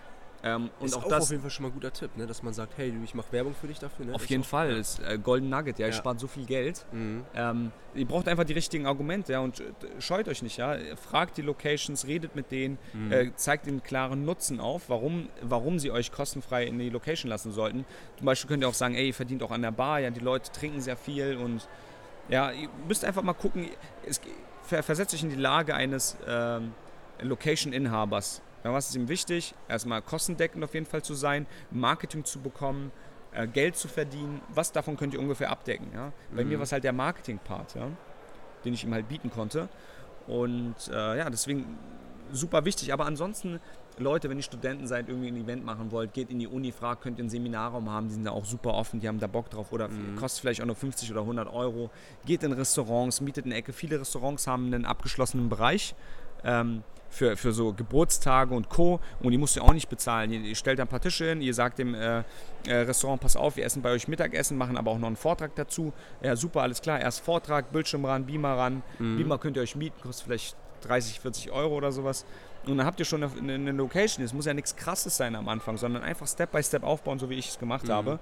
Ähm, 0.46 0.70
und 0.80 0.86
ist 0.86 0.96
auch, 0.96 1.06
auch 1.06 1.10
das 1.10 1.24
auf 1.24 1.30
jeden 1.32 1.42
Fall 1.42 1.50
schon 1.50 1.64
mal 1.64 1.70
ein 1.70 1.74
guter 1.74 1.92
Tipp, 1.92 2.16
ne? 2.18 2.28
dass 2.28 2.44
man 2.44 2.54
sagt, 2.54 2.78
hey, 2.78 2.94
ich 3.04 3.16
mache 3.16 3.32
Werbung 3.32 3.56
für 3.56 3.66
dich 3.66 3.80
dafür. 3.80 4.06
Ne? 4.06 4.14
Auf 4.14 4.28
jeden 4.28 4.44
auch, 4.44 4.48
Fall, 4.48 4.74
ja. 4.74 4.78
ist 4.78 5.00
äh, 5.00 5.18
Golden 5.18 5.50
Nugget, 5.50 5.80
ja, 5.80 5.88
ja. 5.88 5.92
ihr 5.92 5.98
spart 5.98 6.20
so 6.20 6.28
viel 6.28 6.46
Geld. 6.46 6.86
Mhm. 6.92 7.24
Ähm, 7.34 7.72
ihr 7.96 8.06
braucht 8.06 8.28
einfach 8.28 8.44
die 8.44 8.54
richtigen 8.54 8.86
Argumente, 8.86 9.32
ja, 9.32 9.40
und 9.40 9.60
äh, 9.60 9.64
scheut 9.98 10.28
euch 10.28 10.44
nicht, 10.44 10.58
ja. 10.58 10.78
Fragt 10.96 11.38
die 11.38 11.42
Locations, 11.42 12.06
redet 12.06 12.36
mit 12.36 12.52
denen, 12.52 12.78
mhm. 12.94 13.12
äh, 13.12 13.36
zeigt 13.36 13.66
ihnen 13.66 13.82
klaren 13.82 14.24
Nutzen 14.24 14.60
auf, 14.60 14.88
warum, 14.88 15.30
warum 15.42 15.80
sie 15.80 15.90
euch 15.90 16.12
kostenfrei 16.12 16.66
in 16.66 16.78
die 16.78 16.92
Location 16.92 17.28
lassen 17.28 17.52
sollten. 17.52 17.84
Zum 18.18 18.28
Beispiel 18.28 18.48
könnt 18.48 18.64
ihr 18.64 18.70
auch 18.70 18.76
sagen, 18.76 18.94
ey, 18.94 19.08
ihr 19.08 19.14
verdient 19.16 19.42
auch 19.42 19.52
an 19.52 19.64
der 19.64 19.72
Bar, 19.72 20.02
ja, 20.02 20.12
die 20.12 20.20
Leute 20.20 20.52
trinken 20.52 20.80
sehr 20.80 20.96
viel 20.96 21.38
und 21.38 21.68
ja, 22.30 22.52
ihr 22.52 22.70
müsst 22.88 23.04
einfach 23.04 23.24
mal 23.24 23.34
gucken, 23.34 23.68
es, 24.06 24.22
versetzt 24.62 25.16
euch 25.16 25.24
in 25.24 25.30
die 25.30 25.36
Lage 25.36 25.74
eines 25.74 26.18
ähm, 26.28 26.74
Location-Inhabers. 27.22 28.44
Ja, 28.66 28.74
was 28.74 28.90
ist 28.90 28.96
ihm 28.96 29.08
wichtig? 29.08 29.54
Erstmal 29.68 30.02
kostendeckend 30.02 30.64
auf 30.64 30.74
jeden 30.74 30.88
Fall 30.88 31.04
zu 31.04 31.14
sein, 31.14 31.46
Marketing 31.70 32.26
zu 32.26 32.40
bekommen, 32.40 32.92
äh, 33.32 33.46
Geld 33.46 33.76
zu 33.76 33.88
verdienen. 33.88 34.42
Was 34.50 34.72
davon 34.72 34.98
könnt 34.98 35.14
ihr 35.14 35.20
ungefähr 35.20 35.52
abdecken? 35.52 35.88
Ja? 35.94 36.12
Bei 36.36 36.44
mhm. 36.44 36.50
mir 36.50 36.58
war 36.58 36.64
es 36.64 36.72
halt 36.72 36.84
der 36.84 36.92
Marketing-Part, 36.92 37.76
ja? 37.76 37.88
den 38.66 38.74
ich 38.74 38.84
ihm 38.84 38.92
halt 38.92 39.08
bieten 39.08 39.30
konnte. 39.30 39.70
Und 40.26 40.76
äh, 40.92 41.20
ja, 41.20 41.30
deswegen 41.30 41.78
super 42.32 42.66
wichtig. 42.66 42.92
Aber 42.92 43.06
ansonsten, 43.06 43.60
Leute, 44.00 44.32
wenn 44.32 44.38
ihr 44.38 44.44
Studenten 44.44 44.88
seid, 44.88 45.10
irgendwie 45.10 45.28
ein 45.28 45.38
Event 45.38 45.64
machen 45.64 45.92
wollt, 45.92 46.16
geht 46.16 46.32
in 46.32 46.40
die 46.40 46.48
Uni, 46.48 46.72
fragt, 46.72 47.04
könnt 47.04 47.20
ihr 47.20 47.22
einen 47.22 47.30
Seminarraum 47.30 47.92
haben, 47.92 48.08
die 48.08 48.16
sind 48.16 48.24
da 48.24 48.32
auch 48.32 48.46
super 48.46 48.74
offen, 48.74 49.00
die 49.00 49.08
haben 49.08 49.20
da 49.20 49.28
Bock 49.28 49.52
drauf 49.52 49.74
oder 49.74 49.90
mhm. 49.90 50.16
kostet 50.16 50.42
vielleicht 50.42 50.62
auch 50.64 50.66
nur 50.66 50.76
50 50.76 51.12
oder 51.12 51.22
100 51.22 51.54
Euro. 51.54 51.92
Geht 52.26 52.42
in 52.42 52.52
Restaurants, 52.52 53.22
mietet 53.22 53.46
eine 53.46 53.54
Ecke. 53.54 53.74
Viele 53.74 54.00
Restaurants 54.00 54.48
haben 54.48 54.66
einen 54.66 54.86
abgeschlossenen 54.86 55.50
Bereich. 55.50 55.94
Ähm, 56.44 56.82
für, 57.10 57.38
für 57.38 57.52
so 57.54 57.74
Geburtstage 57.74 58.54
und 58.54 58.70
Co. 58.70 59.00
Und 59.22 59.32
die 59.32 59.38
musst 59.38 59.56
du 59.56 59.62
auch 59.62 59.74
nicht 59.74 59.90
bezahlen. 59.90 60.32
Ihr, 60.32 60.42
ihr 60.42 60.56
stellt 60.56 60.80
ein 60.80 60.88
paar 60.88 61.02
Tische 61.02 61.30
hin, 61.30 61.42
ihr 61.42 61.54
sagt 61.54 61.80
dem 61.80 61.96
äh, 61.96 62.24
äh, 62.66 62.76
Restaurant, 62.76 63.22
pass 63.22 63.36
auf, 63.36 63.56
wir 63.56 63.66
essen 63.66 63.82
bei 63.82 63.92
euch 63.92 64.08
Mittagessen, 64.08 64.58
machen 64.58 64.78
aber 64.78 64.92
auch 64.92 65.00
noch 65.00 65.08
einen 65.08 65.16
Vortrag 65.16 65.56
dazu. 65.56 65.94
Ja, 66.22 66.36
super, 66.36 66.62
alles 66.62 66.82
klar. 66.82 67.00
Erst 67.00 67.22
Vortrag, 67.22 67.72
Bildschirm 67.72 68.06
ran, 68.06 68.26
Beamer 68.26 68.58
ran. 68.58 68.84
Mhm. 69.00 69.18
Beamer 69.18 69.38
könnt 69.38 69.58
ihr 69.58 69.64
euch 69.64 69.76
mieten, 69.76 70.00
kostet 70.02 70.26
vielleicht 70.26 70.56
30, 70.82 71.20
40 71.20 71.52
Euro 71.52 71.76
oder 71.76 71.92
sowas. 71.92 72.26
Und 72.66 72.78
dann 72.78 72.86
habt 72.86 73.00
ihr 73.00 73.06
schon 73.06 73.24
eine, 73.24 73.54
eine 73.54 73.72
Location. 73.72 74.26
Es 74.26 74.34
muss 74.34 74.46
ja 74.46 74.54
nichts 74.54 74.76
Krasses 74.76 75.16
sein 75.18 75.36
am 75.36 75.48
Anfang, 75.48 75.78
sondern 75.78 76.04
einfach 76.04 76.28
Step 76.28 76.52
by 76.52 76.64
Step 76.64 76.84
aufbauen, 76.84 77.20
so 77.20 77.30
wie 77.30 77.36
ich 77.36 77.50
es 77.50 77.60
gemacht 77.60 77.88
mhm. 77.88 77.92
habe. 77.92 78.20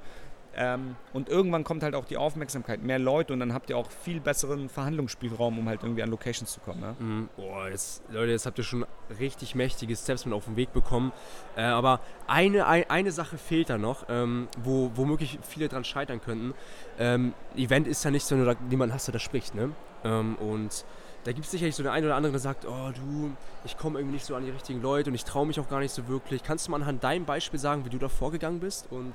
Ähm, 0.55 0.95
und 1.13 1.29
irgendwann 1.29 1.63
kommt 1.63 1.83
halt 1.83 1.95
auch 1.95 2.05
die 2.05 2.17
Aufmerksamkeit, 2.17 2.83
mehr 2.83 2.99
Leute 2.99 3.33
und 3.33 3.39
dann 3.39 3.53
habt 3.53 3.69
ihr 3.69 3.77
auch 3.77 3.89
viel 3.89 4.19
besseren 4.19 4.69
Verhandlungsspielraum, 4.69 5.57
um 5.57 5.67
halt 5.67 5.81
irgendwie 5.83 6.03
an 6.03 6.09
Locations 6.09 6.51
zu 6.51 6.59
kommen. 6.59 6.79
Ne? 6.79 6.95
Mhm. 6.99 7.29
Boah, 7.35 7.69
jetzt, 7.69 8.03
Leute, 8.09 8.31
jetzt 8.31 8.45
habt 8.45 8.57
ihr 8.57 8.63
schon 8.63 8.85
richtig 9.19 9.55
mächtige 9.55 9.95
Steps 9.95 10.25
mit 10.25 10.33
auf 10.33 10.45
den 10.45 10.55
Weg 10.55 10.71
bekommen. 10.71 11.11
Äh, 11.55 11.63
aber 11.63 12.01
eine, 12.27 12.67
ein, 12.67 12.89
eine 12.89 13.11
Sache 13.11 13.37
fehlt 13.37 13.69
da 13.69 13.77
noch, 13.77 14.05
ähm, 14.09 14.47
wo 14.61 14.91
womöglich 14.95 15.39
viele 15.41 15.69
dran 15.69 15.83
scheitern 15.83 16.21
könnten. 16.21 16.53
Ähm, 16.99 17.33
Event 17.55 17.87
ist 17.87 18.03
ja 18.03 18.11
nicht 18.11 18.25
so, 18.25 18.35
wenn 18.35 18.45
du 18.45 18.53
da 18.53 18.59
niemanden 18.69 18.93
hast, 18.93 19.07
der 19.07 19.13
da 19.13 19.19
spricht. 19.19 19.55
Ne? 19.55 19.71
Ähm, 20.03 20.35
und 20.35 20.85
da 21.23 21.31
gibt 21.31 21.45
es 21.45 21.51
sicherlich 21.51 21.75
so 21.75 21.83
den 21.83 21.91
einen 21.91 22.05
oder 22.05 22.15
anderen, 22.15 22.33
der 22.33 22.41
sagt, 22.41 22.65
oh 22.65 22.91
du, 22.93 23.31
ich 23.63 23.77
komme 23.77 23.99
irgendwie 23.99 24.15
nicht 24.15 24.25
so 24.25 24.35
an 24.35 24.43
die 24.43 24.51
richtigen 24.51 24.81
Leute 24.81 25.09
und 25.09 25.15
ich 25.15 25.23
traue 25.23 25.47
mich 25.47 25.59
auch 25.59 25.69
gar 25.69 25.79
nicht 25.79 25.93
so 25.93 26.07
wirklich. 26.07 26.43
Kannst 26.43 26.67
du 26.67 26.71
mal 26.71 26.77
anhand 26.77 27.03
deinem 27.03 27.25
Beispiel 27.25 27.59
sagen, 27.59 27.85
wie 27.85 27.89
du 27.89 27.97
da 27.97 28.09
vorgegangen 28.09 28.59
bist 28.59 28.91
und 28.91 29.13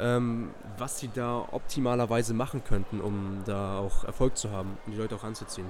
ähm, 0.00 0.50
was 0.78 0.98
sie 0.98 1.10
da 1.12 1.46
optimalerweise 1.52 2.34
machen 2.34 2.64
könnten, 2.64 3.00
um 3.00 3.42
da 3.44 3.78
auch 3.78 4.04
Erfolg 4.04 4.36
zu 4.36 4.50
haben 4.50 4.78
und 4.86 4.92
die 4.92 4.98
Leute 4.98 5.16
auch 5.16 5.24
anzuziehen. 5.24 5.66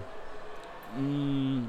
Mm, 0.99 1.69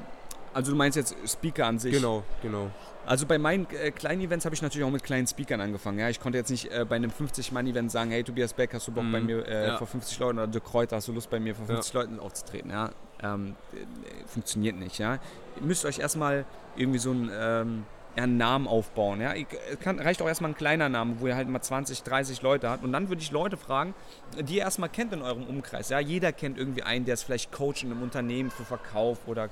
also 0.54 0.72
du 0.72 0.76
meinst 0.76 0.96
jetzt 0.96 1.16
Speaker 1.26 1.66
an 1.66 1.78
sich? 1.78 1.92
Genau, 1.92 2.22
genau. 2.42 2.70
Also 3.04 3.26
bei 3.26 3.38
meinen 3.38 3.66
äh, 3.70 3.90
kleinen 3.90 4.20
Events 4.20 4.44
habe 4.44 4.54
ich 4.54 4.62
natürlich 4.62 4.86
auch 4.86 4.90
mit 4.90 5.02
kleinen 5.02 5.26
Speakern 5.26 5.60
angefangen. 5.60 5.98
Ja, 5.98 6.08
ich 6.08 6.20
konnte 6.20 6.38
jetzt 6.38 6.50
nicht 6.50 6.70
äh, 6.70 6.84
bei 6.88 6.96
einem 6.96 7.10
50-Mann-Event 7.10 7.90
sagen, 7.90 8.10
hey 8.10 8.22
Tobias 8.22 8.52
Beck, 8.52 8.72
hast 8.74 8.86
du 8.86 8.92
Bock 8.92 9.04
mm, 9.04 9.12
bei 9.12 9.20
mir 9.20 9.48
äh, 9.48 9.66
ja. 9.68 9.78
vor 9.78 9.86
50 9.86 10.18
Leuten 10.20 10.38
oder 10.38 10.46
Dirk 10.46 10.64
Kräuter, 10.64 10.96
hast 10.96 11.08
du 11.08 11.12
Lust 11.12 11.30
bei 11.30 11.40
mir 11.40 11.54
vor 11.54 11.66
50 11.66 11.92
ja. 11.92 12.00
Leuten 12.00 12.20
aufzutreten? 12.20 12.70
Ja, 12.70 12.90
ähm, 13.22 13.56
äh, 13.72 14.26
funktioniert 14.26 14.76
nicht. 14.76 14.98
Ja, 14.98 15.14
ihr 15.56 15.62
müsst 15.62 15.84
euch 15.84 15.98
erstmal 15.98 16.44
irgendwie 16.76 16.98
so 16.98 17.10
ein 17.10 17.30
ähm, 17.32 17.84
einen 18.16 18.36
Namen 18.36 18.66
aufbauen. 18.66 19.20
Ja? 19.20 19.34
Kann, 19.80 19.98
reicht 19.98 20.20
auch 20.22 20.26
erstmal 20.26 20.50
ein 20.50 20.56
kleiner 20.56 20.88
Name, 20.88 21.16
wo 21.18 21.26
ihr 21.26 21.36
halt 21.36 21.48
mal 21.48 21.62
20, 21.62 22.02
30 22.02 22.42
Leute 22.42 22.68
habt. 22.68 22.84
Und 22.84 22.92
dann 22.92 23.08
würde 23.08 23.22
ich 23.22 23.30
Leute 23.30 23.56
fragen, 23.56 23.94
die 24.38 24.56
ihr 24.56 24.62
erstmal 24.62 24.88
kennt 24.88 25.12
in 25.12 25.22
eurem 25.22 25.44
Umkreis. 25.44 25.88
Ja? 25.88 26.00
Jeder 26.00 26.32
kennt 26.32 26.58
irgendwie 26.58 26.82
einen, 26.82 27.04
der 27.04 27.14
ist 27.14 27.22
vielleicht 27.22 27.52
Coach 27.52 27.84
in 27.84 27.90
einem 27.90 28.02
Unternehmen 28.02 28.50
für 28.50 28.64
Verkauf 28.64 29.26
oder 29.26 29.48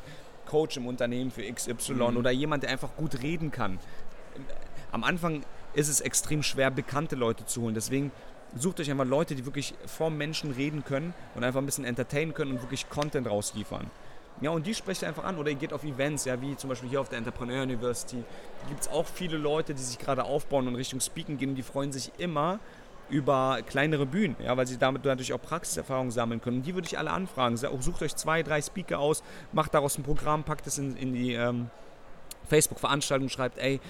Coach 0.47 0.77
im 0.77 0.87
Unternehmen 0.87 1.31
für 1.31 1.43
XY 1.43 1.93
mhm. 1.93 2.17
oder 2.17 2.31
jemand, 2.31 2.65
der 2.65 2.71
einfach 2.71 2.97
gut 2.97 3.23
reden 3.23 3.51
kann. 3.51 3.79
Am 4.93 5.05
Anfang 5.05 5.45
ist 5.75 5.89
es 5.89 6.01
extrem 6.01 6.43
schwer, 6.43 6.71
bekannte 6.71 7.15
Leute 7.15 7.47
zu 7.47 7.63
holen. 7.63 7.75
Deswegen 7.75 8.11
sucht 8.57 8.81
euch 8.81 8.91
einfach 8.91 9.07
Leute, 9.07 9.35
die 9.35 9.45
wirklich 9.45 9.75
vor 9.87 10.11
Menschen 10.11 10.51
reden 10.51 10.85
können 10.85 11.15
und 11.35 11.45
einfach 11.45 11.61
ein 11.61 11.67
bisschen 11.67 11.85
entertainen 11.85 12.35
können 12.35 12.53
und 12.53 12.63
wirklich 12.63 12.89
Content 12.89 13.29
rausliefern. 13.29 13.91
Ja, 14.41 14.51
und 14.51 14.67
die 14.67 14.75
sprecht 14.75 15.03
ihr 15.03 15.09
einfach 15.09 15.25
an 15.25 15.37
oder 15.37 15.51
ihr 15.51 15.57
geht 15.57 15.73
auf 15.73 15.85
Events, 15.85 16.25
ja, 16.25 16.41
wie 16.41 16.57
zum 16.57 16.71
Beispiel 16.71 16.89
hier 16.89 17.01
auf 17.01 17.11
der 17.11 17.19
Entrepreneur 17.19 17.63
University. 17.63 18.25
Da 18.63 18.69
gibt 18.69 18.81
es 18.81 18.89
auch 18.89 19.07
viele 19.07 19.37
Leute, 19.37 19.75
die 19.75 19.83
sich 19.83 19.99
gerade 19.99 20.25
aufbauen 20.25 20.67
und 20.67 20.77
Richtung 20.77 21.01
Speaking 21.01 21.37
gehen 21.37 21.55
die 21.55 21.63
freuen 21.63 21.93
sich 21.93 22.11
immer 22.19 22.59
über 23.11 23.59
kleinere 23.67 24.07
Bühnen, 24.07 24.37
ja, 24.43 24.57
weil 24.57 24.67
sie 24.67 24.79
damit 24.79 25.05
natürlich 25.05 25.33
auch 25.33 25.43
Praxiserfahrung 25.43 26.11
sammeln 26.11 26.41
können. 26.41 26.59
Und 26.59 26.63
die 26.67 26.75
würde 26.75 26.87
ich 26.87 26.97
alle 26.97 27.11
anfragen. 27.11 27.57
Sucht 27.57 28.03
euch 28.03 28.15
zwei, 28.15 28.43
drei 28.43 28.63
Speaker 28.63 28.99
aus, 28.99 29.23
macht 29.53 29.75
daraus 29.75 29.99
ein 29.99 30.05
Programm, 30.05 30.45
packt 30.45 30.67
es 30.67 30.79
in, 30.79 30.97
in 30.97 31.13
die 31.13 31.35
ähm, 31.35 31.71
Facebook-Veranstaltung 32.51 33.29
schreibt, 33.29 33.59
ey, 33.59 33.81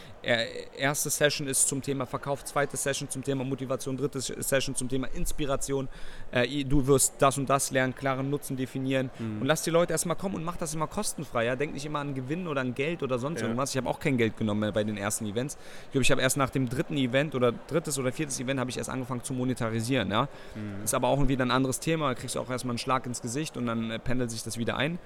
erste 0.76 1.10
Session 1.10 1.48
ist 1.48 1.66
zum 1.66 1.82
Thema 1.82 2.06
Verkauf, 2.06 2.44
zweite 2.44 2.76
Session 2.76 3.08
zum 3.08 3.24
Thema 3.24 3.42
Motivation, 3.42 3.96
dritte 3.96 4.20
Session 4.20 4.74
zum 4.74 4.88
Thema 4.88 5.08
Inspiration. 5.14 5.88
Äh, 6.30 6.64
du 6.64 6.86
wirst 6.86 7.14
das 7.18 7.38
und 7.38 7.48
das 7.48 7.70
lernen, 7.70 7.94
klaren 7.94 8.28
Nutzen 8.30 8.56
definieren 8.56 9.10
mhm. 9.18 9.40
und 9.40 9.46
lass 9.46 9.62
die 9.62 9.70
Leute 9.70 9.92
erstmal 9.92 10.16
kommen 10.16 10.34
und 10.34 10.44
mach 10.44 10.56
das 10.56 10.74
immer 10.74 10.86
kostenfrei. 10.86 11.46
Ja? 11.46 11.56
Denk 11.56 11.72
nicht 11.72 11.86
immer 11.86 12.00
an 12.00 12.14
Gewinn 12.14 12.46
oder 12.46 12.60
an 12.60 12.74
Geld 12.74 13.02
oder 13.02 13.18
sonst 13.18 13.40
ja. 13.40 13.46
irgendwas. 13.46 13.70
Ich 13.70 13.76
habe 13.78 13.88
auch 13.88 13.98
kein 13.98 14.16
Geld 14.18 14.36
genommen 14.36 14.72
bei 14.72 14.84
den 14.84 14.96
ersten 14.96 15.26
Events. 15.26 15.56
Ich 15.86 15.92
glaube, 15.92 16.02
ich 16.02 16.10
habe 16.10 16.20
erst 16.20 16.36
nach 16.36 16.50
dem 16.50 16.68
dritten 16.68 16.96
Event 16.96 17.34
oder 17.34 17.52
drittes 17.52 17.98
oder 17.98 18.12
viertes 18.12 18.38
Event 18.40 18.60
habe 18.60 18.70
ich 18.70 18.76
erst 18.76 18.90
angefangen 18.90 19.24
zu 19.24 19.32
monetarisieren. 19.32 20.10
Ja? 20.10 20.28
Mhm. 20.54 20.84
Ist 20.84 20.94
aber 20.94 21.08
auch 21.08 21.26
wieder 21.28 21.44
ein 21.44 21.50
anderes 21.50 21.80
Thema. 21.80 22.08
Da 22.08 22.14
kriegst 22.14 22.34
du 22.34 22.40
auch 22.40 22.50
erstmal 22.50 22.72
einen 22.72 22.78
Schlag 22.78 23.06
ins 23.06 23.22
Gesicht 23.22 23.56
und 23.56 23.66
dann 23.66 23.90
äh, 23.90 23.98
pendelt 23.98 24.30
sich 24.30 24.42
das 24.42 24.58
wieder 24.58 24.76
ein. 24.76 24.98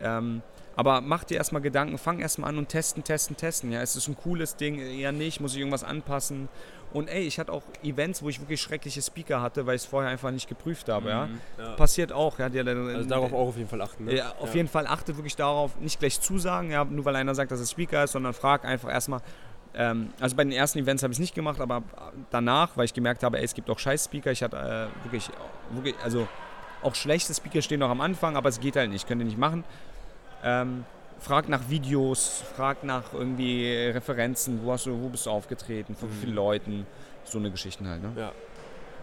Ähm, 0.00 0.42
aber 0.76 1.00
mach 1.00 1.24
dir 1.24 1.36
erstmal 1.36 1.62
Gedanken, 1.62 1.98
fang 1.98 2.20
erstmal 2.20 2.50
an 2.50 2.58
und 2.58 2.68
testen, 2.68 3.04
testen, 3.04 3.36
testen. 3.36 3.70
Ja, 3.72 3.82
ist 3.82 3.96
es 3.96 4.08
ein 4.08 4.16
cooles 4.16 4.56
Ding? 4.56 4.80
Ja, 4.98 5.12
nicht, 5.12 5.40
muss 5.40 5.52
ich 5.52 5.58
irgendwas 5.58 5.84
anpassen? 5.84 6.48
Und 6.92 7.08
ey, 7.08 7.22
ich 7.22 7.40
hatte 7.40 7.52
auch 7.52 7.62
Events, 7.82 8.22
wo 8.22 8.28
ich 8.28 8.40
wirklich 8.40 8.60
schreckliche 8.60 9.02
Speaker 9.02 9.42
hatte, 9.42 9.66
weil 9.66 9.74
ich 9.74 9.82
es 9.82 9.86
vorher 9.86 10.10
einfach 10.10 10.30
nicht 10.30 10.48
geprüft 10.48 10.88
habe. 10.88 11.06
Mhm, 11.06 11.10
ja. 11.10 11.28
ja. 11.64 11.72
Passiert 11.72 12.12
auch. 12.12 12.38
Ja, 12.38 12.48
der, 12.48 12.64
also 12.66 13.08
darauf 13.08 13.32
auch 13.32 13.48
auf 13.48 13.56
jeden 13.56 13.68
Fall 13.68 13.82
achten. 13.82 14.04
Ne? 14.04 14.14
Ja, 14.14 14.32
auf 14.38 14.50
ja. 14.50 14.56
jeden 14.56 14.68
Fall 14.68 14.86
achte 14.86 15.16
wirklich 15.16 15.34
darauf, 15.34 15.78
nicht 15.80 15.98
gleich 15.98 16.20
zusagen, 16.20 16.70
ja, 16.70 16.84
nur 16.84 17.04
weil 17.04 17.16
einer 17.16 17.34
sagt, 17.34 17.50
dass 17.50 17.58
es 17.58 17.72
Speaker 17.72 18.04
ist, 18.04 18.12
sondern 18.12 18.32
frag 18.32 18.64
einfach 18.64 18.90
erstmal. 18.90 19.20
Ähm, 19.74 20.10
also 20.20 20.36
bei 20.36 20.44
den 20.44 20.52
ersten 20.52 20.78
Events 20.78 21.02
habe 21.02 21.12
ich 21.12 21.16
es 21.16 21.20
nicht 21.20 21.34
gemacht, 21.34 21.60
aber 21.60 21.82
danach, 22.30 22.76
weil 22.76 22.84
ich 22.84 22.94
gemerkt 22.94 23.24
habe, 23.24 23.38
ey, 23.38 23.44
es 23.44 23.54
gibt 23.54 23.68
auch 23.70 23.78
scheiß 23.78 24.04
Speaker. 24.04 24.30
Ich 24.30 24.44
hatte 24.44 24.56
äh, 24.56 25.04
wirklich, 25.04 25.28
wirklich, 25.72 25.96
also 26.04 26.28
auch 26.82 26.94
schlechte 26.94 27.34
Speaker 27.34 27.60
stehen 27.60 27.80
noch 27.80 27.90
am 27.90 28.00
Anfang, 28.00 28.36
aber 28.36 28.48
es 28.48 28.60
geht 28.60 28.76
halt 28.76 28.90
nicht, 28.90 29.08
könnt 29.08 29.20
ihr 29.20 29.26
nicht 29.26 29.38
machen. 29.38 29.64
Ähm, 30.44 30.84
frag 31.18 31.48
nach 31.48 31.68
Videos, 31.68 32.42
frag 32.54 32.84
nach 32.84 33.12
irgendwie 33.12 33.66
Referenzen, 33.66 34.60
wo, 34.62 34.72
hast 34.72 34.86
du, 34.86 35.02
wo 35.02 35.08
bist 35.08 35.26
du 35.26 35.30
aufgetreten, 35.30 35.94
von 35.94 36.08
mhm. 36.08 36.12
wie 36.12 36.16
vielen 36.18 36.34
Leuten, 36.34 36.86
so 37.24 37.38
eine 37.38 37.50
Geschichten 37.50 37.88
halt. 37.88 38.02
Ne? 38.02 38.12
Ja. 38.16 38.32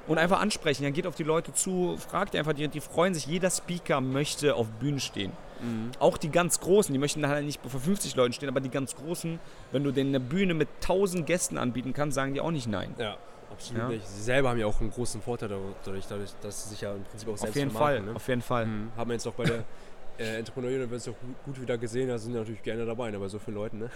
Und 0.08 0.18
einfach 0.18 0.40
ansprechen, 0.40 0.84
ja, 0.84 0.90
geht 0.90 1.08
auf 1.08 1.16
die 1.16 1.24
Leute 1.24 1.54
zu, 1.54 1.96
fragt 1.98 2.36
einfach, 2.36 2.54
die, 2.54 2.68
die 2.68 2.80
freuen 2.80 3.14
sich, 3.14 3.26
jeder 3.26 3.50
Speaker 3.50 4.02
möchte 4.02 4.56
auf 4.56 4.68
Bühnen 4.68 5.00
stehen. 5.00 5.32
Mhm. 5.62 5.92
Auch 6.00 6.18
die 6.18 6.30
ganz 6.30 6.60
Großen, 6.60 6.92
die 6.92 7.00
möchten 7.00 7.28
halt 7.28 7.46
nicht 7.46 7.62
vor 7.66 7.80
50 7.80 8.16
Leuten 8.16 8.34
stehen, 8.34 8.50
aber 8.50 8.62
die 8.62 8.70
ganz 8.70 8.96
Großen, 8.96 9.40
wenn 9.72 9.84
du 9.84 9.92
denen 9.92 10.10
eine 10.10 10.20
Bühne 10.20 10.54
mit 10.54 10.70
1000 10.82 11.26
Gästen 11.26 11.58
anbieten 11.58 11.94
kannst, 11.94 12.16
sagen 12.16 12.34
die 12.34 12.42
auch 12.42 12.52
nicht 12.52 12.68
nein. 12.68 12.96
Ja. 12.98 13.18
Absolut 13.52 13.82
ja. 13.82 13.90
nicht. 13.90 14.08
Sie 14.08 14.22
selber 14.22 14.50
haben 14.50 14.60
ja 14.60 14.66
auch 14.66 14.80
einen 14.80 14.92
großen 14.92 15.22
Vorteil 15.22 15.50
dadurch, 15.50 16.06
dadurch 16.08 16.32
dass 16.42 16.64
sie 16.64 16.70
sich 16.70 16.82
ja 16.82 16.94
im 16.94 17.04
Prinzip 17.04 17.28
auch 17.28 17.38
selbst 17.38 17.52
Auf 17.52 17.56
jeden 17.58 17.72
Fall, 17.72 18.02
ne? 18.02 18.16
auf 18.16 18.28
jeden 18.28 18.42
Fall. 18.42 18.66
Mhm. 18.66 18.92
Haben 18.96 19.10
wir 19.10 19.14
jetzt 19.14 19.28
auch 19.28 19.34
bei 19.34 19.44
der 19.44 19.66
äh, 20.22 20.38
Entrepreneur 20.38 20.72
University 20.72 21.12
auch 21.12 21.46
gut, 21.46 21.62
wieder 21.62 21.78
gesehen, 21.78 22.08
da 22.08 22.18
sind 22.18 22.34
natürlich 22.34 22.62
gerne 22.64 22.86
dabei, 22.86 23.12
ne, 23.12 23.20
bei 23.20 23.28
so 23.28 23.40
vielen 23.40 23.56
Leuten. 23.56 23.80
Ne? 23.80 23.90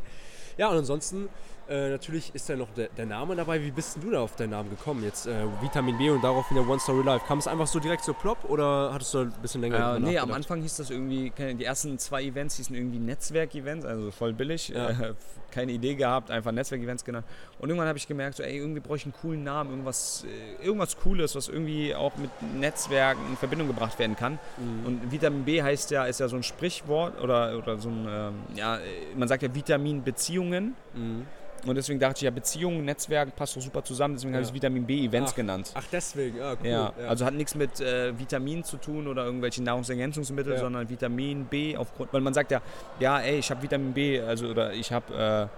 ja, 0.56 0.68
und 0.68 0.78
ansonsten 0.78 1.28
äh, 1.68 1.90
natürlich 1.90 2.34
ist 2.34 2.48
da 2.48 2.56
noch 2.56 2.72
der, 2.74 2.88
der, 2.88 3.06
Name 3.06 3.34
dabei. 3.34 3.60
Wie 3.60 3.70
bist 3.70 3.96
denn 3.96 4.02
du 4.02 4.10
da 4.12 4.20
auf 4.20 4.36
deinen 4.36 4.50
Namen 4.50 4.70
gekommen? 4.70 5.02
Jetzt 5.02 5.26
äh, 5.26 5.44
Vitamin 5.60 5.98
B 5.98 6.10
und 6.10 6.22
darauf 6.22 6.48
wieder 6.50 6.68
One 6.68 6.78
Story 6.78 7.04
Life. 7.04 7.24
Kam 7.26 7.38
es 7.38 7.48
einfach 7.48 7.66
so 7.66 7.80
direkt 7.80 8.04
so 8.04 8.14
plopp 8.14 8.44
oder 8.48 8.90
hattest 8.92 9.14
du 9.14 9.18
ein 9.20 9.32
bisschen 9.42 9.62
länger 9.62 9.96
äh, 9.96 10.00
Nee, 10.00 10.18
am 10.18 10.32
Anfang 10.32 10.62
hieß 10.62 10.76
das 10.76 10.90
irgendwie, 10.90 11.32
die 11.36 11.64
ersten 11.64 11.98
zwei 11.98 12.22
Events 12.22 12.56
hießen 12.56 12.74
irgendwie 12.74 12.98
Netzwerk-Events, 12.98 13.84
also 13.84 14.10
voll 14.12 14.32
billig. 14.32 14.68
Ja. 14.68 14.90
Äh, 14.90 15.14
keine 15.50 15.72
Idee 15.72 15.94
gehabt, 15.94 16.30
einfach 16.30 16.52
Netzwerk-Events 16.52 17.04
genannt. 17.04 17.26
Und 17.58 17.70
irgendwann 17.70 17.88
habe 17.88 17.98
ich 17.98 18.06
gemerkt, 18.06 18.36
so, 18.36 18.42
ey, 18.42 18.58
irgendwie 18.58 18.80
brauche 18.80 18.96
ich 18.96 19.04
einen 19.04 19.14
coolen 19.14 19.42
Namen, 19.42 19.70
irgendwas, 19.70 20.24
äh, 20.24 20.64
irgendwas 20.64 20.96
Cooles, 20.98 21.34
was 21.34 21.48
irgendwie 21.48 21.94
auch 21.94 22.16
mit 22.16 22.30
Netzwerken 22.54 23.22
in 23.30 23.36
Verbindung 23.36 23.66
gebracht 23.66 23.98
werden 23.98 24.16
kann. 24.16 24.38
Mhm. 24.58 24.86
Und 24.86 25.12
Vitamin 25.12 25.44
B 25.44 25.62
heißt 25.62 25.90
ja, 25.90 26.04
ist 26.04 26.20
ja 26.20 26.28
so 26.28 26.36
ein 26.36 26.42
Sprichwort 26.42 27.20
oder, 27.22 27.56
oder 27.56 27.78
so 27.78 27.88
ein, 27.88 28.06
ähm, 28.08 28.34
ja, 28.54 28.78
man 29.16 29.28
sagt 29.28 29.42
ja 29.42 29.54
Vitamin 29.54 30.04
Beziehungen. 30.04 30.76
Mhm. 30.94 31.26
Und 31.64 31.74
deswegen 31.74 31.98
dachte 31.98 32.18
ich, 32.18 32.22
ja, 32.22 32.30
Beziehungen, 32.30 32.84
Netzwerken 32.84 33.32
passt 33.32 33.56
doch 33.56 33.60
super 33.60 33.82
zusammen. 33.82 34.14
Deswegen 34.14 34.32
ja. 34.32 34.36
habe 34.36 34.42
ich 34.42 34.50
es 34.50 34.54
Vitamin 34.54 34.84
B 34.84 35.04
Events 35.04 35.32
ach, 35.32 35.36
genannt. 35.36 35.72
Ach, 35.74 35.84
deswegen, 35.90 36.40
ah, 36.40 36.56
cool. 36.60 36.68
Ja, 36.68 36.92
ja. 37.00 37.08
also 37.08 37.24
hat 37.24 37.34
nichts 37.34 37.54
mit 37.54 37.80
äh, 37.80 38.18
Vitamin 38.18 38.62
zu 38.62 38.76
tun 38.76 39.06
oder 39.08 39.24
irgendwelchen 39.24 39.64
Nahrungsergänzungsmitteln, 39.64 40.56
ja. 40.56 40.60
sondern 40.60 40.88
Vitamin 40.88 41.46
B 41.46 41.76
aufgrund, 41.76 42.12
weil 42.12 42.20
man 42.20 42.34
sagt 42.34 42.50
ja, 42.50 42.60
ja, 43.00 43.20
ey, 43.20 43.38
ich 43.38 43.50
habe 43.50 43.62
Vitamin 43.62 43.92
B, 43.92 44.20
also 44.20 44.48
oder 44.48 44.72
ich 44.72 44.92
habe 44.92 45.50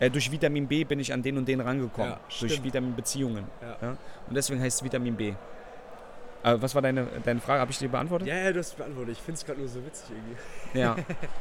äh, 0.00 0.06
äh, 0.06 0.10
durch 0.10 0.30
Vitamin 0.30 0.66
B 0.66 0.84
bin 0.84 1.00
ich 1.00 1.12
an 1.12 1.22
den 1.22 1.38
und 1.38 1.48
den 1.48 1.60
rangekommen. 1.60 2.14
durch 2.40 2.62
Vitamin 2.62 2.94
Beziehungen. 2.94 3.44
Und 4.28 4.34
deswegen 4.34 4.60
heißt 4.60 4.78
es 4.78 4.84
Vitamin 4.84 5.16
B. 5.16 5.34
Aber 6.42 6.62
was 6.62 6.74
war 6.74 6.82
deine, 6.82 7.06
deine 7.24 7.40
Frage? 7.40 7.60
Habe 7.60 7.70
ich 7.70 7.78
dir 7.78 7.88
beantwortet? 7.88 8.28
Ja, 8.28 8.36
ja, 8.36 8.52
du 8.52 8.58
hast 8.60 8.76
beantwortet. 8.76 9.12
Ich 9.12 9.22
finde 9.22 9.38
es 9.38 9.44
gerade 9.44 9.58
nur 9.58 9.68
so 9.68 9.84
witzig 9.84 10.10
irgendwie. 10.10 10.78
Ja. 10.78 10.96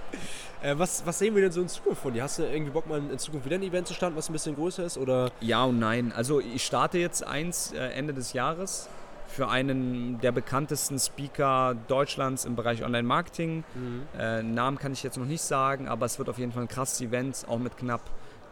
äh, 0.61 0.77
was, 0.77 1.05
was 1.05 1.19
sehen 1.19 1.35
wir 1.35 1.41
denn 1.41 1.51
so 1.51 1.61
in 1.61 1.67
Zukunft 1.67 2.01
von 2.01 2.13
dir? 2.13 2.23
Hast 2.23 2.39
du 2.39 2.43
irgendwie 2.43 2.71
Bock, 2.71 2.87
mal 2.87 2.99
in 2.99 3.19
Zukunft 3.19 3.45
wieder 3.45 3.57
ein 3.57 3.63
Event 3.63 3.87
zu 3.87 3.93
starten, 3.93 4.15
was 4.15 4.29
ein 4.29 4.33
bisschen 4.33 4.55
größer 4.55 4.83
ist? 4.83 4.97
Oder? 4.97 5.31
Ja 5.39 5.65
und 5.65 5.79
nein. 5.79 6.11
Also 6.15 6.39
ich 6.39 6.65
starte 6.65 6.97
jetzt 6.97 7.25
eins 7.25 7.73
äh, 7.73 7.77
Ende 7.89 8.13
des 8.13 8.33
Jahres 8.33 8.89
für 9.27 9.49
einen 9.49 10.19
der 10.21 10.31
bekanntesten 10.31 10.97
Speaker 10.97 11.75
Deutschlands 11.87 12.45
im 12.45 12.55
Bereich 12.55 12.83
Online-Marketing. 12.83 13.63
Mhm. 13.75 14.03
Äh, 14.17 14.41
Namen 14.41 14.77
kann 14.77 14.93
ich 14.93 15.03
jetzt 15.03 15.17
noch 15.17 15.25
nicht 15.25 15.41
sagen, 15.41 15.87
aber 15.87 16.05
es 16.05 16.17
wird 16.17 16.29
auf 16.29 16.39
jeden 16.39 16.51
Fall 16.51 16.63
ein 16.63 16.67
krasses 16.67 17.01
Event, 17.01 17.45
auch 17.47 17.59
mit 17.59 17.77
knapp 17.77 18.01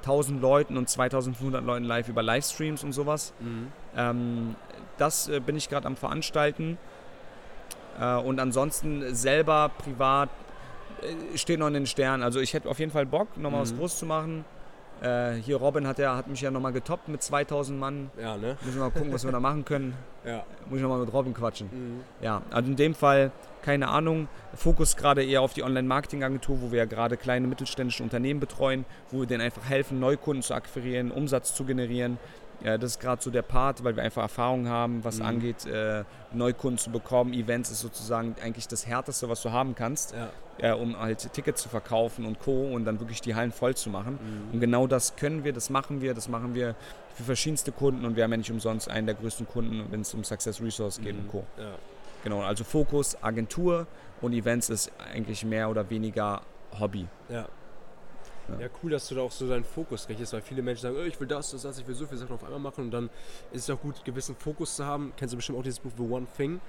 1000 0.01 0.41
Leuten 0.41 0.77
und 0.77 0.87
2500 0.87 1.63
Leuten 1.63 1.85
live 1.85 2.09
über 2.09 2.21
Livestreams 2.21 2.83
und 2.83 2.91
sowas. 2.91 3.33
Mhm. 3.39 3.71
Ähm, 3.97 4.55
das 4.97 5.27
äh, 5.27 5.39
bin 5.39 5.55
ich 5.55 5.69
gerade 5.69 5.87
am 5.87 5.95
Veranstalten. 5.95 6.77
Äh, 7.99 8.15
und 8.15 8.39
ansonsten 8.39 9.15
selber 9.15 9.71
privat 9.77 10.29
Äh, 11.01 11.37
steht 11.37 11.59
noch 11.59 11.67
in 11.67 11.73
den 11.73 11.87
Sternen. 11.87 12.23
Also 12.23 12.39
ich 12.39 12.53
hätte 12.53 12.69
auf 12.69 12.79
jeden 12.79 12.91
Fall 12.91 13.05
Bock, 13.05 13.37
nochmal 13.37 13.59
mhm. 13.59 13.63
was 13.63 13.77
groß 13.77 13.99
zu 13.99 14.05
machen. 14.05 14.45
Äh, 15.01 15.33
hier 15.33 15.57
Robin 15.57 15.85
hat, 15.87 15.99
ja, 15.99 16.15
hat 16.15 16.27
mich 16.27 16.39
ja 16.39 16.51
nochmal 16.51 16.71
getoppt 16.71 17.09
mit 17.09 17.21
2000 17.21 17.77
Mann. 17.77 18.09
Ja, 18.19 18.37
ne? 18.37 18.57
Müssen 18.63 18.77
wir 18.77 18.85
mal 18.85 18.91
gucken, 18.91 19.11
was 19.11 19.25
wir 19.25 19.31
da 19.31 19.39
machen 19.39 19.65
können. 19.65 19.93
Ja. 20.25 20.43
Muss 20.67 20.77
ich 20.77 20.81
nochmal 20.81 21.01
mit 21.01 21.13
Robin 21.13 21.35
quatschen. 21.35 21.69
Mhm. 21.71 21.99
Ja, 22.19 22.41
also 22.49 22.67
in 22.67 22.75
dem 22.75 22.95
Fall, 22.95 23.31
keine 23.61 23.89
Ahnung, 23.89 24.27
Fokus 24.55 24.97
gerade 24.97 25.23
eher 25.23 25.43
auf 25.43 25.53
die 25.53 25.61
Online-Marketing-Agentur, 25.61 26.63
wo 26.63 26.71
wir 26.71 26.79
ja 26.79 26.85
gerade 26.85 27.15
kleine 27.15 27.45
mittelständische 27.45 28.01
Unternehmen 28.01 28.39
betreuen, 28.39 28.85
wo 29.11 29.19
wir 29.19 29.27
denen 29.27 29.41
einfach 29.41 29.69
helfen, 29.69 29.99
Neukunden 29.99 30.41
zu 30.41 30.55
akquirieren, 30.55 31.11
Umsatz 31.11 31.53
zu 31.53 31.63
generieren. 31.63 32.17
Ja, 32.63 32.77
das 32.77 32.91
ist 32.91 32.99
gerade 32.99 33.21
so 33.21 33.29
der 33.29 33.41
Part, 33.41 33.83
weil 33.83 33.95
wir 33.95 34.03
einfach 34.03 34.23
Erfahrung 34.23 34.67
haben, 34.67 35.03
was 35.03 35.19
mhm. 35.19 35.25
angeht, 35.25 35.65
äh, 35.65 36.03
Neukunden 36.33 36.77
zu 36.77 36.89
bekommen. 36.89 37.33
Events 37.33 37.71
ist 37.71 37.81
sozusagen 37.81 38.35
eigentlich 38.41 38.67
das 38.67 38.87
Härteste, 38.87 39.29
was 39.29 39.41
du 39.41 39.51
haben 39.51 39.75
kannst, 39.75 40.13
ja. 40.13 40.29
äh, 40.71 40.73
um 40.73 40.97
halt 40.99 41.31
Tickets 41.33 41.61
zu 41.61 41.69
verkaufen 41.69 42.25
und 42.25 42.39
Co. 42.39 42.63
und 42.73 42.85
dann 42.85 42.99
wirklich 42.99 43.21
die 43.21 43.35
Hallen 43.35 43.51
voll 43.51 43.75
zu 43.75 43.89
machen. 43.89 44.19
Mhm. 44.21 44.53
Und 44.53 44.59
genau 44.59 44.87
das 44.87 45.15
können 45.15 45.43
wir, 45.43 45.53
das 45.53 45.69
machen 45.69 46.01
wir, 46.01 46.13
das 46.13 46.27
machen 46.27 46.55
wir 46.55 46.75
für 47.15 47.23
verschiedenste 47.23 47.71
Kunden 47.71 48.05
und 48.05 48.15
wir 48.15 48.23
haben 48.23 48.31
ja 48.31 48.37
nicht 48.37 48.51
umsonst 48.51 48.89
einen 48.89 49.07
der 49.07 49.15
größten 49.15 49.47
Kunden, 49.47 49.85
wenn 49.91 50.01
es 50.01 50.13
um 50.13 50.23
Success 50.23 50.61
Resource 50.61 50.99
geht 50.99 51.15
mhm. 51.15 51.21
und 51.21 51.27
Co. 51.29 51.43
Ja. 51.57 51.71
Genau, 52.23 52.41
also 52.41 52.63
Fokus, 52.63 53.21
Agentur 53.21 53.85
und 54.21 54.33
Events 54.33 54.69
ist 54.69 54.91
eigentlich 55.13 55.45
mehr 55.45 55.69
oder 55.69 55.89
weniger 55.89 56.41
Hobby. 56.79 57.07
Ja. 57.29 57.47
Ja. 58.59 58.67
cool, 58.83 58.91
dass 58.91 59.07
du 59.07 59.15
da 59.15 59.21
auch 59.21 59.31
so 59.31 59.47
deinen 59.47 59.63
Fokus 59.63 60.07
richtest, 60.07 60.33
weil 60.33 60.41
viele 60.41 60.61
Menschen 60.61 60.83
sagen, 60.83 60.95
oh, 60.99 61.03
ich 61.03 61.19
will 61.19 61.27
das, 61.27 61.51
das, 61.51 61.63
das, 61.63 61.79
ich 61.79 61.87
will 61.87 61.95
so 61.95 62.05
viele 62.05 62.19
Sachen 62.19 62.33
auf 62.33 62.43
einmal 62.43 62.59
machen 62.59 62.85
und 62.85 62.91
dann 62.91 63.09
ist 63.51 63.63
es 63.63 63.69
auch 63.69 63.81
gut, 63.81 64.03
gewissen 64.05 64.35
Fokus 64.35 64.75
zu 64.75 64.85
haben. 64.85 65.13
Kennst 65.17 65.33
du 65.33 65.37
bestimmt 65.37 65.57
auch 65.57 65.63
dieses 65.63 65.79
Buch 65.79 65.91
The 65.97 66.03
One 66.03 66.27
Thing? 66.37 66.59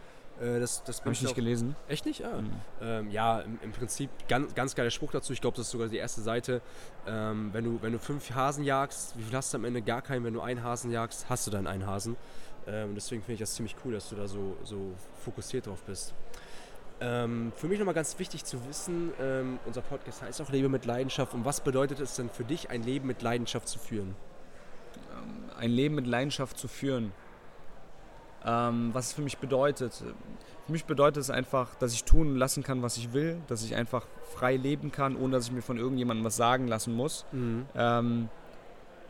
Äh, 0.41 0.61
das 0.61 0.85
das 0.85 1.01
habe 1.01 1.13
ich 1.13 1.23
nicht 1.23 1.35
gelesen. 1.35 1.77
Echt 1.89 2.05
nicht? 2.05 2.25
Ah. 2.25 2.41
Mhm. 2.41 2.51
Ähm, 2.81 3.11
ja, 3.11 3.41
im, 3.41 3.59
im, 3.63 3.73
Prinzip 3.73 4.11
ganz, 4.29 4.55
ganz 4.55 4.75
geiler 4.75 4.91
Spruch 4.91 5.13
dazu. 5.13 5.33
Ich 5.33 5.41
glaube, 5.41 5.57
das 5.57 5.67
ist 5.67 5.73
sogar 5.73 5.89
die 5.89 5.97
erste 5.97 6.21
Seite. 6.21 6.61
Ähm, 7.07 7.51
wenn, 7.53 7.65
du, 7.65 7.83
wenn 7.83 7.93
du 7.93 7.99
fünf 7.99 8.31
Hasen 8.35 8.65
jagst, 8.65 9.17
wie 9.17 9.23
viel 9.23 9.37
hast 9.37 9.53
du 9.55 9.59
am 9.59 9.65
Ende? 9.65 9.83
Gar 9.83 10.03
keinen. 10.03 10.25
Wenn 10.25 10.35
du 10.35 10.41
einen 10.41 10.63
Hasen 10.63 10.91
jagst, 10.91 11.29
hast 11.29 11.47
du 11.47 11.51
dann 11.51 11.67
einen 11.67 11.87
Hasen. 11.87 12.17
Ähm, 12.67 12.95
deswegen 12.95 13.23
finde 13.23 13.35
ich 13.35 13.41
das 13.41 13.55
ziemlich 13.55 13.77
cool, 13.85 13.93
dass 13.93 14.09
du 14.09 14.17
da 14.17 14.27
so, 14.27 14.57
so 14.65 14.93
fokussiert 15.25 15.67
drauf 15.67 15.83
bist. 15.83 16.15
Ähm, 17.01 17.53
für 17.55 17.69
mich 17.69 17.79
nochmal 17.79 17.95
ganz 17.95 18.19
wichtig 18.19 18.45
zu 18.45 18.67
wissen, 18.67 19.13
ähm, 19.21 19.59
unser 19.67 19.83
Podcast 19.83 20.23
heißt 20.23 20.41
auch 20.41 20.51
Lebe 20.51 20.69
mit 20.69 20.87
Leidenschaft. 20.87 21.35
Und 21.35 21.45
was 21.45 21.61
bedeutet 21.61 22.01
es 22.01 22.17
denn 22.17 22.31
für 22.31 22.45
dich, 22.45 22.71
ein 22.71 22.83
Leben 22.83 23.07
mit 23.07 23.23
Leidenschaft 23.23 23.69
zu 23.69 23.79
führen? 23.79 24.15
Ähm, 25.13 25.51
ein 25.59 25.71
Leben 25.71 25.95
mit 25.95 26.07
Leidenschaft 26.07 26.59
zu 26.59 26.69
führen. 26.69 27.13
Ähm, 28.45 28.91
was 28.93 29.09
es 29.09 29.13
für 29.13 29.23
mich 29.23 29.39
bedeutet. 29.39 29.93
Für 30.65 30.73
mich 30.73 30.85
bedeutet 30.85 31.21
es 31.21 31.31
einfach, 31.31 31.75
dass 31.77 31.93
ich 31.93 32.05
tun 32.05 32.37
lassen 32.37 32.63
kann, 32.63 32.83
was 32.83 32.97
ich 32.97 33.13
will, 33.13 33.41
dass 33.49 33.63
ich 33.65 33.75
einfach 33.75 34.07
frei 34.35 34.57
leben 34.57 34.91
kann, 34.91 35.17
ohne 35.17 35.37
dass 35.37 35.47
ich 35.47 35.53
mir 35.53 35.63
von 35.63 35.79
irgendjemandem 35.79 36.25
was 36.25 36.37
sagen 36.37 36.67
lassen 36.67 36.95
muss. 36.95 37.27
Mhm 37.33 37.67
ähm, 37.75 38.29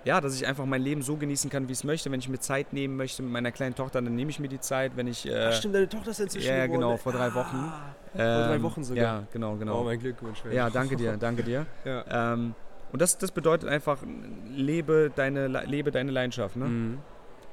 ja, 0.06 0.20
dass 0.20 0.36
ich 0.36 0.46
einfach 0.46 0.64
mein 0.66 0.82
Leben 0.82 1.02
so 1.02 1.16
genießen 1.16 1.50
kann, 1.50 1.66
wie 1.66 1.72
ich 1.72 1.78
es 1.78 1.84
möchte. 1.84 2.12
Wenn 2.12 2.20
ich 2.20 2.28
mir 2.28 2.38
Zeit 2.38 2.72
nehmen 2.72 2.96
möchte 2.96 3.24
mit 3.24 3.32
meiner 3.32 3.50
kleinen 3.50 3.74
Tochter, 3.74 4.00
dann 4.00 4.14
nehme 4.14 4.30
ich 4.30 4.38
mir 4.38 4.48
die 4.48 4.60
Zeit. 4.60 4.92
Wenn 4.94 5.08
ich, 5.08 5.26
äh, 5.26 5.48
Ach 5.48 5.52
stimmt, 5.52 5.74
deine 5.74 5.88
Tochter 5.88 6.12
ist 6.12 6.20
inzwischen 6.20 6.48
Ja, 6.48 6.66
genau, 6.68 6.96
vor 6.96 7.10
drei 7.12 7.34
Wochen. 7.34 7.56
Ah, 7.56 7.94
vor 8.12 8.20
drei 8.20 8.54
ähm, 8.54 8.62
Wochen 8.62 8.84
sogar. 8.84 9.04
Ja, 9.04 9.22
genau, 9.32 9.56
genau. 9.56 9.80
Oh, 9.80 9.84
mein 9.84 9.98
Glückwunsch. 9.98 10.44
Ja, 10.52 10.70
danke 10.70 10.94
dir, 10.94 11.16
danke 11.16 11.42
dir. 11.42 11.66
ja. 11.84 12.04
Ähm, 12.34 12.54
und 12.92 13.02
das, 13.02 13.18
das 13.18 13.32
bedeutet 13.32 13.68
einfach, 13.68 13.98
lebe 14.54 15.10
deine, 15.14 15.48
lebe 15.48 15.90
deine 15.90 16.12
Leidenschaft. 16.12 16.54
Ne? 16.54 16.66
Mhm. 16.66 16.98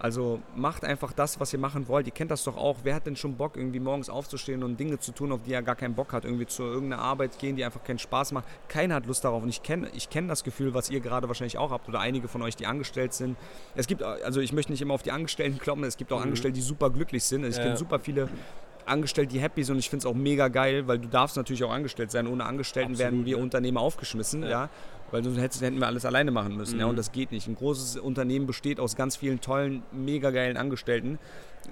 Also 0.04 0.42
macht 0.54 0.84
einfach 0.84 1.14
das, 1.14 1.40
was 1.40 1.54
ihr 1.54 1.60
machen 1.60 1.88
wollt. 1.88 2.08
Ihr 2.08 2.12
kennt 2.12 2.30
das 2.30 2.44
doch 2.44 2.58
auch. 2.58 2.80
Wer 2.84 2.94
hat 2.96 3.06
denn 3.06 3.16
schon 3.16 3.38
Bock, 3.38 3.56
irgendwie 3.56 3.80
morgens 3.80 4.10
aufzustehen 4.10 4.62
und 4.62 4.78
Dinge 4.78 5.00
zu 5.00 5.14
tun, 5.14 5.32
auf 5.32 5.44
die 5.44 5.54
er 5.54 5.62
gar 5.62 5.78
keinen 5.78 5.96
Bock 5.96 6.12
hat? 6.12 6.26
Irgendwie 6.26 6.46
zu 6.46 6.64
irgendeiner 6.64 7.02
Arbeit 7.02 7.40
gehen, 7.40 7.56
die 7.56 7.64
einfach 7.64 7.86
keinen 7.86 8.00
Spaß 8.00 8.34
macht. 8.34 8.44
Keiner 8.68 8.96
hat 8.96 9.06
Lust 9.06 9.24
darauf. 9.24 9.42
Und 9.42 9.48
ich 9.48 9.64
kenne 9.64 9.88
ich 9.96 10.10
kenn 10.10 10.28
das 10.28 10.44
Gefühl, 10.44 10.74
was 10.74 10.90
ihr 10.90 11.00
gerade 11.00 11.30
wahrscheinlich 11.30 11.58
auch 11.58 11.72
habt 11.72 11.88
oder 11.88 12.02
einige 12.02 12.28
von 12.28 12.42
euch, 12.42 12.58
die 12.58 12.66
angestellt 12.66 13.14
sind. 13.14 13.38
Es 13.76 13.88
gibt, 13.88 14.04
also 14.04 14.42
ich 14.42 14.52
möchte 14.52 14.74
nicht 14.74 14.82
immer 14.82 14.94
auf 14.94 15.04
die 15.04 15.12
Angestellten 15.12 15.58
kloppen. 15.58 15.86
Es 15.86 15.96
gibt 15.96 16.12
auch 16.12 16.18
mhm. 16.18 16.24
Angestellte, 16.24 16.56
die 16.56 16.62
super 16.62 16.90
glücklich 16.90 17.24
sind. 17.24 17.46
Also 17.46 17.52
ich 17.52 17.58
ja. 17.60 17.64
kenne 17.64 17.78
super 17.78 18.00
viele 18.02 18.28
angestellt, 18.86 19.32
die 19.32 19.40
happy 19.40 19.64
sind 19.64 19.76
und 19.76 19.80
ich 19.80 19.90
finde 19.90 20.06
es 20.06 20.06
auch 20.06 20.14
mega 20.14 20.50
geil, 20.50 20.86
weil 20.86 21.00
du 21.00 21.08
darfst 21.08 21.38
natürlich 21.38 21.64
auch 21.64 21.72
angestellt 21.72 22.12
sein. 22.12 22.28
Ohne 22.28 22.44
Angestellten 22.44 22.92
Absolut, 22.92 23.12
werden 23.14 23.26
wir 23.26 23.38
ja. 23.38 23.42
Unternehmer 23.42 23.80
aufgeschmissen, 23.80 24.44
ja. 24.44 24.50
ja 24.50 24.70
weil 25.14 25.24
sonst 25.24 25.62
hätten 25.62 25.80
wir 25.80 25.86
alles 25.86 26.06
alleine 26.06 26.32
machen 26.32 26.58
müssen. 26.58 26.74
Mhm. 26.76 26.80
Ja, 26.80 26.86
und 26.88 26.98
das 26.98 27.12
geht 27.12 27.32
nicht. 27.32 27.48
Ein 27.48 27.56
großes 27.56 27.98
Unternehmen 27.98 28.48
besteht 28.48 28.80
aus 28.80 28.96
ganz 28.96 29.16
vielen 29.16 29.42
tollen, 29.42 29.84
mega 29.92 30.32
geilen 30.32 30.58
Angestellten. 30.58 31.20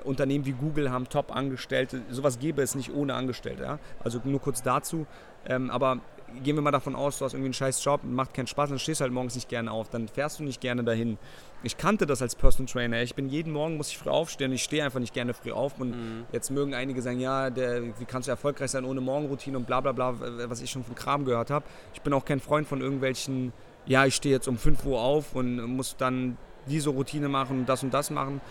Unternehmen 0.04 0.46
wie 0.46 0.52
Google 0.52 0.92
haben 0.92 1.10
Top-Angestellte. 1.10 2.02
Sowas 2.12 2.38
gäbe 2.38 2.62
es 2.62 2.76
nicht 2.76 2.94
ohne 2.94 3.16
Angestellte. 3.16 3.64
Ja? 3.64 3.80
Also 4.00 4.22
nur 4.24 4.40
kurz 4.40 4.62
dazu. 4.62 5.08
Ähm, 5.48 5.72
aber 5.72 6.02
gehen 6.44 6.56
wir 6.56 6.62
mal 6.62 6.72
davon 6.72 6.96
aus, 6.96 7.20
du 7.20 7.26
hast 7.26 7.34
irgendwie 7.34 7.48
einen 7.48 7.54
scheiß 7.54 7.84
Job, 7.84 8.02
macht 8.04 8.34
keinen 8.34 8.48
Spaß, 8.48 8.70
dann 8.70 8.80
stehst 8.80 9.00
du 9.00 9.04
halt 9.04 9.14
morgens 9.14 9.36
nicht 9.36 9.50
gerne 9.50 9.72
auf, 9.72 9.90
dann 9.90 10.08
fährst 10.08 10.40
du 10.40 10.44
nicht 10.44 10.62
gerne 10.62 10.84
dahin. 10.84 11.18
Ich 11.64 11.78
kannte 11.78 12.06
das 12.08 12.22
als 12.22 12.36
Personal 12.36 12.72
Trainer. 12.72 13.02
Ich 13.04 13.14
bin 13.14 13.30
jeden 13.30 13.54
Morgen, 13.54 13.78
muss 13.78 13.90
ich 13.90 13.98
früh 13.98 14.10
aufstehen, 14.10 14.52
ich 14.52 14.64
stehe 14.64 14.84
einfach 14.84 15.00
nicht 15.00 15.14
gerne 15.14 15.34
früh 15.34 15.52
auf. 15.52 15.80
Und 15.80 15.92
mhm. 15.92 16.26
jetzt 16.32 16.50
mögen 16.50 16.74
einige 16.74 17.02
sagen, 17.02 17.20
ja, 17.20 17.50
der, 17.50 17.84
wie 18.00 18.06
kannst 18.06 18.28
du 18.28 18.32
erfolgreich 18.32 18.72
sein 18.72 18.84
ohne 18.84 19.02
Morgenroutine 19.02 19.58
und 19.58 19.68
bla 19.68 19.80
bla 19.82 19.92
bla, 19.92 20.16
was 20.50 20.62
ich 20.62 20.72
schon 20.72 20.84
von 20.84 20.96
Kram 20.96 21.26
gehört 21.26 21.52
habe. 21.52 21.66
Ich 21.94 22.02
bin 22.02 22.14
auch 22.14 22.26
kein 22.26 22.40
Freund 22.40 22.68
von 22.68 22.82
irgendwelchen, 22.82 23.54
ja, 23.86 24.06
ich 24.06 24.16
stehe 24.16 24.34
jetzt 24.34 24.48
um 24.48 24.58
5 24.58 24.86
Uhr 24.86 25.00
auf 25.00 25.36
und 25.36 25.62
muss 25.64 25.96
dann 25.98 26.38
diese 26.68 26.90
Routine 26.90 27.28
machen 27.28 27.60
und 27.60 27.70
das 27.70 27.84
und 27.84 27.94
das 27.94 28.10
machen. 28.10 28.42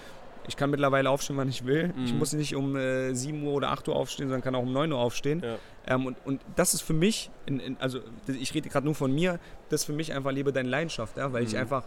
Ich 0.49 0.57
kann 0.57 0.71
mittlerweile 0.71 1.11
aufstehen, 1.11 1.37
wann 1.37 1.49
ich 1.49 1.65
will. 1.65 1.89
Mhm. 1.89 2.05
Ich 2.05 2.15
muss 2.15 2.33
nicht 2.33 2.55
um 2.57 2.77
äh, 2.77 3.15
7 3.15 3.43
Uhr 3.43 3.53
oder 3.53 3.71
8 3.71 3.89
Uhr 3.89 3.97
aufstehen, 3.97 4.29
sondern 4.29 4.43
kann 4.43 4.55
auch 4.55 4.63
um 4.63 4.73
9 4.73 4.93
Uhr 4.93 4.99
aufstehen. 4.99 5.43
Ja. 5.45 5.59
Ähm, 5.87 6.07
und, 6.07 6.17
und 6.25 6.41
das 6.57 6.75
ist 6.75 6.83
für 6.83 6.93
mich, 6.93 7.31
in, 7.47 7.61
in, 7.61 7.77
also 7.79 8.01
ich 8.27 8.55
rede 8.55 8.69
gerade 8.69 8.87
nur 8.87 8.95
von 8.95 9.13
mir, 9.13 9.39
das 9.69 9.83
ist 9.83 9.87
für 9.87 9.93
mich 9.93 10.13
einfach 10.13 10.33
lebe 10.33 10.53
deine 10.53 10.69
Leidenschaft, 10.69 11.17
ja? 11.17 11.33
weil 11.33 11.43
mhm. 11.43 11.49
ich 11.49 11.57
einfach 11.57 11.85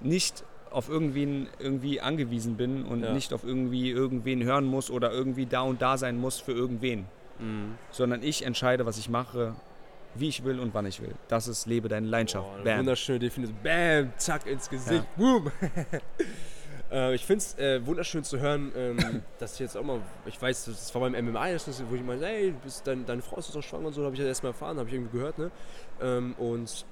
nicht 0.00 0.44
auf 0.70 0.88
irgendwen 0.88 1.48
irgendwie 1.58 2.00
angewiesen 2.00 2.56
bin 2.56 2.84
und 2.84 3.02
ja. 3.02 3.12
nicht 3.12 3.32
auf 3.32 3.42
irgendwie 3.42 3.90
irgendwen 3.90 4.44
hören 4.44 4.64
muss 4.64 4.90
oder 4.90 5.10
irgendwie 5.10 5.46
da 5.46 5.62
und 5.62 5.80
da 5.80 5.96
sein 5.96 6.18
muss 6.18 6.38
für 6.38 6.52
irgendwen. 6.52 7.06
Mhm. 7.38 7.76
Sondern 7.90 8.22
ich 8.22 8.44
entscheide, 8.44 8.84
was 8.84 8.98
ich 8.98 9.08
mache, 9.08 9.54
wie 10.14 10.28
ich 10.28 10.44
will 10.44 10.60
und 10.60 10.74
wann 10.74 10.86
ich 10.86 11.00
will. 11.00 11.14
Das 11.28 11.48
ist 11.48 11.66
lebe 11.66 11.88
deine 11.88 12.06
Leidenschaft. 12.06 12.46
Oh, 12.46 12.64
Bam. 12.64 12.80
Wunderschöne 12.80 13.18
Definition. 13.20 13.58
Bam, 13.62 14.12
zack 14.16 14.46
ins 14.46 14.68
Gesicht. 14.68 15.04
Ja. 15.04 15.06
Boom. 15.16 15.50
Äh, 16.90 17.14
ich 17.14 17.24
finde 17.24 17.44
es 17.44 17.58
äh, 17.58 17.84
wunderschön 17.84 18.24
zu 18.24 18.38
hören, 18.40 18.72
ähm, 18.76 19.22
dass 19.38 19.54
ich 19.54 19.60
jetzt 19.60 19.76
auch 19.76 19.82
mal, 19.82 20.00
ich 20.26 20.40
weiß, 20.40 20.66
das 20.66 20.94
war 20.94 21.02
beim 21.02 21.12
MMA, 21.12 21.46
wo 21.88 21.94
ich 21.94 22.02
meine, 22.02 22.26
hey, 22.26 22.54
bist 22.62 22.86
dein, 22.86 23.04
deine 23.04 23.22
Frau 23.22 23.36
ist 23.36 23.54
doch 23.54 23.62
schwanger 23.62 23.88
und 23.88 23.92
so, 23.92 24.04
habe 24.04 24.14
ich 24.14 24.20
ja 24.20 24.26
erst 24.26 24.42
mal 24.42 24.50
erfahren, 24.50 24.78
habe 24.78 24.88
ich 24.88 24.94
irgendwie 24.94 25.18
gehört, 25.18 25.38
ne? 25.38 25.50
Ähm, 26.00 26.34
und 26.38 26.86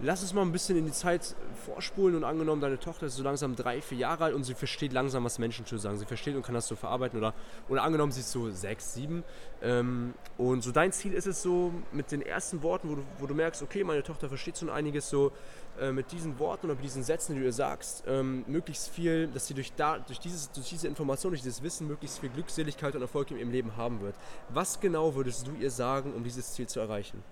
lass 0.00 0.22
uns 0.22 0.32
mal 0.32 0.42
ein 0.42 0.52
bisschen 0.52 0.76
in 0.78 0.84
die 0.86 0.92
Zeit 0.92 1.34
vorspulen 1.66 2.16
und 2.16 2.24
angenommen, 2.24 2.60
deine 2.60 2.78
Tochter 2.78 3.06
ist 3.06 3.16
so 3.16 3.22
langsam 3.22 3.56
drei, 3.56 3.80
vier 3.80 3.98
Jahre 3.98 4.24
alt 4.24 4.34
und 4.34 4.44
sie 4.44 4.54
versteht 4.54 4.92
langsam, 4.92 5.24
was 5.24 5.38
Menschen 5.38 5.66
zu 5.66 5.76
sagen. 5.76 5.98
Sie 5.98 6.06
versteht 6.06 6.36
und 6.36 6.42
kann 6.42 6.54
das 6.54 6.68
so 6.68 6.76
verarbeiten 6.76 7.18
oder, 7.18 7.34
oder 7.68 7.82
angenommen, 7.82 8.12
sie 8.12 8.20
ist 8.20 8.30
so 8.30 8.50
sechs, 8.50 8.94
sieben. 8.94 9.24
Ähm, 9.62 10.14
und 10.36 10.62
so 10.62 10.70
dein 10.70 10.92
Ziel 10.92 11.12
ist 11.12 11.26
es 11.26 11.42
so, 11.42 11.72
mit 11.92 12.12
den 12.12 12.22
ersten 12.22 12.62
Worten, 12.62 12.88
wo 12.88 12.94
du, 12.96 13.02
wo 13.18 13.26
du 13.26 13.34
merkst, 13.34 13.62
okay, 13.62 13.82
meine 13.84 14.02
Tochter 14.02 14.28
versteht 14.28 14.56
so 14.56 14.70
einiges, 14.70 15.08
so 15.08 15.32
äh, 15.80 15.92
mit 15.92 16.12
diesen 16.12 16.38
Worten 16.38 16.66
oder 16.66 16.74
mit 16.74 16.84
diesen 16.84 17.02
Sätzen, 17.02 17.34
die 17.34 17.40
du 17.40 17.46
ihr 17.46 17.52
sagst, 17.52 18.04
ähm, 18.06 18.44
möglichst 18.46 18.88
viel, 18.88 19.28
dass 19.28 19.46
sie 19.46 19.54
durch, 19.54 19.72
da, 19.72 19.98
durch, 19.98 20.20
dieses, 20.20 20.50
durch 20.52 20.68
diese 20.68 20.86
Information, 20.86 21.32
durch 21.32 21.42
dieses 21.42 21.62
Wissen 21.62 21.86
möglichst 21.86 22.18
viel 22.20 22.30
Glückseligkeit 22.30 22.94
und 22.94 23.02
Erfolg 23.02 23.30
in 23.30 23.38
ihrem 23.38 23.50
Leben 23.50 23.76
haben 23.76 24.00
wird. 24.00 24.14
Was 24.48 24.80
genau 24.80 25.14
würdest 25.14 25.46
du 25.46 25.52
ihr 25.54 25.70
sagen, 25.70 26.14
um 26.14 26.22
dieses 26.22 26.52
Ziel 26.52 26.68
zu 26.68 26.80
erreichen? 26.80 27.22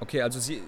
Okay, 0.00 0.22
also 0.22 0.38
Sie, 0.38 0.62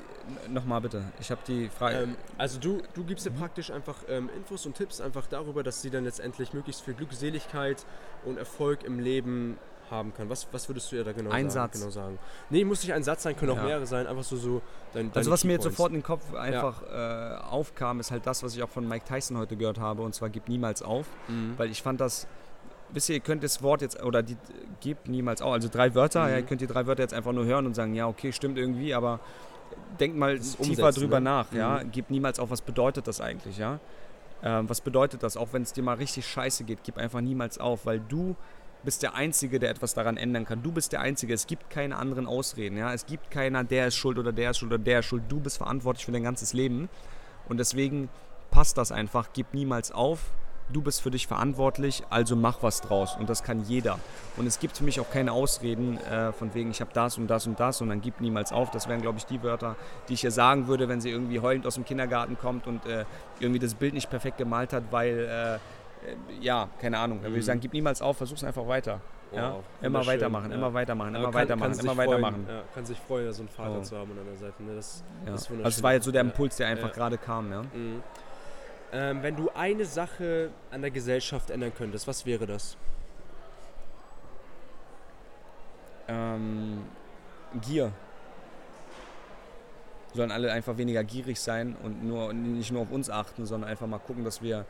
nochmal 0.48 0.80
bitte, 0.80 1.04
ich 1.20 1.30
habe 1.30 1.40
die 1.46 1.68
Frage. 1.68 1.98
Ähm, 1.98 2.16
also 2.38 2.58
du, 2.58 2.82
du 2.94 3.04
gibst 3.04 3.26
ihr 3.26 3.32
praktisch 3.32 3.70
einfach 3.70 3.96
ähm, 4.08 4.28
Infos 4.36 4.66
und 4.66 4.76
Tipps 4.76 5.00
einfach 5.00 5.26
darüber, 5.26 5.62
dass 5.62 5.82
sie 5.82 5.90
dann 5.90 6.04
letztendlich 6.04 6.52
möglichst 6.52 6.82
viel 6.82 6.94
Glückseligkeit 6.94 7.84
und 8.24 8.38
Erfolg 8.38 8.84
im 8.84 8.98
Leben 8.98 9.58
haben 9.90 10.14
kann. 10.14 10.28
Was, 10.30 10.46
was 10.52 10.68
würdest 10.68 10.90
du 10.92 10.96
ihr 10.96 11.04
da 11.04 11.12
genau, 11.12 11.30
ein 11.30 11.50
sagen, 11.50 11.72
Satz. 11.72 11.80
genau 11.80 11.90
sagen? 11.90 12.18
Nee, 12.48 12.64
muss 12.64 12.82
nicht 12.82 12.92
ein 12.92 13.02
Satz 13.02 13.24
sein, 13.24 13.36
können 13.36 13.52
auch 13.52 13.56
ja. 13.56 13.64
mehrere 13.64 13.86
sein, 13.86 14.06
einfach 14.06 14.24
so, 14.24 14.36
so 14.36 14.62
dein, 14.94 15.10
Also 15.14 15.30
was 15.30 15.44
mir 15.44 15.52
jetzt 15.54 15.64
sofort 15.64 15.90
in 15.90 15.98
den 15.98 16.02
Kopf 16.02 16.32
einfach 16.34 16.82
ja. 16.82 17.38
äh, 17.38 17.40
aufkam, 17.42 18.00
ist 18.00 18.10
halt 18.10 18.26
das, 18.26 18.42
was 18.42 18.54
ich 18.54 18.62
auch 18.62 18.68
von 18.68 18.86
Mike 18.86 19.04
Tyson 19.06 19.36
heute 19.36 19.56
gehört 19.56 19.78
habe, 19.78 20.02
und 20.02 20.14
zwar 20.14 20.28
gib 20.28 20.48
niemals 20.48 20.82
auf, 20.82 21.06
mhm. 21.28 21.54
weil 21.56 21.70
ich 21.70 21.82
fand 21.82 22.00
das 22.00 22.26
wisst 22.92 23.08
ihr, 23.08 23.16
ihr 23.16 23.20
könnt 23.20 23.42
das 23.42 23.62
Wort 23.62 23.82
jetzt, 23.82 24.02
oder 24.02 24.22
die 24.22 24.36
gebt 24.80 25.08
niemals 25.08 25.42
auf, 25.42 25.52
also 25.52 25.68
drei 25.68 25.94
Wörter, 25.94 26.24
mhm. 26.24 26.30
ja, 26.30 26.36
ihr 26.36 26.42
könnt 26.42 26.60
die 26.60 26.66
drei 26.66 26.86
Wörter 26.86 27.02
jetzt 27.02 27.14
einfach 27.14 27.32
nur 27.32 27.44
hören 27.44 27.66
und 27.66 27.74
sagen, 27.74 27.94
ja, 27.94 28.06
okay, 28.06 28.32
stimmt 28.32 28.58
irgendwie, 28.58 28.94
aber 28.94 29.20
denkt 29.98 30.16
mal 30.16 30.38
tiefer 30.38 30.92
drüber 30.92 31.20
ne? 31.20 31.24
nach, 31.24 31.52
ja, 31.52 31.80
mhm. 31.82 31.90
gebt 31.90 32.10
niemals 32.10 32.38
auf, 32.38 32.50
was 32.50 32.62
bedeutet 32.62 33.06
das 33.06 33.20
eigentlich, 33.20 33.58
ja. 33.58 33.78
Ähm, 34.42 34.68
was 34.68 34.80
bedeutet 34.80 35.22
das, 35.22 35.36
auch 35.36 35.52
wenn 35.52 35.62
es 35.62 35.72
dir 35.72 35.82
mal 35.82 35.96
richtig 35.96 36.26
scheiße 36.26 36.64
geht, 36.64 36.78
gib 36.82 36.96
einfach 36.96 37.20
niemals 37.20 37.58
auf, 37.58 37.84
weil 37.84 38.00
du 38.00 38.36
bist 38.82 39.02
der 39.02 39.14
Einzige, 39.14 39.58
der 39.58 39.70
etwas 39.70 39.94
daran 39.94 40.16
ändern 40.16 40.44
kann. 40.44 40.62
Du 40.62 40.72
bist 40.72 40.92
der 40.92 41.00
Einzige. 41.00 41.34
Es 41.34 41.46
gibt 41.46 41.70
keine 41.70 41.96
anderen 41.96 42.26
Ausreden. 42.26 42.78
Ja? 42.78 42.94
Es 42.94 43.06
gibt 43.06 43.30
keiner, 43.30 43.64
der 43.64 43.88
ist 43.88 43.96
schuld 43.96 44.18
oder 44.18 44.32
der 44.32 44.50
ist 44.50 44.58
schuld 44.58 44.72
oder 44.72 44.82
der 44.82 45.00
ist 45.00 45.06
schuld. 45.06 45.24
Du 45.28 45.40
bist 45.40 45.58
verantwortlich 45.58 46.04
für 46.04 46.12
dein 46.12 46.22
ganzes 46.22 46.52
Leben. 46.52 46.88
Und 47.48 47.58
deswegen 47.58 48.08
passt 48.50 48.78
das 48.78 48.92
einfach. 48.92 49.28
Gib 49.32 49.52
niemals 49.54 49.92
auf 49.92 50.20
du 50.72 50.82
bist 50.82 51.00
für 51.00 51.10
dich 51.10 51.26
verantwortlich, 51.26 52.02
also 52.10 52.36
mach 52.36 52.62
was 52.62 52.80
draus. 52.80 53.16
Und 53.16 53.28
das 53.28 53.42
kann 53.42 53.64
jeder. 53.64 53.98
Und 54.36 54.46
es 54.46 54.58
gibt 54.58 54.76
für 54.76 54.84
mich 54.84 55.00
auch 55.00 55.10
keine 55.10 55.32
Ausreden 55.32 55.98
äh, 55.98 56.32
von 56.32 56.54
wegen, 56.54 56.70
ich 56.70 56.80
habe 56.80 56.90
das 56.92 57.18
und 57.18 57.28
das 57.28 57.46
und 57.46 57.58
das 57.60 57.80
und 57.80 57.88
dann 57.88 58.00
gib 58.00 58.20
niemals 58.20 58.52
auf. 58.52 58.70
Das 58.70 58.88
wären, 58.88 59.02
glaube 59.02 59.18
ich, 59.18 59.26
die 59.26 59.42
Wörter, 59.42 59.76
die 60.08 60.14
ich 60.14 60.24
ihr 60.24 60.30
sagen 60.30 60.66
würde, 60.66 60.88
wenn 60.88 61.00
sie 61.00 61.10
irgendwie 61.10 61.40
heulend 61.40 61.66
aus 61.66 61.74
dem 61.74 61.84
Kindergarten 61.84 62.38
kommt 62.38 62.66
und 62.66 62.84
äh, 62.86 63.04
irgendwie 63.38 63.58
das 63.60 63.74
Bild 63.74 63.94
nicht 63.94 64.10
perfekt 64.10 64.38
gemalt 64.38 64.72
hat, 64.72 64.84
weil, 64.90 65.18
äh, 65.18 65.54
äh 65.54 65.58
ja, 66.40 66.68
keine 66.80 66.98
Ahnung. 66.98 67.20
Dann 67.22 67.32
würde 67.32 67.40
ich 67.40 67.46
sagen, 67.46 67.60
gib 67.60 67.72
niemals 67.72 68.02
auf, 68.02 68.16
versuch 68.16 68.36
es 68.36 68.44
einfach 68.44 68.66
weiter. 68.66 69.00
Ja? 69.32 69.52
Wow, 69.52 69.64
immer 69.80 70.06
weitermachen, 70.06 70.50
ja. 70.50 70.56
immer 70.56 70.74
weitermachen, 70.74 71.14
immer 71.14 71.24
kann, 71.26 71.34
weitermachen, 71.34 71.72
kann 71.72 71.84
immer 71.84 71.96
weitermachen. 71.96 72.46
Ja, 72.48 72.62
kann 72.74 72.84
sich 72.84 72.98
freuen, 72.98 73.32
so 73.32 73.42
einen 73.42 73.48
Vater 73.48 73.78
oh. 73.78 73.82
zu 73.82 73.96
haben 73.96 74.10
an 74.10 74.26
der 74.26 74.36
Seite. 74.36 74.62
Ne? 74.62 74.74
Das, 74.74 75.04
ja. 75.24 75.32
das 75.32 75.48
also 75.48 75.62
es 75.68 75.82
war 75.82 75.92
jetzt 75.92 76.04
so 76.04 76.10
der 76.10 76.22
Impuls, 76.22 76.56
der 76.56 76.66
einfach 76.66 76.92
gerade 76.92 77.16
kam. 77.16 77.52
Ja? 77.52 77.62
Mhm. 77.62 78.02
Ähm, 78.92 79.22
wenn 79.22 79.36
du 79.36 79.50
eine 79.50 79.84
Sache 79.84 80.50
an 80.70 80.80
der 80.80 80.90
Gesellschaft 80.90 81.50
ändern 81.50 81.72
könntest, 81.76 82.08
was 82.08 82.26
wäre 82.26 82.46
das? 82.46 82.76
Ähm, 86.08 86.84
Gier. 87.60 87.92
Sollen 90.12 90.32
alle 90.32 90.50
einfach 90.50 90.76
weniger 90.76 91.04
gierig 91.04 91.38
sein 91.38 91.76
und 91.84 92.02
nur, 92.02 92.32
nicht 92.32 92.72
nur 92.72 92.82
auf 92.82 92.90
uns 92.90 93.10
achten, 93.10 93.46
sondern 93.46 93.70
einfach 93.70 93.86
mal 93.86 93.98
gucken, 93.98 94.24
dass 94.24 94.42
wir 94.42 94.66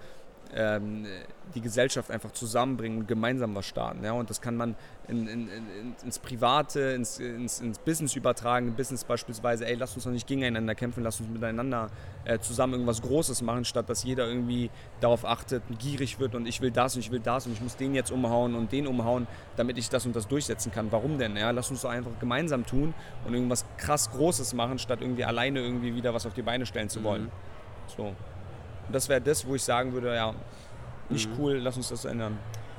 ähm, 0.55 1.07
die 1.55 1.61
Gesellschaft 1.61 2.11
einfach 2.11 2.33
zusammenbringen 2.33 3.01
und 3.01 3.09
gemeinsam 3.09 3.55
was 3.55 3.67
starten. 3.67 4.05
Ja? 4.05 4.13
Und 4.13 4.31
das 4.31 4.41
kann 4.41 4.57
man 4.57 4.77
in, 5.09 5.27
in, 5.27 5.49
in, 5.49 5.95
ins 6.05 6.19
Private, 6.19 6.81
ins, 6.93 7.19
ins, 7.19 7.61
ins, 7.61 7.79
Business 7.79 8.15
übertragen. 8.15 8.75
Business 8.75 9.05
beispielsweise, 9.05 9.67
ey, 9.67 9.75
lass 9.75 9.95
uns 9.95 10.05
doch 10.05 10.13
nicht 10.13 10.27
gegeneinander 10.27 10.75
kämpfen, 10.75 11.03
lass 11.03 11.21
uns 11.21 11.29
miteinander 11.29 11.89
äh, 12.25 12.39
zusammen 12.39 12.75
irgendwas 12.75 13.03
Großes 13.03 13.43
machen, 13.43 13.65
statt 13.65 13.89
dass 13.91 14.05
jeder 14.05 14.29
irgendwie 14.29 14.71
darauf 15.01 15.25
achtet, 15.25 15.63
gierig 15.79 16.21
wird 16.21 16.35
und 16.35 16.47
ich 16.47 16.61
will 16.61 16.71
das 16.71 16.95
und 16.95 17.01
ich 17.01 17.11
will 17.11 17.21
das 17.21 17.47
und 17.47 17.53
ich 17.53 17.61
muss 17.61 17.77
den 17.77 17.95
jetzt 17.95 18.13
umhauen 18.13 18.55
und 18.55 18.71
den 18.71 18.87
umhauen, 18.87 19.27
damit 19.57 19.79
ich 19.79 19.89
das 19.89 20.07
und 20.07 20.15
das 20.15 20.29
durchsetzen 20.29 20.71
kann. 20.71 20.93
Warum 20.93 21.19
denn? 21.19 21.37
Ja? 21.37 21.51
Lass 21.51 21.71
uns 21.71 21.83
doch 21.83 21.91
einfach 21.91 22.13
gemeinsam 22.21 22.65
tun 22.65 22.95
und 23.27 23.35
irgendwas 23.35 23.65
krass 23.77 24.11
Großes 24.11 24.55
machen, 24.55 24.79
statt 24.79 25.01
irgendwie 25.01 25.25
alleine 25.25 25.61
irgendwie 25.61 25.95
wieder 25.95 26.15
was 26.15 26.27
auf 26.27 26.35
die 26.35 26.43
Beine 26.43 26.67
stellen 26.67 26.89
zu 26.89 27.03
wollen. 27.03 27.25
Mhm. 27.25 27.31
So. 27.97 28.15
Und 28.91 28.95
das 28.95 29.09
wäre 29.09 29.21
das, 29.21 29.47
wo 29.47 29.55
ich 29.55 29.63
sagen 29.63 29.93
würde, 29.93 30.13
ja, 30.13 30.35
nicht 31.11 31.31
mhm. 31.31 31.35
cool, 31.39 31.53
lass 31.59 31.77
uns 31.77 31.91
das 31.91 32.05
ändern. 32.07 32.37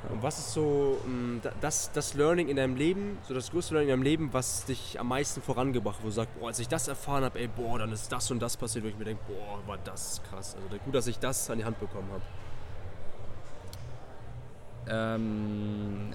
Und 0.10 0.22
was 0.22 0.40
ist 0.40 0.52
so 0.52 1.00
mm, 1.06 1.38
das, 1.62 1.90
das 1.94 2.16
Learning 2.16 2.50
in 2.50 2.58
deinem 2.58 2.76
Leben, 2.76 3.18
so 3.26 3.34
das 3.34 3.50
größte 3.50 3.76
Learning 3.76 3.94
in 3.94 3.94
deinem 3.94 4.04
Leben, 4.04 4.34
was 4.34 4.66
dich 4.66 5.00
am 5.00 5.08
meisten 5.08 5.42
vorangebracht 5.42 6.00
hat, 6.00 6.04
wo 6.04 6.08
du 6.08 6.14
sagst, 6.14 6.38
boah, 6.38 6.48
als 6.48 6.60
ich 6.60 6.68
das 6.68 6.90
erfahren 6.90 7.24
habe, 7.24 7.40
ey, 7.40 7.48
boah, 7.48 7.80
dann 7.80 7.94
ist 7.94 8.12
das 8.12 8.30
und 8.30 8.42
das 8.42 8.58
passiert, 8.58 8.84
wo 8.84 8.90
ich 8.90 8.98
mir 8.98 9.06
denke, 9.06 9.24
boah, 9.26 9.66
war 9.66 9.78
das 9.86 10.22
krass. 10.30 10.58
Also 10.62 10.84
gut, 10.84 10.94
dass 10.94 11.08
ich 11.08 11.18
das 11.18 11.50
an 11.50 11.60
die 11.60 11.64
Hand 11.64 11.80
bekommen 11.80 12.10
habe. 12.12 12.24
Ähm, 14.90 16.10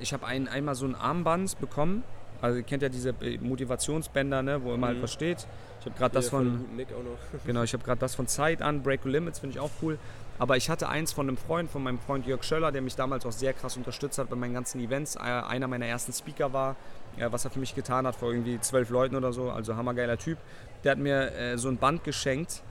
ich 0.00 0.14
habe 0.14 0.24
ein, 0.24 0.48
einmal 0.48 0.74
so 0.74 0.86
ein 0.86 0.94
Armband 0.94 1.60
bekommen. 1.60 2.02
Also 2.40 2.56
ihr 2.56 2.64
kennt 2.64 2.82
ja 2.82 2.88
diese 2.88 3.14
Motivationsbänder, 3.42 4.42
ne, 4.42 4.64
wo 4.64 4.72
immer 4.72 4.86
mhm. 4.86 4.90
halt 4.94 5.02
was 5.02 5.12
steht. 5.12 5.46
Ich 5.82 5.86
habe 5.86 5.98
gerade 5.98 6.14
das 6.14 6.28
von, 6.28 6.64
genau, 7.44 7.64
ich 7.64 7.72
habe 7.72 7.82
gerade 7.82 7.98
das 7.98 8.14
von 8.14 8.28
Zeit 8.28 8.62
an, 8.62 8.84
Break 8.84 9.04
Limits 9.04 9.40
finde 9.40 9.54
ich 9.54 9.60
auch 9.60 9.70
cool. 9.82 9.98
Aber 10.38 10.56
ich 10.56 10.70
hatte 10.70 10.88
eins 10.88 11.12
von 11.12 11.28
einem 11.28 11.36
Freund, 11.36 11.68
von 11.72 11.82
meinem 11.82 11.98
Freund 11.98 12.24
Jörg 12.24 12.44
Schöller, 12.44 12.70
der 12.70 12.82
mich 12.82 12.94
damals 12.94 13.26
auch 13.26 13.32
sehr 13.32 13.52
krass 13.52 13.76
unterstützt 13.76 14.16
hat 14.18 14.30
bei 14.30 14.36
meinen 14.36 14.54
ganzen 14.54 14.80
Events. 14.80 15.16
Äh, 15.16 15.20
einer 15.20 15.66
meiner 15.66 15.86
ersten 15.86 16.12
Speaker 16.12 16.52
war, 16.52 16.76
was 17.18 17.44
er 17.44 17.50
für 17.50 17.58
mich 17.58 17.74
getan 17.74 18.06
hat 18.06 18.14
vor 18.14 18.30
irgendwie 18.30 18.60
zwölf 18.60 18.90
Leuten 18.90 19.16
oder 19.16 19.32
so. 19.32 19.50
Also 19.50 19.74
hammergeiler 19.74 20.18
Typ. 20.18 20.38
Der 20.84 20.92
hat 20.92 20.98
mir 20.98 21.32
äh, 21.32 21.58
so 21.58 21.68
ein 21.68 21.78
Band 21.78 22.04
geschenkt, 22.04 22.62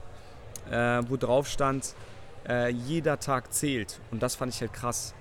äh, 0.70 1.02
wo 1.06 1.18
drauf 1.18 1.48
stand, 1.48 1.94
äh, 2.48 2.70
jeder 2.70 3.20
Tag 3.20 3.52
zählt. 3.52 4.00
Und 4.10 4.22
das 4.22 4.36
fand 4.36 4.54
ich 4.54 4.60
halt 4.62 4.72
krass. 4.72 5.14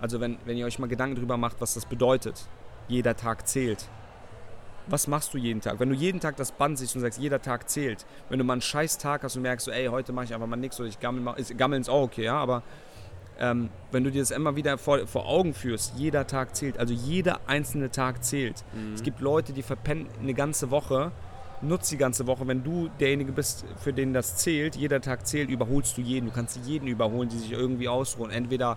Also 0.00 0.20
wenn, 0.20 0.36
wenn 0.44 0.58
ihr 0.58 0.66
euch 0.66 0.78
mal 0.78 0.86
Gedanken 0.86 1.16
darüber 1.16 1.38
macht, 1.38 1.62
was 1.62 1.72
das 1.72 1.86
bedeutet. 1.86 2.46
Jeder 2.88 3.16
Tag 3.16 3.48
zählt 3.48 3.88
was 4.86 5.06
machst 5.06 5.34
du 5.34 5.38
jeden 5.38 5.60
Tag? 5.60 5.80
Wenn 5.80 5.88
du 5.88 5.94
jeden 5.94 6.20
Tag 6.20 6.36
das 6.36 6.52
Band 6.52 6.78
siehst 6.78 6.94
und 6.96 7.02
sagst, 7.02 7.18
jeder 7.18 7.40
Tag 7.40 7.68
zählt, 7.68 8.04
wenn 8.28 8.38
du 8.38 8.44
mal 8.44 8.54
einen 8.54 8.62
scheiß 8.62 8.98
Tag 8.98 9.22
hast 9.22 9.36
und 9.36 9.42
merkst, 9.42 9.66
so, 9.66 9.70
ey, 9.70 9.86
heute 9.86 10.12
mache 10.12 10.26
ich 10.26 10.34
einfach 10.34 10.46
mal 10.46 10.56
nichts 10.56 10.78
oder 10.80 10.88
ich 10.88 11.00
gammel 11.00 11.22
mal, 11.22 11.34
ist, 11.34 11.56
gammeln 11.56 11.82
ist 11.82 11.88
auch 11.88 12.02
okay, 12.02 12.24
ja, 12.24 12.36
aber 12.36 12.62
ähm, 13.38 13.70
wenn 13.90 14.04
du 14.04 14.10
dir 14.10 14.20
das 14.20 14.30
immer 14.30 14.56
wieder 14.56 14.78
vor, 14.78 15.06
vor 15.06 15.26
Augen 15.26 15.54
führst, 15.54 15.94
jeder 15.96 16.26
Tag 16.26 16.54
zählt, 16.54 16.78
also 16.78 16.94
jeder 16.94 17.40
einzelne 17.46 17.90
Tag 17.90 18.24
zählt. 18.24 18.64
Mhm. 18.74 18.94
Es 18.94 19.02
gibt 19.02 19.20
Leute, 19.20 19.52
die 19.52 19.62
verpennen 19.62 20.06
eine 20.20 20.34
ganze 20.34 20.70
Woche, 20.70 21.12
nutzt 21.62 21.90
die 21.90 21.96
ganze 21.96 22.26
Woche. 22.26 22.46
Wenn 22.46 22.62
du 22.62 22.88
derjenige 23.00 23.32
bist, 23.32 23.64
für 23.80 23.92
den 23.92 24.12
das 24.12 24.36
zählt, 24.36 24.76
jeder 24.76 25.00
Tag 25.00 25.26
zählt, 25.26 25.48
überholst 25.48 25.96
du 25.96 26.02
jeden. 26.02 26.26
Du 26.26 26.32
kannst 26.32 26.58
jeden 26.64 26.88
überholen, 26.88 27.28
die 27.28 27.38
sich 27.38 27.52
irgendwie 27.52 27.88
ausruhen. 27.88 28.30
Entweder 28.30 28.76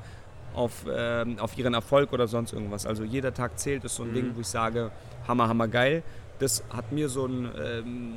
auf, 0.56 0.86
ähm, 0.90 1.40
auf 1.40 1.58
ihren 1.58 1.74
Erfolg 1.74 2.14
oder 2.14 2.28
sonst 2.28 2.54
irgendwas. 2.54 2.86
Also 2.86 3.04
jeder 3.04 3.34
Tag 3.34 3.60
zählt, 3.60 3.84
ist 3.84 3.96
so 3.96 4.04
ein 4.04 4.10
mhm. 4.10 4.14
Ding, 4.14 4.32
wo 4.36 4.42
ich 4.42 4.48
sage, 4.48 4.92
hammer, 5.28 5.48
hammer 5.48 5.68
geil. 5.68 6.04
Das 6.40 6.64
hat 6.70 6.92
mir 6.92 7.10
so 7.10 7.26
ein, 7.26 7.50
ähm, 7.58 8.14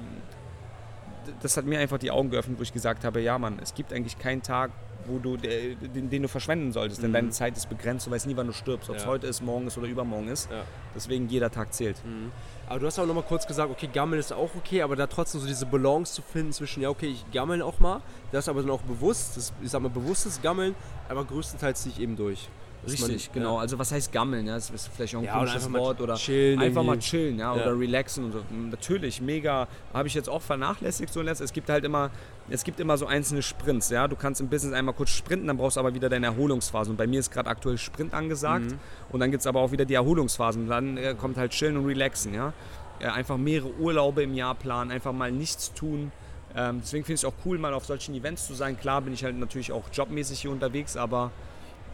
das 1.40 1.56
hat 1.56 1.64
mir 1.64 1.78
einfach 1.78 1.98
die 1.98 2.10
Augen 2.10 2.30
geöffnet, 2.30 2.58
wo 2.58 2.62
ich 2.62 2.72
gesagt 2.72 3.04
habe, 3.04 3.20
ja 3.20 3.38
Mann, 3.38 3.58
es 3.62 3.74
gibt 3.74 3.92
eigentlich 3.92 4.18
keinen 4.18 4.42
Tag, 4.42 4.70
wo 5.06 5.18
du, 5.18 5.36
den, 5.36 6.10
den 6.10 6.22
du 6.22 6.28
verschwenden 6.28 6.72
solltest, 6.72 7.02
denn 7.02 7.10
mhm. 7.10 7.14
deine 7.14 7.30
Zeit 7.30 7.56
ist 7.56 7.68
begrenzt, 7.68 8.06
du 8.06 8.10
weißt 8.10 8.26
nie, 8.26 8.36
wann 8.36 8.46
du 8.46 8.52
stirbst, 8.52 8.90
ob 8.90 8.96
es 8.96 9.02
ja. 9.02 9.08
heute 9.08 9.26
ist, 9.26 9.40
morgen 9.40 9.66
ist 9.66 9.78
oder 9.78 9.86
übermorgen 9.86 10.28
ist. 10.28 10.50
Ja. 10.50 10.64
Deswegen 10.94 11.28
jeder 11.28 11.50
Tag 11.50 11.72
zählt. 11.72 11.96
Mhm. 12.04 12.30
Aber 12.68 12.80
du 12.80 12.86
hast 12.86 12.98
auch 12.98 13.06
noch 13.06 13.14
mal 13.14 13.22
kurz 13.22 13.46
gesagt, 13.46 13.70
okay, 13.70 13.88
Gammeln 13.92 14.20
ist 14.20 14.32
auch 14.32 14.54
okay, 14.54 14.82
aber 14.82 14.96
da 14.96 15.06
trotzdem 15.06 15.40
so 15.40 15.46
diese 15.46 15.66
Balance 15.66 16.14
zu 16.14 16.22
finden 16.22 16.52
zwischen, 16.52 16.82
ja, 16.82 16.90
okay, 16.90 17.06
ich 17.06 17.24
gammel 17.32 17.62
auch 17.62 17.80
mal, 17.80 18.02
das 18.32 18.44
ist 18.44 18.48
aber 18.50 18.60
dann 18.60 18.70
auch 18.70 18.82
bewusst, 18.82 19.36
das, 19.36 19.52
ich 19.62 19.70
sag 19.70 19.80
mal 19.80 19.88
bewusstes 19.88 20.42
Gammeln, 20.42 20.74
aber 21.08 21.24
größtenteils 21.24 21.82
ziehe 21.82 21.94
ich 21.94 22.00
eben 22.00 22.16
durch. 22.16 22.48
Richtig, 22.86 23.28
man, 23.28 23.34
genau. 23.34 23.54
Ja. 23.56 23.60
Also 23.60 23.78
was 23.78 23.92
heißt 23.92 24.12
gammeln? 24.12 24.46
Ja? 24.46 24.54
Das 24.54 24.70
ist 24.70 24.88
vielleicht 24.94 25.14
auch 25.14 25.20
ein 25.20 25.24
ja, 25.24 25.38
komisches 25.38 25.72
Wort. 25.72 26.00
Oder 26.00 26.14
chillen 26.14 26.60
einfach 26.60 26.82
mal 26.82 26.98
chillen 26.98 27.38
ja? 27.38 27.54
ja? 27.54 27.62
oder 27.62 27.78
relaxen 27.78 28.24
und 28.24 28.32
so. 28.32 28.42
Natürlich, 28.70 29.20
mega. 29.20 29.68
Habe 29.92 30.08
ich 30.08 30.14
jetzt 30.14 30.28
auch 30.28 30.42
vernachlässigt 30.42 31.12
so 31.12 31.22
letztes. 31.22 31.46
Es 31.46 31.52
gibt 31.52 31.68
halt 31.68 31.84
immer, 31.84 32.10
es 32.48 32.64
gibt 32.64 32.80
immer 32.80 32.96
so 32.96 33.06
einzelne 33.06 33.42
Sprints. 33.42 33.90
Ja? 33.90 34.08
Du 34.08 34.16
kannst 34.16 34.40
im 34.40 34.48
Business 34.48 34.74
einmal 34.74 34.94
kurz 34.94 35.10
sprinten, 35.10 35.46
dann 35.46 35.56
brauchst 35.56 35.76
du 35.76 35.80
aber 35.80 35.94
wieder 35.94 36.08
deine 36.08 36.26
Erholungsphase. 36.26 36.90
Und 36.90 36.96
bei 36.96 37.06
mir 37.06 37.20
ist 37.20 37.30
gerade 37.30 37.50
aktuell 37.50 37.78
Sprint 37.78 38.14
angesagt. 38.14 38.66
Mhm. 38.66 38.78
Und 39.10 39.20
dann 39.20 39.30
gibt 39.30 39.40
es 39.40 39.46
aber 39.46 39.60
auch 39.60 39.72
wieder 39.72 39.84
die 39.84 39.94
Erholungsphasen. 39.94 40.68
Dann 40.68 40.96
äh, 40.96 41.14
kommt 41.18 41.36
halt 41.36 41.52
chillen 41.52 41.76
und 41.76 41.86
relaxen. 41.86 42.34
Ja? 42.34 42.52
Äh, 43.00 43.06
einfach 43.06 43.36
mehrere 43.36 43.72
Urlaube 43.74 44.22
im 44.22 44.34
Jahr 44.34 44.54
planen, 44.54 44.90
einfach 44.90 45.12
mal 45.12 45.30
nichts 45.30 45.72
tun. 45.74 46.12
Ähm, 46.56 46.80
deswegen 46.82 47.04
finde 47.04 47.14
ich 47.14 47.20
es 47.20 47.24
auch 47.24 47.34
cool, 47.44 47.58
mal 47.58 47.74
auf 47.74 47.84
solchen 47.84 48.14
Events 48.14 48.46
zu 48.46 48.54
sein. 48.54 48.78
Klar 48.78 49.02
bin 49.02 49.12
ich 49.12 49.22
halt 49.22 49.36
natürlich 49.36 49.70
auch 49.70 49.84
jobmäßig 49.92 50.40
hier 50.40 50.50
unterwegs, 50.50 50.96
aber 50.96 51.30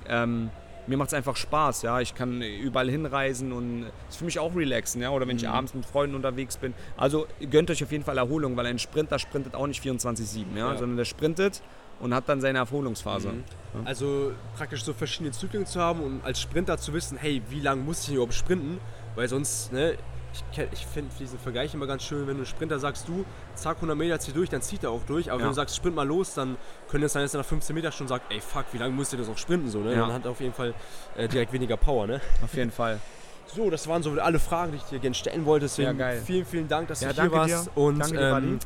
ähm, 0.09 0.51
mir 0.87 0.97
macht 0.97 1.09
es 1.09 1.15
einfach 1.15 1.37
Spaß, 1.37 1.83
ja. 1.83 2.01
Ich 2.01 2.15
kann 2.15 2.43
überall 2.43 2.91
hinreisen 2.91 3.53
und 3.53 3.85
es 4.09 4.15
ist 4.15 4.17
für 4.19 4.25
mich 4.25 4.39
auch 4.39 4.55
relaxen, 4.55 5.03
ja. 5.03 5.11
Oder 5.11 5.27
wenn 5.27 5.37
ich 5.37 5.45
mhm. 5.45 5.51
abends 5.51 5.75
mit 5.75 5.87
Freunden 5.87 6.15
unterwegs 6.15 6.57
bin. 6.57 6.75
Also 6.97 7.27
gönnt 7.51 7.71
euch 7.71 7.83
auf 7.83 7.93
jeden 7.93 8.05
Fall 8.05 8.19
Erholung, 8.19 8.57
weil 8.57 8.67
ein 8.67 8.79
Sprinter 8.79 9.19
sprintet 9.19 9.55
auch 9.55 9.67
nicht 9.67 9.83
24-7, 9.83 10.45
ja? 10.57 10.73
ja, 10.73 10.79
sondern 10.79 10.97
der 10.97 11.05
sprintet 11.05 11.63
und 12.01 12.15
hat 12.15 12.29
dann 12.29 12.41
seine 12.41 12.59
Erholungsphase. 12.59 13.29
Mhm. 13.29 13.45
Ja. 13.75 13.81
Also 13.85 14.33
praktisch 14.57 14.85
so 14.85 14.93
verschiedene 14.93 15.33
Zyklen 15.33 15.67
zu 15.67 15.81
haben 15.81 16.01
und 16.01 16.25
als 16.25 16.41
Sprinter 16.41 16.79
zu 16.79 16.93
wissen, 16.93 17.19
hey, 17.19 17.43
wie 17.49 17.61
lange 17.61 17.83
muss 17.83 18.07
ich 18.09 18.15
überhaupt 18.15 18.35
sprinten? 18.35 18.79
Weil 19.15 19.29
sonst, 19.29 19.73
ne, 19.73 19.97
ich, 20.35 20.69
ich 20.73 20.87
finde 20.87 21.11
diesen 21.19 21.39
Vergleich 21.39 21.75
immer 21.75 21.87
ganz 21.87 22.03
schön, 22.03 22.27
wenn 22.27 22.39
du 22.39 22.45
Sprinter 22.45 22.79
sagst, 22.79 23.09
du, 23.09 23.25
zack, 23.55 23.77
100 23.77 23.97
Meter 23.97 24.19
zieh 24.19 24.33
durch, 24.33 24.51
dann 24.51 24.63
zieht 24.63 24.83
er 24.83 24.91
auch 24.91 25.03
durch. 25.07 25.31
Aber 25.31 25.39
ja. 25.41 25.45
wenn 25.45 25.51
du 25.51 25.55
sagst, 25.55 25.77
sprint 25.77 25.95
mal 25.95 26.07
los, 26.07 26.35
dann 26.35 26.57
könnte 26.89 27.07
es 27.07 27.13
sein, 27.13 27.23
dass 27.23 27.35
er 27.35 27.39
nach 27.39 27.47
15 27.47 27.75
Meter 27.75 27.93
schon 27.93 28.09
sagt, 28.09 28.33
ey, 28.33 28.41
fuck, 28.41 28.65
wie 28.73 28.79
lange 28.79 28.93
musst 28.93 29.13
du 29.13 29.17
das 29.17 29.29
auch 29.29 29.39
sprinten? 29.39 29.69
So, 29.69 29.81
ne? 29.81 29.93
Ja. 29.93 30.01
Dann 30.01 30.13
hat 30.13 30.25
er 30.25 30.33
auf 30.33 30.41
jeden 30.41 30.55
Fall 30.55 30.75
äh, 31.17 31.29
direkt 31.29 31.53
weniger 31.53 31.77
Power. 31.77 32.07
Ne? 32.07 32.21
Auf 32.43 32.55
jeden 32.55 32.71
Fall. 32.73 33.01
So, 33.47 33.71
das 33.71 33.87
waren 33.87 34.03
so 34.03 34.11
alle 34.13 34.39
Fragen, 34.39 34.73
die 34.73 34.79
ich 34.79 34.85
dir 34.85 34.99
gerne 34.99 35.15
stellen 35.15 35.45
wollte. 35.45 35.67
Deswegen 35.67 35.99
ja, 35.99 36.13
vielen, 36.13 36.47
vielen 36.47 36.69
Dank, 36.69 36.89
dass 36.89 37.01
du 37.01 37.11
hier 37.11 37.33
warst. 37.33 37.67
Dir. 37.67 37.71
Und, 37.77 37.99
danke 38.01 38.17
dir, 38.17 38.37
ähm, 38.37 38.59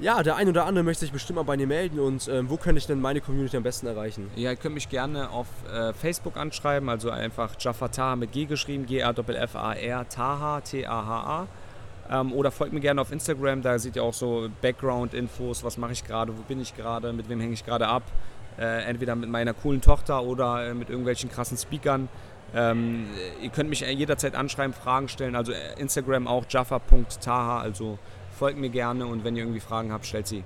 ja, 0.00 0.22
der 0.22 0.36
ein 0.36 0.48
oder 0.48 0.66
andere 0.66 0.84
möchte 0.84 1.00
sich 1.00 1.12
bestimmt 1.12 1.36
mal 1.36 1.42
bei 1.42 1.56
dir 1.56 1.66
melden 1.66 2.00
und 2.00 2.28
ähm, 2.28 2.48
wo 2.48 2.56
könnte 2.56 2.78
ich 2.78 2.86
denn 2.86 3.00
meine 3.00 3.20
Community 3.20 3.56
am 3.56 3.62
besten 3.62 3.86
erreichen? 3.86 4.30
Ja, 4.36 4.50
ihr 4.50 4.56
könnt 4.56 4.74
mich 4.74 4.88
gerne 4.88 5.30
auf 5.30 5.46
äh, 5.72 5.92
Facebook 5.92 6.36
anschreiben, 6.36 6.88
also 6.88 7.10
einfach 7.10 7.54
Jafar 7.58 7.90
Taha 7.90 8.16
mit 8.16 8.32
G 8.32 8.46
geschrieben, 8.46 8.86
G-A-F-F-A-R, 8.86 10.08
Taha, 10.08 10.60
T-A-H-A. 10.60 11.46
Ähm, 12.10 12.32
oder 12.32 12.50
folgt 12.50 12.72
mir 12.72 12.80
gerne 12.80 13.00
auf 13.00 13.12
Instagram, 13.12 13.62
da 13.62 13.78
seht 13.78 13.96
ihr 13.96 14.02
auch 14.02 14.14
so 14.14 14.48
Background-Infos, 14.62 15.62
was 15.62 15.76
mache 15.76 15.92
ich 15.92 16.04
gerade, 16.04 16.36
wo 16.36 16.42
bin 16.42 16.60
ich 16.60 16.76
gerade, 16.76 17.12
mit 17.12 17.28
wem 17.28 17.40
hänge 17.40 17.52
ich 17.52 17.64
gerade 17.64 17.86
ab. 17.86 18.02
Äh, 18.58 18.84
entweder 18.84 19.14
mit 19.14 19.30
meiner 19.30 19.54
coolen 19.54 19.80
Tochter 19.80 20.22
oder 20.22 20.66
äh, 20.66 20.74
mit 20.74 20.90
irgendwelchen 20.90 21.30
krassen 21.30 21.56
Speakern. 21.56 22.08
Ähm, 22.54 23.06
ihr 23.40 23.50
könnt 23.50 23.70
mich 23.70 23.80
jederzeit 23.80 24.34
anschreiben, 24.34 24.74
Fragen 24.74 25.08
stellen, 25.08 25.36
also 25.36 25.52
äh, 25.52 25.78
Instagram 25.78 26.26
auch 26.26 26.44
jaffa.taha, 26.48 27.60
also 27.60 27.98
folgt 28.40 28.58
mir 28.58 28.70
gerne 28.70 29.04
und 29.04 29.22
wenn 29.22 29.36
ihr 29.36 29.42
irgendwie 29.42 29.60
Fragen 29.60 29.92
habt, 29.92 30.06
stellt 30.06 30.26
sie. 30.26 30.44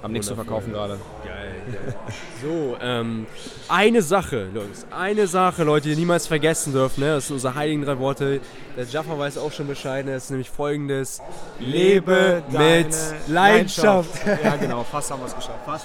Haben 0.00 0.12
nichts 0.12 0.28
zu 0.28 0.36
verkaufen 0.36 0.72
gerade. 0.72 0.96
Geil, 1.24 1.54
geil. 1.72 1.94
So, 2.40 2.76
ähm, 2.80 3.26
eine 3.68 4.00
Sache, 4.00 4.48
Leute, 4.54 4.68
eine 4.92 5.26
Sache, 5.26 5.64
Leute, 5.64 5.84
die 5.88 5.94
ihr 5.94 5.96
niemals 5.96 6.28
vergessen 6.28 6.72
dürft, 6.72 6.98
ne? 6.98 7.14
Das 7.14 7.26
sind 7.26 7.34
unsere 7.34 7.56
heiligen 7.56 7.82
drei 7.84 7.98
Worte. 7.98 8.40
Der 8.76 8.84
Jaffa 8.84 9.18
weiß 9.18 9.38
auch 9.38 9.50
schon 9.50 9.66
Bescheid, 9.66 10.06
ne? 10.06 10.12
das 10.12 10.24
ist 10.24 10.30
nämlich 10.30 10.50
folgendes. 10.50 11.20
Lebe 11.58 12.44
mit 12.48 12.54
Leidenschaft. 12.54 13.28
Leidenschaft. 13.28 14.26
Ja, 14.44 14.54
genau, 14.56 14.84
fast 14.84 15.10
haben 15.10 15.20
wir 15.22 15.26
es 15.26 15.34
geschafft. 15.34 15.64
Fast. 15.64 15.84